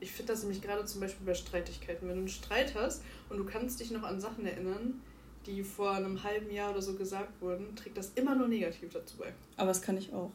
ich 0.00 0.12
finde 0.12 0.32
das 0.32 0.42
nämlich 0.42 0.62
gerade 0.62 0.84
zum 0.84 1.00
Beispiel 1.00 1.26
bei 1.26 1.34
Streitigkeiten. 1.34 2.08
Wenn 2.08 2.14
du 2.14 2.20
einen 2.20 2.28
Streit 2.28 2.76
hast 2.76 3.02
und 3.28 3.38
du 3.38 3.44
kannst 3.44 3.80
dich 3.80 3.90
noch 3.90 4.04
an 4.04 4.20
Sachen 4.20 4.46
erinnern, 4.46 5.00
die 5.46 5.64
vor 5.64 5.90
einem 5.90 6.22
halben 6.22 6.52
Jahr 6.52 6.70
oder 6.70 6.82
so 6.82 6.94
gesagt 6.94 7.40
wurden, 7.40 7.74
trägt 7.74 7.96
das 7.96 8.12
immer 8.14 8.36
nur 8.36 8.46
negativ 8.46 8.92
dazu 8.92 9.16
bei. 9.16 9.32
Aber 9.56 9.68
das 9.68 9.82
kann 9.82 9.96
ich 9.96 10.12
auch. 10.12 10.30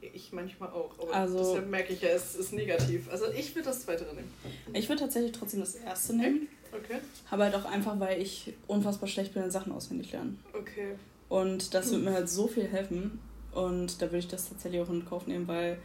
Ich 0.00 0.32
manchmal 0.32 0.70
auch, 0.70 0.90
aber 0.98 1.12
also, 1.12 1.38
deshalb 1.38 1.68
merke 1.68 1.92
ich 1.92 2.02
ja, 2.02 2.10
es 2.10 2.36
ist 2.36 2.52
negativ. 2.52 3.10
Also 3.10 3.26
ich 3.36 3.54
würde 3.54 3.68
das 3.68 3.80
zweite 3.80 4.04
nehmen. 4.04 4.30
Ich 4.72 4.88
würde 4.88 5.02
tatsächlich 5.02 5.32
trotzdem 5.32 5.60
das 5.60 5.74
erste 5.74 6.14
nehmen. 6.14 6.48
Okay. 6.72 6.98
Aber 7.30 7.44
halt 7.44 7.54
auch 7.54 7.64
einfach, 7.64 7.98
weil 7.98 8.20
ich 8.20 8.54
unfassbar 8.66 9.08
schlecht 9.08 9.34
bin 9.34 9.42
in 9.42 9.50
Sachen 9.50 9.72
auswendig 9.72 10.12
lernen. 10.12 10.42
Okay. 10.52 10.94
Und 11.28 11.74
das 11.74 11.90
würde 11.90 12.04
mir 12.04 12.12
halt 12.12 12.28
so 12.28 12.46
viel 12.46 12.66
helfen. 12.66 13.20
Und 13.52 14.00
da 14.00 14.06
würde 14.06 14.18
ich 14.18 14.28
das 14.28 14.48
tatsächlich 14.48 14.80
auch 14.80 14.90
in 14.90 15.04
Kauf 15.04 15.26
nehmen, 15.26 15.48
weil 15.48 15.78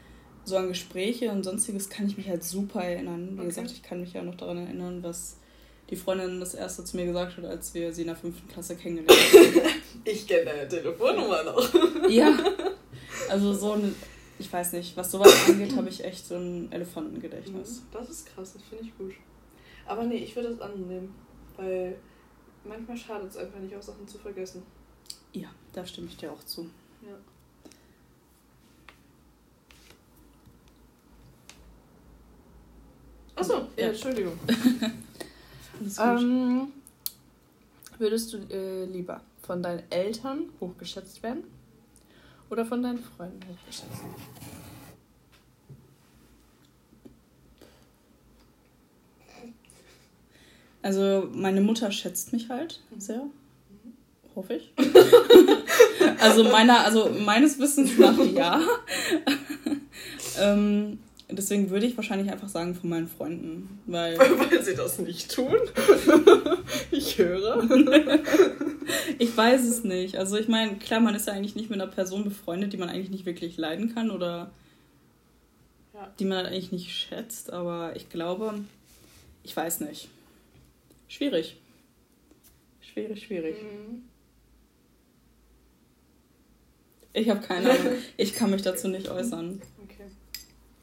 so 0.46 0.58
an 0.58 0.68
Gespräche 0.68 1.32
und 1.32 1.44
sonstiges 1.44 1.90
kann 1.90 2.08
ich 2.08 2.18
mich 2.18 2.28
halt 2.28 2.44
super 2.44 2.84
erinnern. 2.84 3.30
Wie 3.34 3.40
okay. 3.40 3.48
gesagt, 3.48 3.72
ich 3.72 3.82
kann 3.82 4.02
mich 4.02 4.14
ja 4.14 4.22
noch 4.22 4.36
daran 4.36 4.58
erinnern, 4.58 5.02
was 5.02 5.38
die 5.90 5.96
Freundin 5.96 6.40
das 6.40 6.54
erste 6.54 6.84
zu 6.84 6.98
mir 6.98 7.06
gesagt 7.06 7.38
hat, 7.38 7.46
als 7.46 7.74
wir 7.74 7.94
sie 7.94 8.02
in 8.02 8.08
der 8.08 8.16
fünften 8.16 8.48
Klasse 8.48 8.76
kennengelernt 8.76 9.20
haben. 9.34 9.62
ich 10.06 10.28
kenne 10.28 10.46
deine 10.46 10.68
Telefonnummer 10.68 11.44
noch. 11.44 12.10
ja. 12.10 12.38
Also 13.34 13.52
so 13.52 13.72
ein, 13.72 13.96
ich 14.38 14.54
weiß 14.54 14.74
nicht, 14.74 14.96
was 14.96 15.10
sowas 15.10 15.34
angeht, 15.50 15.76
habe 15.76 15.90
ich 15.90 16.04
echt 16.04 16.24
so 16.24 16.36
ein 16.36 16.72
Elefantengedächtnis. 16.72 17.80
Mhm, 17.80 17.86
das 17.92 18.10
ist 18.12 18.28
krass, 18.28 18.54
das 18.54 18.62
finde 18.62 18.84
ich 18.84 18.96
gut. 18.96 19.16
Aber 19.88 20.04
nee, 20.04 20.18
ich 20.18 20.36
würde 20.36 20.50
das 20.50 20.62
annehmen, 20.62 21.16
weil 21.58 21.98
manchmal 22.64 22.96
schadet 22.96 23.32
es 23.32 23.38
einfach 23.38 23.58
nicht, 23.58 23.76
auch 23.76 23.82
Sachen 23.82 24.08
zu 24.08 24.20
vergessen. 24.20 24.62
Ja, 25.32 25.50
da 25.74 25.84
stimme 25.84 26.10
ich 26.10 26.18
dir 26.18 26.32
auch 26.32 26.44
zu. 26.44 26.70
Ja. 27.02 27.18
Achso, 33.36 33.68
ja, 33.76 33.88
Entschuldigung. 33.88 34.38
ähm, 36.00 36.72
würdest 37.98 38.32
du 38.32 38.38
äh, 38.52 38.86
lieber 38.86 39.22
von 39.42 39.64
deinen 39.64 39.82
Eltern 39.90 40.50
hochgeschätzt 40.62 41.24
werden 41.24 41.46
oder 42.50 42.66
von 42.66 42.82
deinen 42.84 43.00
Freunden 43.00 43.40
hochgeschätzt? 43.48 44.04
Also 50.82 51.30
meine 51.34 51.62
Mutter 51.62 51.92
schätzt 51.92 52.34
mich 52.34 52.50
halt 52.50 52.82
sehr. 52.98 53.24
Hoffe 54.36 54.56
ich. 54.56 54.74
also 56.20 56.44
meiner, 56.44 56.84
also 56.84 57.10
meines 57.10 57.58
Wissens 57.60 57.98
nach 57.98 58.18
ja. 58.34 58.62
ähm, 60.40 61.00
Deswegen 61.36 61.70
würde 61.70 61.86
ich 61.86 61.98
wahrscheinlich 61.98 62.32
einfach 62.32 62.48
sagen 62.48 62.76
von 62.76 62.90
meinen 62.90 63.08
Freunden. 63.08 63.80
Weil, 63.86 64.18
weil 64.20 64.64
sie 64.64 64.76
das 64.76 65.00
nicht 65.00 65.34
tun. 65.34 65.56
ich 66.92 67.18
höre. 67.18 67.64
Ich 69.20 69.36
weiß 69.36 69.64
es 69.64 69.84
nicht. 69.84 70.18
Also 70.18 70.38
ich 70.38 70.48
meine, 70.48 70.78
klar, 70.78 71.00
man 71.00 71.16
ist 71.16 71.28
ja 71.28 71.34
eigentlich 71.34 71.56
nicht 71.56 71.70
mit 71.70 71.82
einer 71.82 71.92
Person 71.92 72.24
befreundet, 72.24 72.74
die 72.74 72.78
man 72.78 72.90
eigentlich 72.90 73.10
nicht 73.10 73.26
wirklich 73.26 73.58
leiden 73.58 73.94
kann 73.94 74.12
oder 74.12 74.52
ja. 75.94 76.14
die 76.20 76.26
man 76.26 76.46
eigentlich 76.46 76.72
nicht 76.72 76.92
schätzt. 76.92 77.52
Aber 77.52 77.96
ich 77.96 78.10
glaube, 78.10 78.54
ich 79.44 79.56
weiß 79.56 79.82
nicht. 79.82 80.10
Schwierig. 81.08 81.58
Schwierig, 82.82 83.24
schwierig. 83.24 83.56
Mhm. 83.62 84.04
Ich 87.14 87.30
habe 87.30 87.42
keine 87.42 87.70
Ahnung. 87.70 87.94
Ich 88.18 88.34
kann 88.34 88.50
mich 88.50 88.64
dazu 88.64 88.88
nicht 88.88 89.10
äußern. 89.10 89.62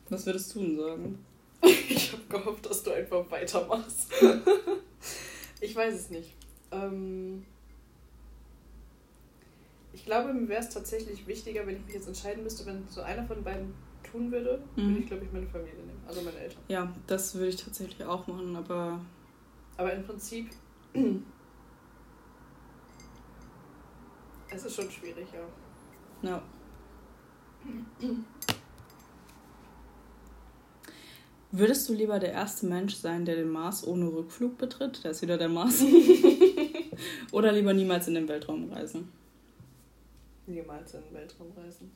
Was 0.09 0.26
würdest 0.26 0.55
du 0.55 0.61
denn 0.61 0.76
sagen? 0.76 1.24
ich 1.62 2.12
habe 2.12 2.22
gehofft, 2.28 2.66
dass 2.66 2.83
du 2.83 2.91
einfach 2.93 3.31
weitermachst. 3.31 4.11
ich 5.61 5.74
weiß 5.74 5.95
es 5.95 6.11
nicht. 6.11 6.31
Ähm 6.72 7.45
ich 10.01 10.07
glaube, 10.07 10.32
mir 10.32 10.48
wäre 10.48 10.62
es 10.62 10.70
tatsächlich 10.70 11.26
wichtiger, 11.26 11.66
wenn 11.66 11.76
ich 11.76 11.84
mich 11.84 11.94
jetzt 11.94 12.09
entscheiden 12.09 12.42
müsste, 12.42 12.64
wenn 12.64 12.88
so 12.88 13.03
einer 13.03 13.22
von 13.26 13.44
beiden 13.44 13.74
tun 14.03 14.32
würde, 14.32 14.64
mhm. 14.74 14.88
würde 14.88 15.01
ich, 15.01 15.07
glaube 15.07 15.26
ich, 15.26 15.32
meine 15.32 15.46
Familie 15.46 15.74
nehmen. 15.74 16.03
Also 16.09 16.22
meine 16.22 16.38
Eltern. 16.38 16.62
Ja, 16.68 16.90
das 17.07 17.34
würde 17.34 17.48
ich 17.48 17.57
tatsächlich 17.57 18.03
auch 18.09 18.26
machen, 18.26 18.57
aber. 18.57 18.98
Aber 19.76 19.92
im 19.92 20.03
Prinzip. 20.03 20.48
es 24.51 24.64
ist 24.64 24.74
schon 24.74 24.90
schwierig, 24.90 25.26
ja. 25.34 26.30
Ja. 26.30 26.42
Würdest 31.53 31.90
du 31.90 31.92
lieber 31.92 32.18
der 32.18 32.32
erste 32.32 32.64
Mensch 32.66 32.94
sein, 32.94 33.26
der 33.26 33.36
den 33.36 33.51
Mars 33.51 33.86
ohne 33.86 34.07
Rückflug 34.07 34.57
betritt? 34.57 35.05
Der 35.05 35.11
ist 35.11 35.20
wieder 35.20 35.36
der 35.36 35.51
Mars. 35.51 35.84
Oder 37.32 37.53
lieber 37.53 37.74
niemals 37.74 38.09
in 38.09 38.14
den 38.14 38.28
Weltraum 38.28 38.72
reisen? 38.72 39.20
Niemals 40.51 40.94
in 40.94 41.03
den 41.03 41.14
Weltraum 41.14 41.53
reisen. 41.57 41.90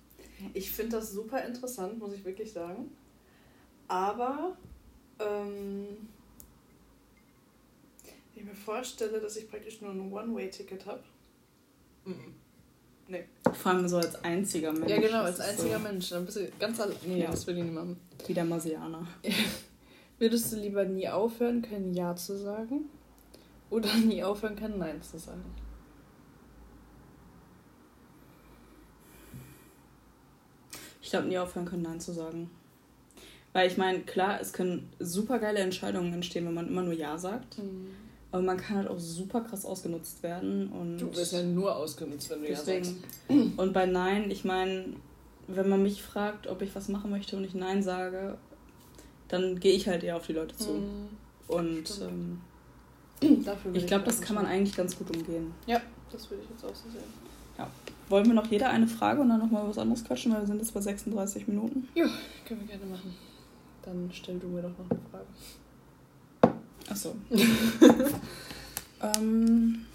Ich 0.53 0.71
finde 0.71 0.97
das 0.97 1.13
super 1.13 1.45
interessant, 1.45 1.99
muss 1.99 2.13
ich 2.13 2.25
wirklich 2.25 2.53
sagen. 2.53 2.91
Aber 3.89 4.57
ähm, 5.19 5.87
wenn 8.35 8.43
ich 8.43 8.45
mir 8.45 8.55
vorstelle, 8.55 9.21
dass 9.21 9.37
ich 9.37 9.49
praktisch 9.49 9.81
nur 9.81 9.91
ein 9.91 10.13
One-Way-Ticket 10.13 10.87
habe. 10.87 11.03
Mhm. 12.05 12.35
Nee. 13.07 13.25
Vor 13.53 13.73
allem 13.73 13.87
so 13.87 13.99
als 13.99 14.23
einziger 14.25 14.73
Mensch. 14.73 14.91
Ja, 14.91 14.99
genau, 14.99 15.23
als 15.23 15.41
einziger 15.41 15.79
so. 15.79 15.83
Mensch. 15.85 16.09
Dann 16.11 16.25
bist 16.25 16.39
du 16.39 16.51
ganz 16.59 16.81
allein. 16.81 16.97
Nee, 17.05 17.21
ja. 17.23 17.31
das 17.31 17.47
will 17.47 17.59
ich 17.59 17.65
nicht 17.65 17.75
machen. 17.75 18.01
Wie 18.27 18.35
der 18.35 18.45
Marsianer. 18.45 19.07
Würdest 20.19 20.53
du 20.53 20.57
lieber 20.57 20.85
nie 20.85 21.09
aufhören 21.09 21.63
können, 21.63 21.93
Ja 21.93 22.17
zu 22.17 22.39
sagen? 22.39 22.87
Oder 23.69 23.95
nie 23.97 24.23
aufhören 24.23 24.57
können, 24.57 24.79
Nein 24.79 25.03
zu 25.03 25.19
sagen? 25.19 25.45
Glaube, 31.15 31.29
nie 31.29 31.39
aufhören 31.39 31.67
können, 31.67 31.83
Nein 31.83 32.01
zu 32.01 32.13
sagen. 32.13 32.51
Weil 33.53 33.69
ich 33.69 33.77
meine, 33.77 34.01
klar, 34.01 34.41
es 34.41 34.53
können 34.53 34.91
super 34.99 35.39
geile 35.39 35.61
Entscheidungen 35.61 36.13
entstehen, 36.13 36.45
wenn 36.47 36.55
man 36.55 36.69
immer 36.69 36.83
nur 36.83 36.93
Ja 36.93 37.17
sagt. 37.19 37.59
Mhm. 37.59 37.91
Aber 38.33 38.43
man 38.43 38.57
kann 38.57 38.79
halt 38.79 38.89
auch 38.89 38.99
super 38.99 39.43
krass 39.43 39.65
ausgenutzt 39.65 40.25
werden. 40.25 40.69
Und 40.73 40.99
du 40.99 41.15
wirst 41.15 41.33
ja 41.33 41.43
nur 41.43 41.77
ausgenutzt, 41.77 42.31
wenn 42.31 42.41
du 42.43 42.49
deswegen. 42.49 42.85
Ja 42.85 42.91
sagst. 42.91 43.59
Und 43.59 43.73
bei 43.73 43.87
Nein, 43.87 44.29
ich 44.31 44.45
meine, 44.45 44.87
wenn 45.47 45.69
man 45.69 45.85
mich 45.85 46.03
fragt, 46.03 46.49
ob 46.49 46.63
ich 46.63 46.75
was 46.75 46.89
machen 46.89 47.11
möchte 47.11 47.37
und 47.37 47.45
ich 47.45 47.55
Nein 47.55 47.83
sage, 47.85 48.39
dann 49.29 49.61
gehe 49.61 49.73
ich 49.73 49.87
halt 49.87 50.03
eher 50.03 50.17
auf 50.17 50.27
die 50.27 50.33
Leute 50.33 50.57
zu. 50.57 50.71
Mhm. 50.71 51.09
Und 51.47 52.01
ähm, 52.03 52.41
ich 53.21 53.87
glaube, 53.87 54.05
das 54.05 54.21
kann 54.21 54.35
man 54.35 54.47
eigentlich 54.47 54.77
ganz 54.77 54.99
gut 54.99 55.15
umgehen. 55.15 55.55
Ja, 55.67 55.81
das 56.11 56.29
würde 56.29 56.43
ich 56.43 56.51
jetzt 56.51 56.65
auch 56.65 56.75
so 56.75 56.91
sehen. 56.91 57.05
Ja. 57.57 57.71
Wollen 58.09 58.27
wir 58.27 58.35
noch 58.35 58.51
jeder 58.51 58.69
eine 58.69 58.87
Frage 58.87 59.21
und 59.23 59.31
dann 59.31 59.41
nochmal 59.41 59.67
was 59.67 59.79
anderes 59.79 60.05
quatschen, 60.05 60.33
weil 60.33 60.41
wir 60.41 60.47
sind 60.47 60.59
jetzt 60.59 60.75
bei 60.75 60.81
36 60.81 61.49
Minuten? 61.49 61.89
Ja, 61.95 62.07
können 62.47 62.61
wir 62.61 62.69
gerne 62.69 62.87
machen. 62.87 63.15
Dann 63.83 64.11
stell 64.13 64.39
du 64.39 64.49
mir 64.49 64.63
doch 64.63 64.71
noch 64.79 64.91
eine 64.91 65.01
Frage. 65.11 65.27
Achso. 66.91 67.15
ähm, 69.19 69.87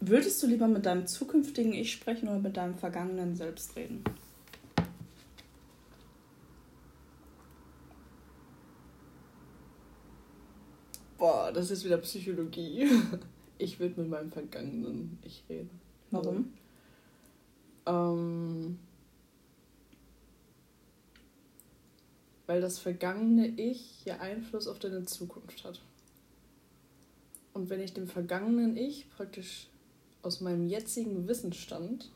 würdest 0.00 0.42
du 0.42 0.48
lieber 0.48 0.66
mit 0.66 0.86
deinem 0.86 1.06
zukünftigen 1.06 1.72
Ich 1.72 1.92
sprechen 1.92 2.28
oder 2.28 2.40
mit 2.40 2.56
deinem 2.56 2.76
vergangenen 2.76 3.36
Selbst 3.36 3.76
reden? 3.76 4.02
Boah, 11.16 11.52
das 11.52 11.70
ist 11.70 11.84
wieder 11.84 11.98
Psychologie. 11.98 12.88
Ich 13.58 13.80
würde 13.80 14.00
mit 14.00 14.10
meinem 14.10 14.30
vergangenen 14.30 15.18
Ich 15.22 15.44
reden. 15.48 15.80
Warum? 16.10 16.52
Ähm, 17.86 18.78
weil 22.46 22.60
das 22.60 22.78
vergangene 22.78 23.48
Ich 23.48 24.04
ja 24.04 24.18
Einfluss 24.18 24.68
auf 24.68 24.78
deine 24.78 25.04
Zukunft 25.04 25.64
hat. 25.64 25.80
Und 27.54 27.70
wenn 27.70 27.80
ich 27.80 27.94
dem 27.94 28.06
vergangenen 28.06 28.76
Ich 28.76 29.08
praktisch 29.10 29.68
aus 30.22 30.40
meinem 30.40 30.66
jetzigen 30.66 31.26
Wissensstand 31.26 32.10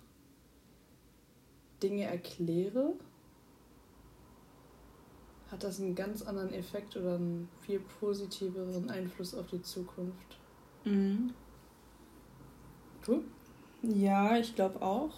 Dinge 1.82 2.05
erkläre, 2.05 2.93
hat 5.51 5.64
das 5.64 5.80
einen 5.80 5.95
ganz 5.95 6.22
anderen 6.22 6.53
Effekt 6.53 6.97
oder 6.97 7.14
einen 7.14 7.49
viel 7.62 7.80
positiveren 7.80 8.91
Einfluss 8.91 9.34
auf 9.34 9.47
die 9.49 9.62
Zukunft. 9.62 10.39
Mhm. 10.85 11.33
Du? 13.05 13.22
Ja, 13.83 14.37
ich 14.37 14.55
glaube 14.55 14.83
auch. 14.83 15.11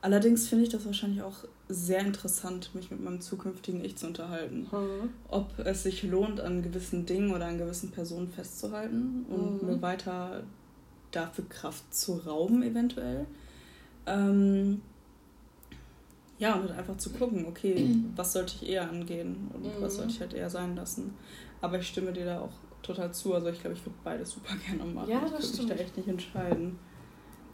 Allerdings 0.00 0.48
finde 0.48 0.64
ich 0.64 0.70
das 0.70 0.84
wahrscheinlich 0.84 1.22
auch 1.22 1.44
sehr 1.68 2.00
interessant, 2.00 2.74
mich 2.74 2.90
mit 2.90 3.02
meinem 3.02 3.20
zukünftigen 3.20 3.84
Ich 3.84 3.96
zu 3.96 4.06
unterhalten. 4.08 4.68
Mhm. 4.70 5.10
Ob 5.28 5.58
es 5.60 5.84
sich 5.84 6.02
lohnt, 6.02 6.40
an 6.40 6.62
gewissen 6.62 7.06
Dingen 7.06 7.32
oder 7.32 7.46
an 7.46 7.58
gewissen 7.58 7.90
Personen 7.90 8.28
festzuhalten 8.28 9.24
und 9.28 9.62
mhm. 9.62 9.68
mir 9.68 9.82
weiter 9.82 10.42
dafür 11.12 11.48
Kraft 11.48 11.94
zu 11.94 12.14
rauben, 12.14 12.62
eventuell. 12.62 13.26
Ähm, 14.06 14.82
ja, 16.38 16.54
und 16.54 16.62
halt 16.62 16.78
einfach 16.78 16.96
zu 16.96 17.10
gucken, 17.10 17.46
okay, 17.46 17.94
was 18.16 18.32
sollte 18.32 18.54
ich 18.56 18.68
eher 18.68 18.88
angehen 18.88 19.50
und 19.54 19.62
mhm. 19.62 19.80
was 19.80 19.96
sollte 19.96 20.12
ich 20.12 20.20
halt 20.20 20.34
eher 20.34 20.50
sein 20.50 20.74
lassen. 20.74 21.14
Aber 21.60 21.78
ich 21.78 21.86
stimme 21.86 22.12
dir 22.12 22.24
da 22.24 22.40
auch 22.40 22.52
total 22.82 23.12
zu. 23.12 23.34
Also 23.34 23.48
ich 23.48 23.60
glaube, 23.60 23.76
ich 23.76 23.84
würde 23.84 23.98
beides 24.04 24.30
super 24.30 24.54
gerne 24.66 24.84
machen. 24.84 25.10
Ja, 25.10 25.20
das 25.20 25.44
ich 25.44 25.52
würde 25.52 25.68
mich 25.68 25.76
da 25.76 25.84
echt 25.84 25.96
nicht 25.96 26.08
entscheiden. 26.08 26.78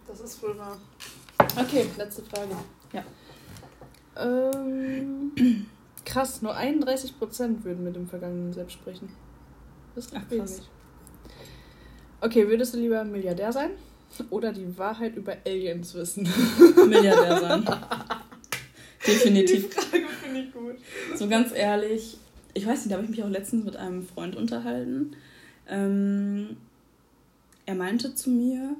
Das 0.06 0.20
ist 0.20 0.42
wohl 0.42 0.56
wahr. 0.58 0.78
Okay, 1.56 1.86
letzte 1.96 2.22
Frage. 2.22 2.56
Ja. 2.92 3.04
Ähm, 4.16 5.32
krass, 6.04 6.42
nur 6.42 6.56
31% 6.56 7.62
würden 7.62 7.84
mit 7.84 7.94
dem 7.94 8.08
vergangenen 8.08 8.52
Selbst 8.52 8.72
sprechen. 8.72 9.14
Das 9.94 10.06
ist 10.06 10.14
Ach, 10.16 10.30
wenig. 10.30 10.50
Okay, 12.20 12.48
würdest 12.48 12.74
du 12.74 12.78
lieber 12.78 13.04
Milliardär 13.04 13.52
sein 13.52 13.70
oder 14.30 14.52
die 14.52 14.76
Wahrheit 14.78 15.14
über 15.16 15.36
Aliens 15.46 15.94
wissen? 15.94 16.28
Milliardär 16.88 17.40
sein. 17.40 17.64
Definitiv. 19.06 19.68
Die 19.68 19.80
Frage 19.80 20.06
finde 20.22 20.40
ich 20.40 20.52
gut. 20.52 20.76
So 21.16 21.28
ganz 21.28 21.52
ehrlich, 21.52 22.18
ich 22.58 22.66
weiß 22.66 22.80
nicht, 22.80 22.90
da 22.90 22.96
habe 22.96 23.04
ich 23.04 23.10
mich 23.10 23.22
auch 23.22 23.30
letztens 23.30 23.64
mit 23.64 23.76
einem 23.76 24.02
Freund 24.02 24.34
unterhalten. 24.34 25.12
Ähm, 25.68 26.56
er 27.66 27.76
meinte 27.76 28.14
zu 28.14 28.30
mir, 28.30 28.74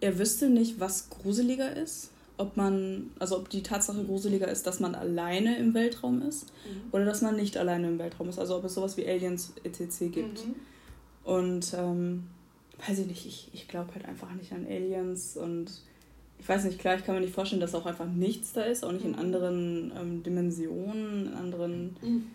er 0.00 0.18
wüsste 0.18 0.50
nicht, 0.50 0.78
was 0.78 1.08
gruseliger 1.08 1.74
ist. 1.74 2.10
Ob 2.36 2.56
man, 2.56 3.10
also 3.18 3.38
ob 3.38 3.48
die 3.48 3.62
Tatsache 3.62 4.04
gruseliger 4.04 4.48
ist, 4.48 4.66
dass 4.66 4.80
man 4.80 4.94
alleine 4.94 5.56
im 5.56 5.72
Weltraum 5.72 6.20
ist 6.20 6.46
mhm. 6.46 6.90
oder 6.92 7.04
dass 7.04 7.22
man 7.22 7.36
nicht 7.36 7.56
alleine 7.56 7.88
im 7.88 7.98
Weltraum 7.98 8.28
ist. 8.28 8.38
Also 8.38 8.56
ob 8.56 8.64
es 8.64 8.74
sowas 8.74 8.96
wie 8.96 9.06
Aliens 9.06 9.54
etc. 9.62 10.10
gibt. 10.12 10.46
Mhm. 10.46 10.54
Und 11.22 11.72
ähm, 11.74 12.24
weiß 12.86 12.98
ich 12.98 13.06
nicht, 13.06 13.24
ich, 13.24 13.48
ich 13.54 13.68
glaube 13.68 13.94
halt 13.94 14.04
einfach 14.04 14.32
nicht 14.34 14.52
an 14.52 14.66
Aliens 14.66 15.36
und 15.38 15.70
ich 16.44 16.48
weiß 16.50 16.64
nicht, 16.64 16.78
klar, 16.78 16.94
ich 16.94 17.06
kann 17.06 17.14
mir 17.14 17.22
nicht 17.22 17.32
vorstellen, 17.32 17.62
dass 17.62 17.74
auch 17.74 17.86
einfach 17.86 18.04
nichts 18.04 18.52
da 18.52 18.60
ist, 18.60 18.84
auch 18.84 18.92
nicht 18.92 19.06
in 19.06 19.12
mhm. 19.12 19.18
anderen 19.18 19.92
ähm, 19.98 20.22
Dimensionen, 20.22 21.28
in 21.28 21.32
anderen 21.32 21.96
mhm. 22.02 22.26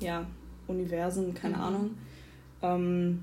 ja, 0.00 0.26
Universen, 0.68 1.34
keine 1.34 1.58
mhm. 1.58 1.62
Ahnung. 1.62 1.98
Ähm, 2.62 3.22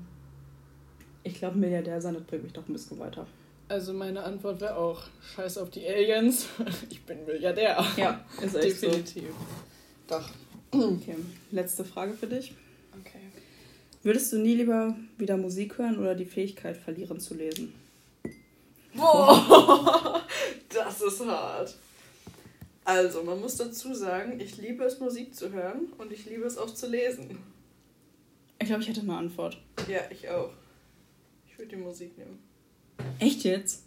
ich 1.24 1.34
glaube, 1.34 1.58
Milliardär 1.58 2.00
sein, 2.00 2.14
das 2.14 2.22
bringt 2.22 2.44
mich 2.44 2.52
doch 2.52 2.68
ein 2.68 2.74
bisschen 2.74 3.00
weiter. 3.00 3.26
Also 3.66 3.92
meine 3.92 4.22
Antwort 4.22 4.60
wäre 4.60 4.76
auch, 4.76 5.02
scheiß 5.34 5.58
auf 5.58 5.70
die 5.70 5.84
Aliens, 5.84 6.46
ich 6.90 7.04
bin 7.06 7.26
Milliardär. 7.26 7.84
Ja, 7.96 8.24
ist 8.40 8.54
echt 8.54 8.82
Definitiv. 8.82 9.30
So. 10.08 10.14
Doch. 10.14 10.30
Okay, 10.70 11.16
letzte 11.50 11.84
Frage 11.84 12.12
für 12.12 12.28
dich. 12.28 12.54
Okay. 13.00 13.27
Würdest 14.02 14.32
du 14.32 14.38
nie 14.38 14.54
lieber 14.54 14.96
wieder 15.16 15.36
Musik 15.36 15.78
hören 15.78 15.98
oder 15.98 16.14
die 16.14 16.24
Fähigkeit 16.24 16.76
verlieren 16.76 17.18
zu 17.18 17.34
lesen? 17.34 17.74
Boah, 18.94 20.24
das 20.68 21.00
ist 21.00 21.26
hart. 21.26 21.74
Also, 22.84 23.22
man 23.22 23.40
muss 23.40 23.56
dazu 23.56 23.92
sagen, 23.94 24.40
ich 24.40 24.56
liebe 24.56 24.84
es, 24.84 24.98
Musik 24.98 25.34
zu 25.34 25.52
hören 25.52 25.92
und 25.98 26.12
ich 26.12 26.24
liebe 26.24 26.44
es 26.44 26.56
auch 26.56 26.72
zu 26.72 26.88
lesen. 26.88 27.38
Ich 28.58 28.66
glaube, 28.66 28.82
ich 28.82 28.88
hätte 28.88 29.00
eine 29.00 29.16
Antwort. 29.16 29.60
Ja, 29.88 30.00
ich 30.10 30.28
auch. 30.28 30.52
Ich 31.46 31.58
würde 31.58 31.76
die 31.76 31.82
Musik 31.82 32.16
nehmen. 32.16 32.38
Echt 33.18 33.44
jetzt? 33.44 33.84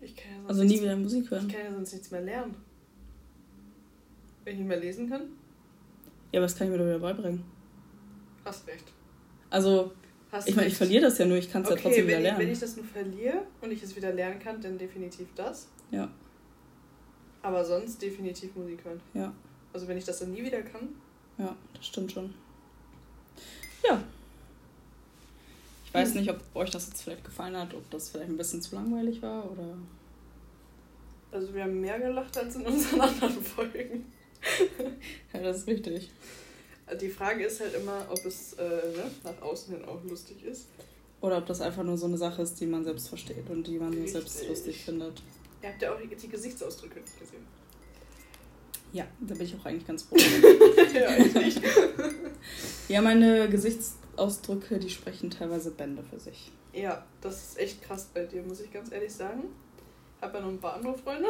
Ich 0.00 0.14
kann 0.14 0.30
ja 0.30 0.36
sonst 0.38 0.50
also 0.50 0.64
nie 0.64 0.80
wieder 0.80 0.96
Musik 0.96 1.30
hören? 1.30 1.46
Ich 1.48 1.54
kann 1.54 1.64
ja 1.64 1.72
sonst 1.72 1.92
nichts 1.92 2.10
mehr 2.10 2.20
lernen. 2.20 2.54
Wenn 4.44 4.52
ich 4.52 4.58
nicht 4.60 4.68
mehr 4.68 4.78
lesen 4.78 5.08
kann? 5.08 5.22
Ja, 6.32 6.40
aber 6.40 6.46
das 6.46 6.56
kann 6.56 6.66
ich 6.66 6.72
mir 6.72 6.78
doch 6.78 6.86
wieder 6.86 6.98
beibringen. 6.98 7.57
Hast 8.48 8.66
recht. 8.66 8.84
Also, 9.50 9.92
Hast 10.32 10.48
ich 10.48 10.56
meine, 10.56 10.68
ich 10.68 10.76
verliere 10.76 11.02
das 11.02 11.18
ja 11.18 11.26
nur, 11.26 11.36
ich 11.36 11.50
kann 11.50 11.62
es 11.62 11.68
okay, 11.68 11.76
ja 11.76 11.82
trotzdem 11.82 12.06
wieder 12.06 12.20
lernen. 12.20 12.40
Ich, 12.40 12.46
wenn 12.46 12.52
ich 12.52 12.60
das 12.60 12.76
nur 12.76 12.84
verliere 12.86 13.42
und 13.60 13.70
ich 13.70 13.82
es 13.82 13.94
wieder 13.94 14.12
lernen 14.12 14.38
kann, 14.38 14.60
dann 14.60 14.78
definitiv 14.78 15.28
das. 15.34 15.68
Ja. 15.90 16.10
Aber 17.42 17.62
sonst 17.64 18.00
definitiv 18.00 18.56
Musik 18.56 18.84
hören. 18.84 19.00
Ja. 19.12 19.32
Also 19.72 19.86
wenn 19.86 19.98
ich 19.98 20.04
das 20.04 20.18
dann 20.20 20.32
nie 20.32 20.42
wieder 20.42 20.62
kann. 20.62 20.88
Ja, 21.36 21.54
das 21.74 21.86
stimmt 21.86 22.10
schon. 22.10 22.32
Ja. 23.86 24.02
Ich 25.84 25.94
weiß 25.94 26.14
nicht, 26.14 26.30
ob 26.30 26.40
euch 26.54 26.70
das 26.70 26.88
jetzt 26.88 27.02
vielleicht 27.02 27.24
gefallen 27.24 27.56
hat, 27.56 27.74
ob 27.74 27.88
das 27.90 28.08
vielleicht 28.08 28.30
ein 28.30 28.36
bisschen 28.36 28.62
zu 28.62 28.74
langweilig 28.74 29.20
war 29.22 29.50
oder. 29.50 29.76
Also 31.32 31.52
wir 31.54 31.64
haben 31.64 31.80
mehr 31.80 31.98
gelacht 31.98 32.36
als 32.38 32.56
in 32.56 32.66
unseren 32.66 33.00
anderen 33.02 33.42
Folgen. 33.42 34.06
ja, 35.34 35.40
das 35.42 35.58
ist 35.58 35.66
richtig. 35.66 36.10
Also 36.88 37.00
die 37.00 37.10
Frage 37.10 37.44
ist 37.44 37.60
halt 37.60 37.74
immer, 37.74 38.06
ob 38.08 38.24
es 38.24 38.54
äh, 38.54 38.62
ne, 38.62 39.10
nach 39.22 39.42
außen 39.42 39.74
hin 39.74 39.84
auch 39.84 40.02
lustig 40.04 40.42
ist. 40.44 40.68
Oder 41.20 41.38
ob 41.38 41.46
das 41.46 41.60
einfach 41.60 41.82
nur 41.82 41.98
so 41.98 42.06
eine 42.06 42.16
Sache 42.16 42.42
ist, 42.42 42.60
die 42.60 42.66
man 42.66 42.84
selbst 42.84 43.08
versteht 43.08 43.50
und 43.50 43.66
die 43.66 43.78
man 43.78 43.90
richtig. 43.90 44.12
selbst 44.12 44.48
lustig 44.48 44.84
findet. 44.84 45.22
Ihr 45.62 45.68
habt 45.68 45.82
ja 45.82 45.92
auch 45.92 45.98
die 45.98 46.28
Gesichtsausdrücke 46.28 47.00
nicht 47.00 47.18
gesehen. 47.18 47.44
Ja, 48.92 49.06
da 49.20 49.34
bin 49.34 49.44
ich 49.44 49.54
auch 49.54 49.66
eigentlich 49.66 49.86
ganz 49.86 50.04
froh. 50.04 50.16
ja, 50.94 51.08
eigentlich. 51.08 51.60
ja, 52.88 53.02
meine 53.02 53.50
Gesichtsausdrücke, 53.50 54.78
die 54.78 54.88
sprechen 54.88 55.30
teilweise 55.30 55.72
Bände 55.72 56.02
für 56.02 56.18
sich. 56.18 56.52
Ja, 56.72 57.04
das 57.20 57.50
ist 57.50 57.58
echt 57.58 57.82
krass 57.82 58.08
bei 58.14 58.24
dir, 58.24 58.42
muss 58.42 58.60
ich 58.60 58.72
ganz 58.72 58.90
ehrlich 58.92 59.12
sagen. 59.12 59.44
Ich 60.16 60.22
habe 60.22 60.38
ja 60.38 60.44
noch 60.44 60.50
ein 60.50 60.60
paar 60.60 60.74
andere 60.74 60.96
Freunde. 60.96 61.28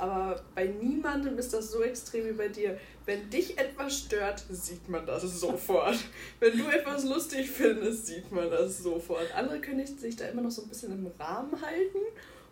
Aber 0.00 0.40
bei 0.54 0.66
niemandem 0.66 1.36
ist 1.38 1.52
das 1.52 1.70
so 1.70 1.82
extrem 1.82 2.26
wie 2.26 2.32
bei 2.32 2.48
dir. 2.48 2.78
Wenn 3.04 3.28
dich 3.28 3.58
etwas 3.58 3.98
stört, 3.98 4.42
sieht 4.48 4.88
man 4.88 5.04
das 5.04 5.38
sofort. 5.38 5.98
Wenn 6.40 6.56
du 6.56 6.68
etwas 6.68 7.04
lustig 7.04 7.50
findest, 7.50 8.06
sieht 8.06 8.32
man 8.32 8.50
das 8.50 8.78
sofort. 8.78 9.26
Andere 9.36 9.60
können 9.60 9.86
sich 9.86 10.16
da 10.16 10.26
immer 10.28 10.40
noch 10.40 10.50
so 10.50 10.62
ein 10.62 10.68
bisschen 10.68 10.92
im 10.92 11.06
Rahmen 11.18 11.52
halten 11.60 11.98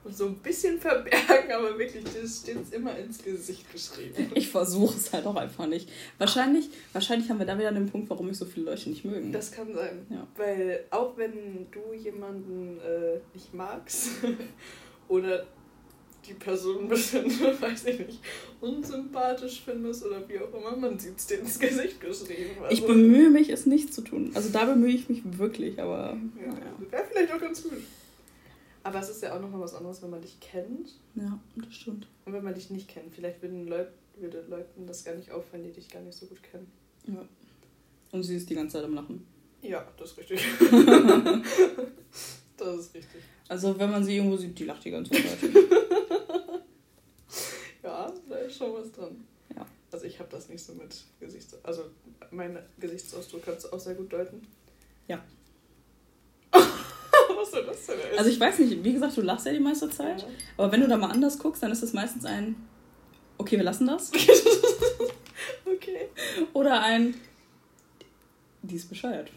und 0.05 0.15
so 0.15 0.27
ein 0.27 0.35
bisschen 0.37 0.79
verbergen, 0.81 1.51
aber 1.51 1.79
wirklich, 1.79 2.05
das 2.05 2.41
steht 2.43 2.71
immer 2.71 2.95
ins 2.99 3.25
Gesicht 3.25 3.73
geschrieben. 3.73 4.31
Ich 4.35 4.51
versuche 4.51 4.99
es 4.99 5.11
halt 5.11 5.25
auch 5.25 5.37
einfach 5.37 5.67
nicht. 5.67 5.89
Wahrscheinlich, 6.19 6.69
wahrscheinlich 6.93 7.31
haben 7.31 7.39
wir 7.39 7.47
da 7.47 7.59
wieder 7.59 7.73
den 7.73 7.89
Punkt, 7.89 8.11
warum 8.11 8.27
mich 8.27 8.37
so 8.37 8.45
viele 8.45 8.67
Leute 8.67 8.91
nicht 8.91 9.07
mögen. 9.07 9.33
Das 9.33 9.53
kann 9.53 9.75
sein. 9.75 10.07
Ja. 10.11 10.27
Weil 10.37 10.85
auch 10.91 11.17
wenn 11.17 11.71
du 11.71 11.95
jemanden 11.95 12.79
äh, 12.81 13.21
nicht 13.33 13.55
magst 13.55 14.11
oder 15.09 15.47
die 16.29 16.35
Person 16.35 16.79
ein 16.83 16.89
bisschen, 16.89 17.25
weiß 17.25 17.87
ich 17.87 17.99
nicht, 17.99 18.21
unsympathisch 18.61 19.63
findest 19.65 20.05
oder 20.05 20.29
wie 20.29 20.39
auch 20.39 20.53
immer, 20.55 20.77
man 20.77 20.99
sieht 20.99 21.19
es 21.19 21.27
dir 21.27 21.39
ins 21.39 21.59
Gesicht 21.59 22.01
geschrieben. 22.01 22.63
Also, 22.63 22.73
ich 22.73 22.87
bemühe 22.87 23.31
mich, 23.31 23.49
es 23.51 23.67
nicht 23.67 23.93
zu 23.93 24.03
tun. 24.03 24.31
Also 24.35 24.51
da 24.51 24.65
bemühe 24.65 24.93
ich 24.93 25.09
mich 25.09 25.23
wirklich, 25.39 25.81
aber. 25.81 26.17
Ja, 26.39 26.53
ja. 26.53 26.91
Wäre 26.91 27.05
vielleicht 27.11 27.33
auch 27.33 27.41
ganz 27.41 27.63
gut. 27.63 27.79
Aber 28.85 29.01
es 29.01 29.09
ist 29.11 29.23
ja 29.23 29.37
auch 29.37 29.41
nochmal 29.41 29.61
was 29.61 29.75
anderes, 29.75 30.03
wenn 30.03 30.11
man 30.11 30.23
dich 30.23 30.39
kennt. 30.41 30.95
Ja, 31.15 31.39
das 31.57 31.75
stimmt. 31.75 32.07
Und 32.25 32.33
wenn 32.33 32.45
man 32.45 32.55
dich 32.55 32.71
nicht 32.71 32.89
kennt. 32.89 33.15
Vielleicht 33.15 33.43
würden 33.43 33.67
Leut, 33.67 33.89
würde 34.17 34.45
Leuten 34.49 34.87
das 34.87 35.05
gar 35.05 35.15
nicht 35.15 35.31
auffallen, 35.31 35.65
die 35.65 35.73
dich 35.73 35.91
gar 35.91 36.01
nicht 36.01 36.17
so 36.17 36.27
gut 36.27 36.43
kennen. 36.43 36.71
Ja. 37.07 37.29
Und 38.13 38.23
sie 38.23 38.37
ist 38.37 38.49
die 38.49 38.55
ganze 38.55 38.79
Zeit 38.79 38.85
am 38.85 38.95
Lachen. 38.95 39.27
Ja, 39.61 39.87
das 39.99 40.13
ist 40.13 40.19
richtig. 40.19 40.41
das 42.57 42.77
ist 42.77 42.95
richtig. 42.95 43.21
Also 43.49 43.79
wenn 43.79 43.91
man 43.91 44.05
sie 44.05 44.17
irgendwo 44.17 44.37
sieht, 44.37 44.59
die 44.59 44.65
lacht 44.65 44.85
die 44.85 44.91
ganze 44.91 45.11
Zeit. 45.13 45.23
ja, 47.89 48.13
da 48.29 48.37
ist 48.37 48.57
schon 48.57 48.75
was 48.75 48.93
dran. 48.93 49.25
Ja. 49.57 49.67
Also 49.91 50.05
ich 50.05 50.19
habe 50.19 50.29
das 50.31 50.49
nicht 50.49 50.63
so 50.63 50.75
mit 50.75 50.95
Gesichts... 51.21 51.57
Also 51.63 51.85
mein 52.31 52.59
Gesichtsausdruck 52.79 53.45
kannst 53.45 53.65
du 53.65 53.73
auch 53.73 53.81
sehr 53.81 53.95
gut 53.95 54.13
deuten. 54.13 54.47
Ja. 55.07 55.25
was 56.53 57.51
soll 57.51 57.65
das 57.65 57.87
denn? 57.87 57.97
Also 58.17 58.31
ich 58.31 58.39
weiß 58.39 58.59
nicht, 58.59 58.85
wie 58.85 58.93
gesagt, 58.93 59.17
du 59.17 59.23
lachst 59.23 59.47
ja 59.47 59.53
die 59.53 59.61
meiste 59.61 59.89
Zeit. 59.89 60.23
Ja. 60.23 60.29
Aber 60.59 60.73
wenn 60.73 60.83
du 60.83 60.89
da 60.89 60.97
mal 60.97 61.11
anders 61.11 61.39
guckst, 61.39 61.63
dann 61.63 61.73
ist 61.73 61.83
es 61.83 61.93
meistens 61.93 62.25
ein... 62.25 62.57
Okay, 63.39 63.57
wir 63.57 63.65
lassen 63.65 63.87
das. 63.87 64.11
okay. 65.65 66.09
Oder 66.53 66.83
ein... 66.83 67.15
Die 68.63 68.77
ist 68.77 68.89
bescheuert. 68.89 69.31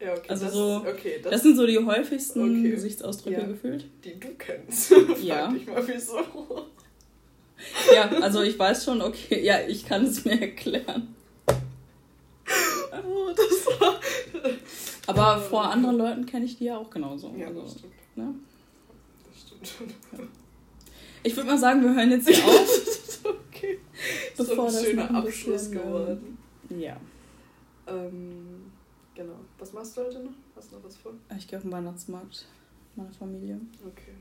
Ja, 0.00 0.12
okay. 0.12 0.28
Also 0.28 0.44
das, 0.44 0.54
so, 0.54 0.84
okay, 0.86 1.18
das, 1.20 1.32
das, 1.32 1.42
sind 1.42 1.56
so 1.56 1.66
die 1.66 1.78
häufigsten 1.78 2.60
okay. 2.60 2.70
Gesichtsausdrücke 2.70 3.40
ja, 3.40 3.46
gefühlt. 3.46 3.86
Die 4.04 4.20
du 4.20 4.28
kennst. 4.38 4.90
ja. 5.22 5.48
Frag 5.48 5.54
dich 5.54 5.66
mal, 5.66 5.88
wieso. 5.88 6.68
Ja, 7.94 8.08
also 8.20 8.42
ich 8.42 8.58
weiß 8.58 8.84
schon, 8.84 9.00
okay, 9.02 9.44
ja, 9.44 9.60
ich 9.66 9.84
kann 9.86 10.04
es 10.04 10.24
mir 10.24 10.40
erklären. 10.40 11.14
Oh, 13.06 13.30
das 13.34 13.80
war. 13.80 14.00
Aber 15.06 15.40
vor 15.40 15.64
anderen 15.70 15.96
Leuten 15.96 16.26
kenne 16.26 16.44
ich 16.44 16.58
die 16.58 16.64
ja 16.66 16.78
auch 16.78 16.90
genauso. 16.90 17.34
Ja, 17.36 17.48
also, 17.48 17.62
das 17.62 17.72
stimmt. 17.72 17.92
Ne? 18.16 18.34
Das 19.60 19.70
stimmt. 19.70 19.94
Ja. 20.12 20.18
Ich 21.22 21.36
würde 21.36 21.50
mal 21.50 21.58
sagen, 21.58 21.82
wir 21.82 21.94
hören 21.94 22.10
jetzt 22.10 22.28
hier 22.28 22.44
auf. 22.44 23.24
okay. 23.48 23.78
Bevor 24.36 24.70
so 24.70 24.78
ein 24.78 24.84
schöner 24.84 25.14
Abschluss 25.14 25.70
geworden. 25.70 26.38
Ja. 26.68 26.96
Ähm, 27.86 28.68
Genau. 29.18 29.34
Was 29.58 29.72
machst 29.72 29.96
du 29.96 30.02
heute 30.02 30.20
noch? 30.20 30.30
Hast 30.54 30.70
du 30.70 30.76
noch 30.76 30.84
was 30.84 30.96
vor? 30.96 31.12
Ich 31.36 31.48
gehe 31.48 31.58
auf 31.58 31.64
den 31.64 31.72
Weihnachtsmarkt 31.72 32.46
mit 32.94 33.04
meiner 33.04 33.12
Familie. 33.12 33.60
Okay. 33.84 34.14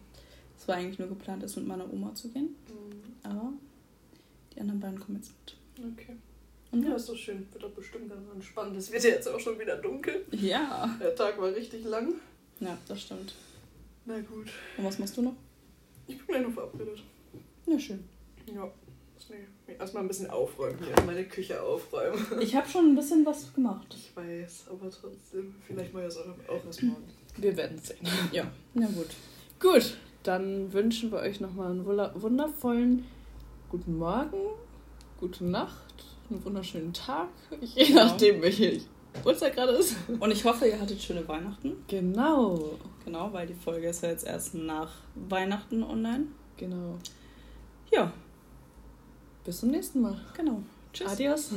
Es 0.58 0.68
war 0.68 0.76
eigentlich 0.76 1.00
nur 1.00 1.08
geplant, 1.08 1.44
es 1.44 1.56
mit 1.56 1.68
meiner 1.68 1.92
Oma 1.92 2.14
zu 2.14 2.30
gehen. 2.30 2.56
Mhm. 2.68 3.14
Aber 3.24 3.54
die 4.54 4.62
anderen 4.62 4.80
beiden 4.80 5.00
kommen 5.00 5.18
jetzt 5.18 5.32
mit. 5.78 5.94
Okay. 5.94 6.16
Und 6.72 6.84
ja, 6.84 6.96
ist 6.96 7.08
doch 7.08 7.16
schön. 7.16 7.48
Wird 7.52 7.64
doch 7.64 7.72
bestimmt 7.72 8.10
ganz 8.10 8.30
entspannt. 8.34 8.76
Es 8.76 8.92
wird 8.92 9.04
ja 9.04 9.12
jetzt 9.12 9.28
auch 9.28 9.40
schon 9.40 9.58
wieder 9.60 9.78
dunkel. 9.78 10.26
Ja. 10.32 10.98
Der 11.00 11.16
Tag 11.16 11.40
war 11.40 11.54
richtig 11.54 11.86
lang. 11.86 12.16
Ja, 12.60 12.78
das 12.88 13.02
stimmt. 13.02 13.34
Na 14.06 14.20
gut. 14.20 14.48
Und 14.78 14.84
was 14.84 15.00
machst 15.00 15.16
du 15.18 15.22
noch? 15.22 15.36
Ich 16.08 16.18
bin 16.18 16.28
gleich 16.28 16.42
noch 16.42 16.54
verabredet. 16.54 17.04
Ja, 17.66 17.80
schön. 17.80 18.04
Ja. 18.54 18.72
Nee, 19.68 19.76
erstmal 19.78 20.04
ein 20.04 20.08
bisschen 20.08 20.30
aufräumen 20.30 20.78
hier, 20.82 21.04
meine 21.06 21.26
Küche 21.26 21.62
aufräumen. 21.62 22.26
Ich 22.40 22.56
habe 22.56 22.70
schon 22.70 22.92
ein 22.92 22.96
bisschen 22.96 23.26
was 23.26 23.54
gemacht. 23.54 23.88
Ich 23.90 24.16
weiß, 24.16 24.66
aber 24.70 24.90
trotzdem, 24.90 25.56
vielleicht 25.66 25.94
mal 25.94 26.04
das 26.04 26.18
auch 26.18 26.66
erst 26.66 26.84
morgen. 26.84 27.04
Wir 27.36 27.58
werden 27.58 27.78
sehen. 27.78 28.08
Ja, 28.32 28.50
na 28.74 28.88
gut. 28.88 29.10
Gut, 29.60 29.98
dann 30.28 30.74
wünschen 30.74 31.12
wir 31.12 31.20
euch 31.20 31.40
nochmal 31.40 31.72
einen 31.72 31.86
wundervollen 31.86 33.06
guten 33.70 33.98
Morgen, 33.98 34.38
gute 35.20 35.46
Nacht, 35.46 36.04
einen 36.30 36.44
wunderschönen 36.44 36.94
Tag, 36.94 37.30
je 37.62 37.86
genau. 37.86 38.06
nachdem, 38.06 38.42
welche 38.42 38.82
Uhrzeit 39.26 39.56
gerade 39.56 39.74
ist. 39.74 39.96
Und 40.20 40.32
ich 40.32 40.44
hoffe, 40.44 40.68
ihr 40.68 40.80
hattet 40.80 41.02
schöne 41.02 41.28
Weihnachten. 41.28 41.78
Genau. 41.88 42.78
Genau, 43.06 43.32
weil 43.32 43.48
die 43.48 43.54
Folge 43.54 43.88
ist 43.88 44.04
ja 44.04 44.10
jetzt 44.10 44.26
erst 44.26 44.54
nach 44.54 44.92
Weihnachten 45.16 45.82
online. 45.82 46.26
Genau. 46.58 46.98
Ja, 47.90 48.12
bis 49.46 49.60
zum 49.62 49.70
nächsten 49.70 50.02
Mal. 50.02 50.20
Genau. 50.36 50.62
Tschüss. 50.92 51.08
Adios. 51.08 51.52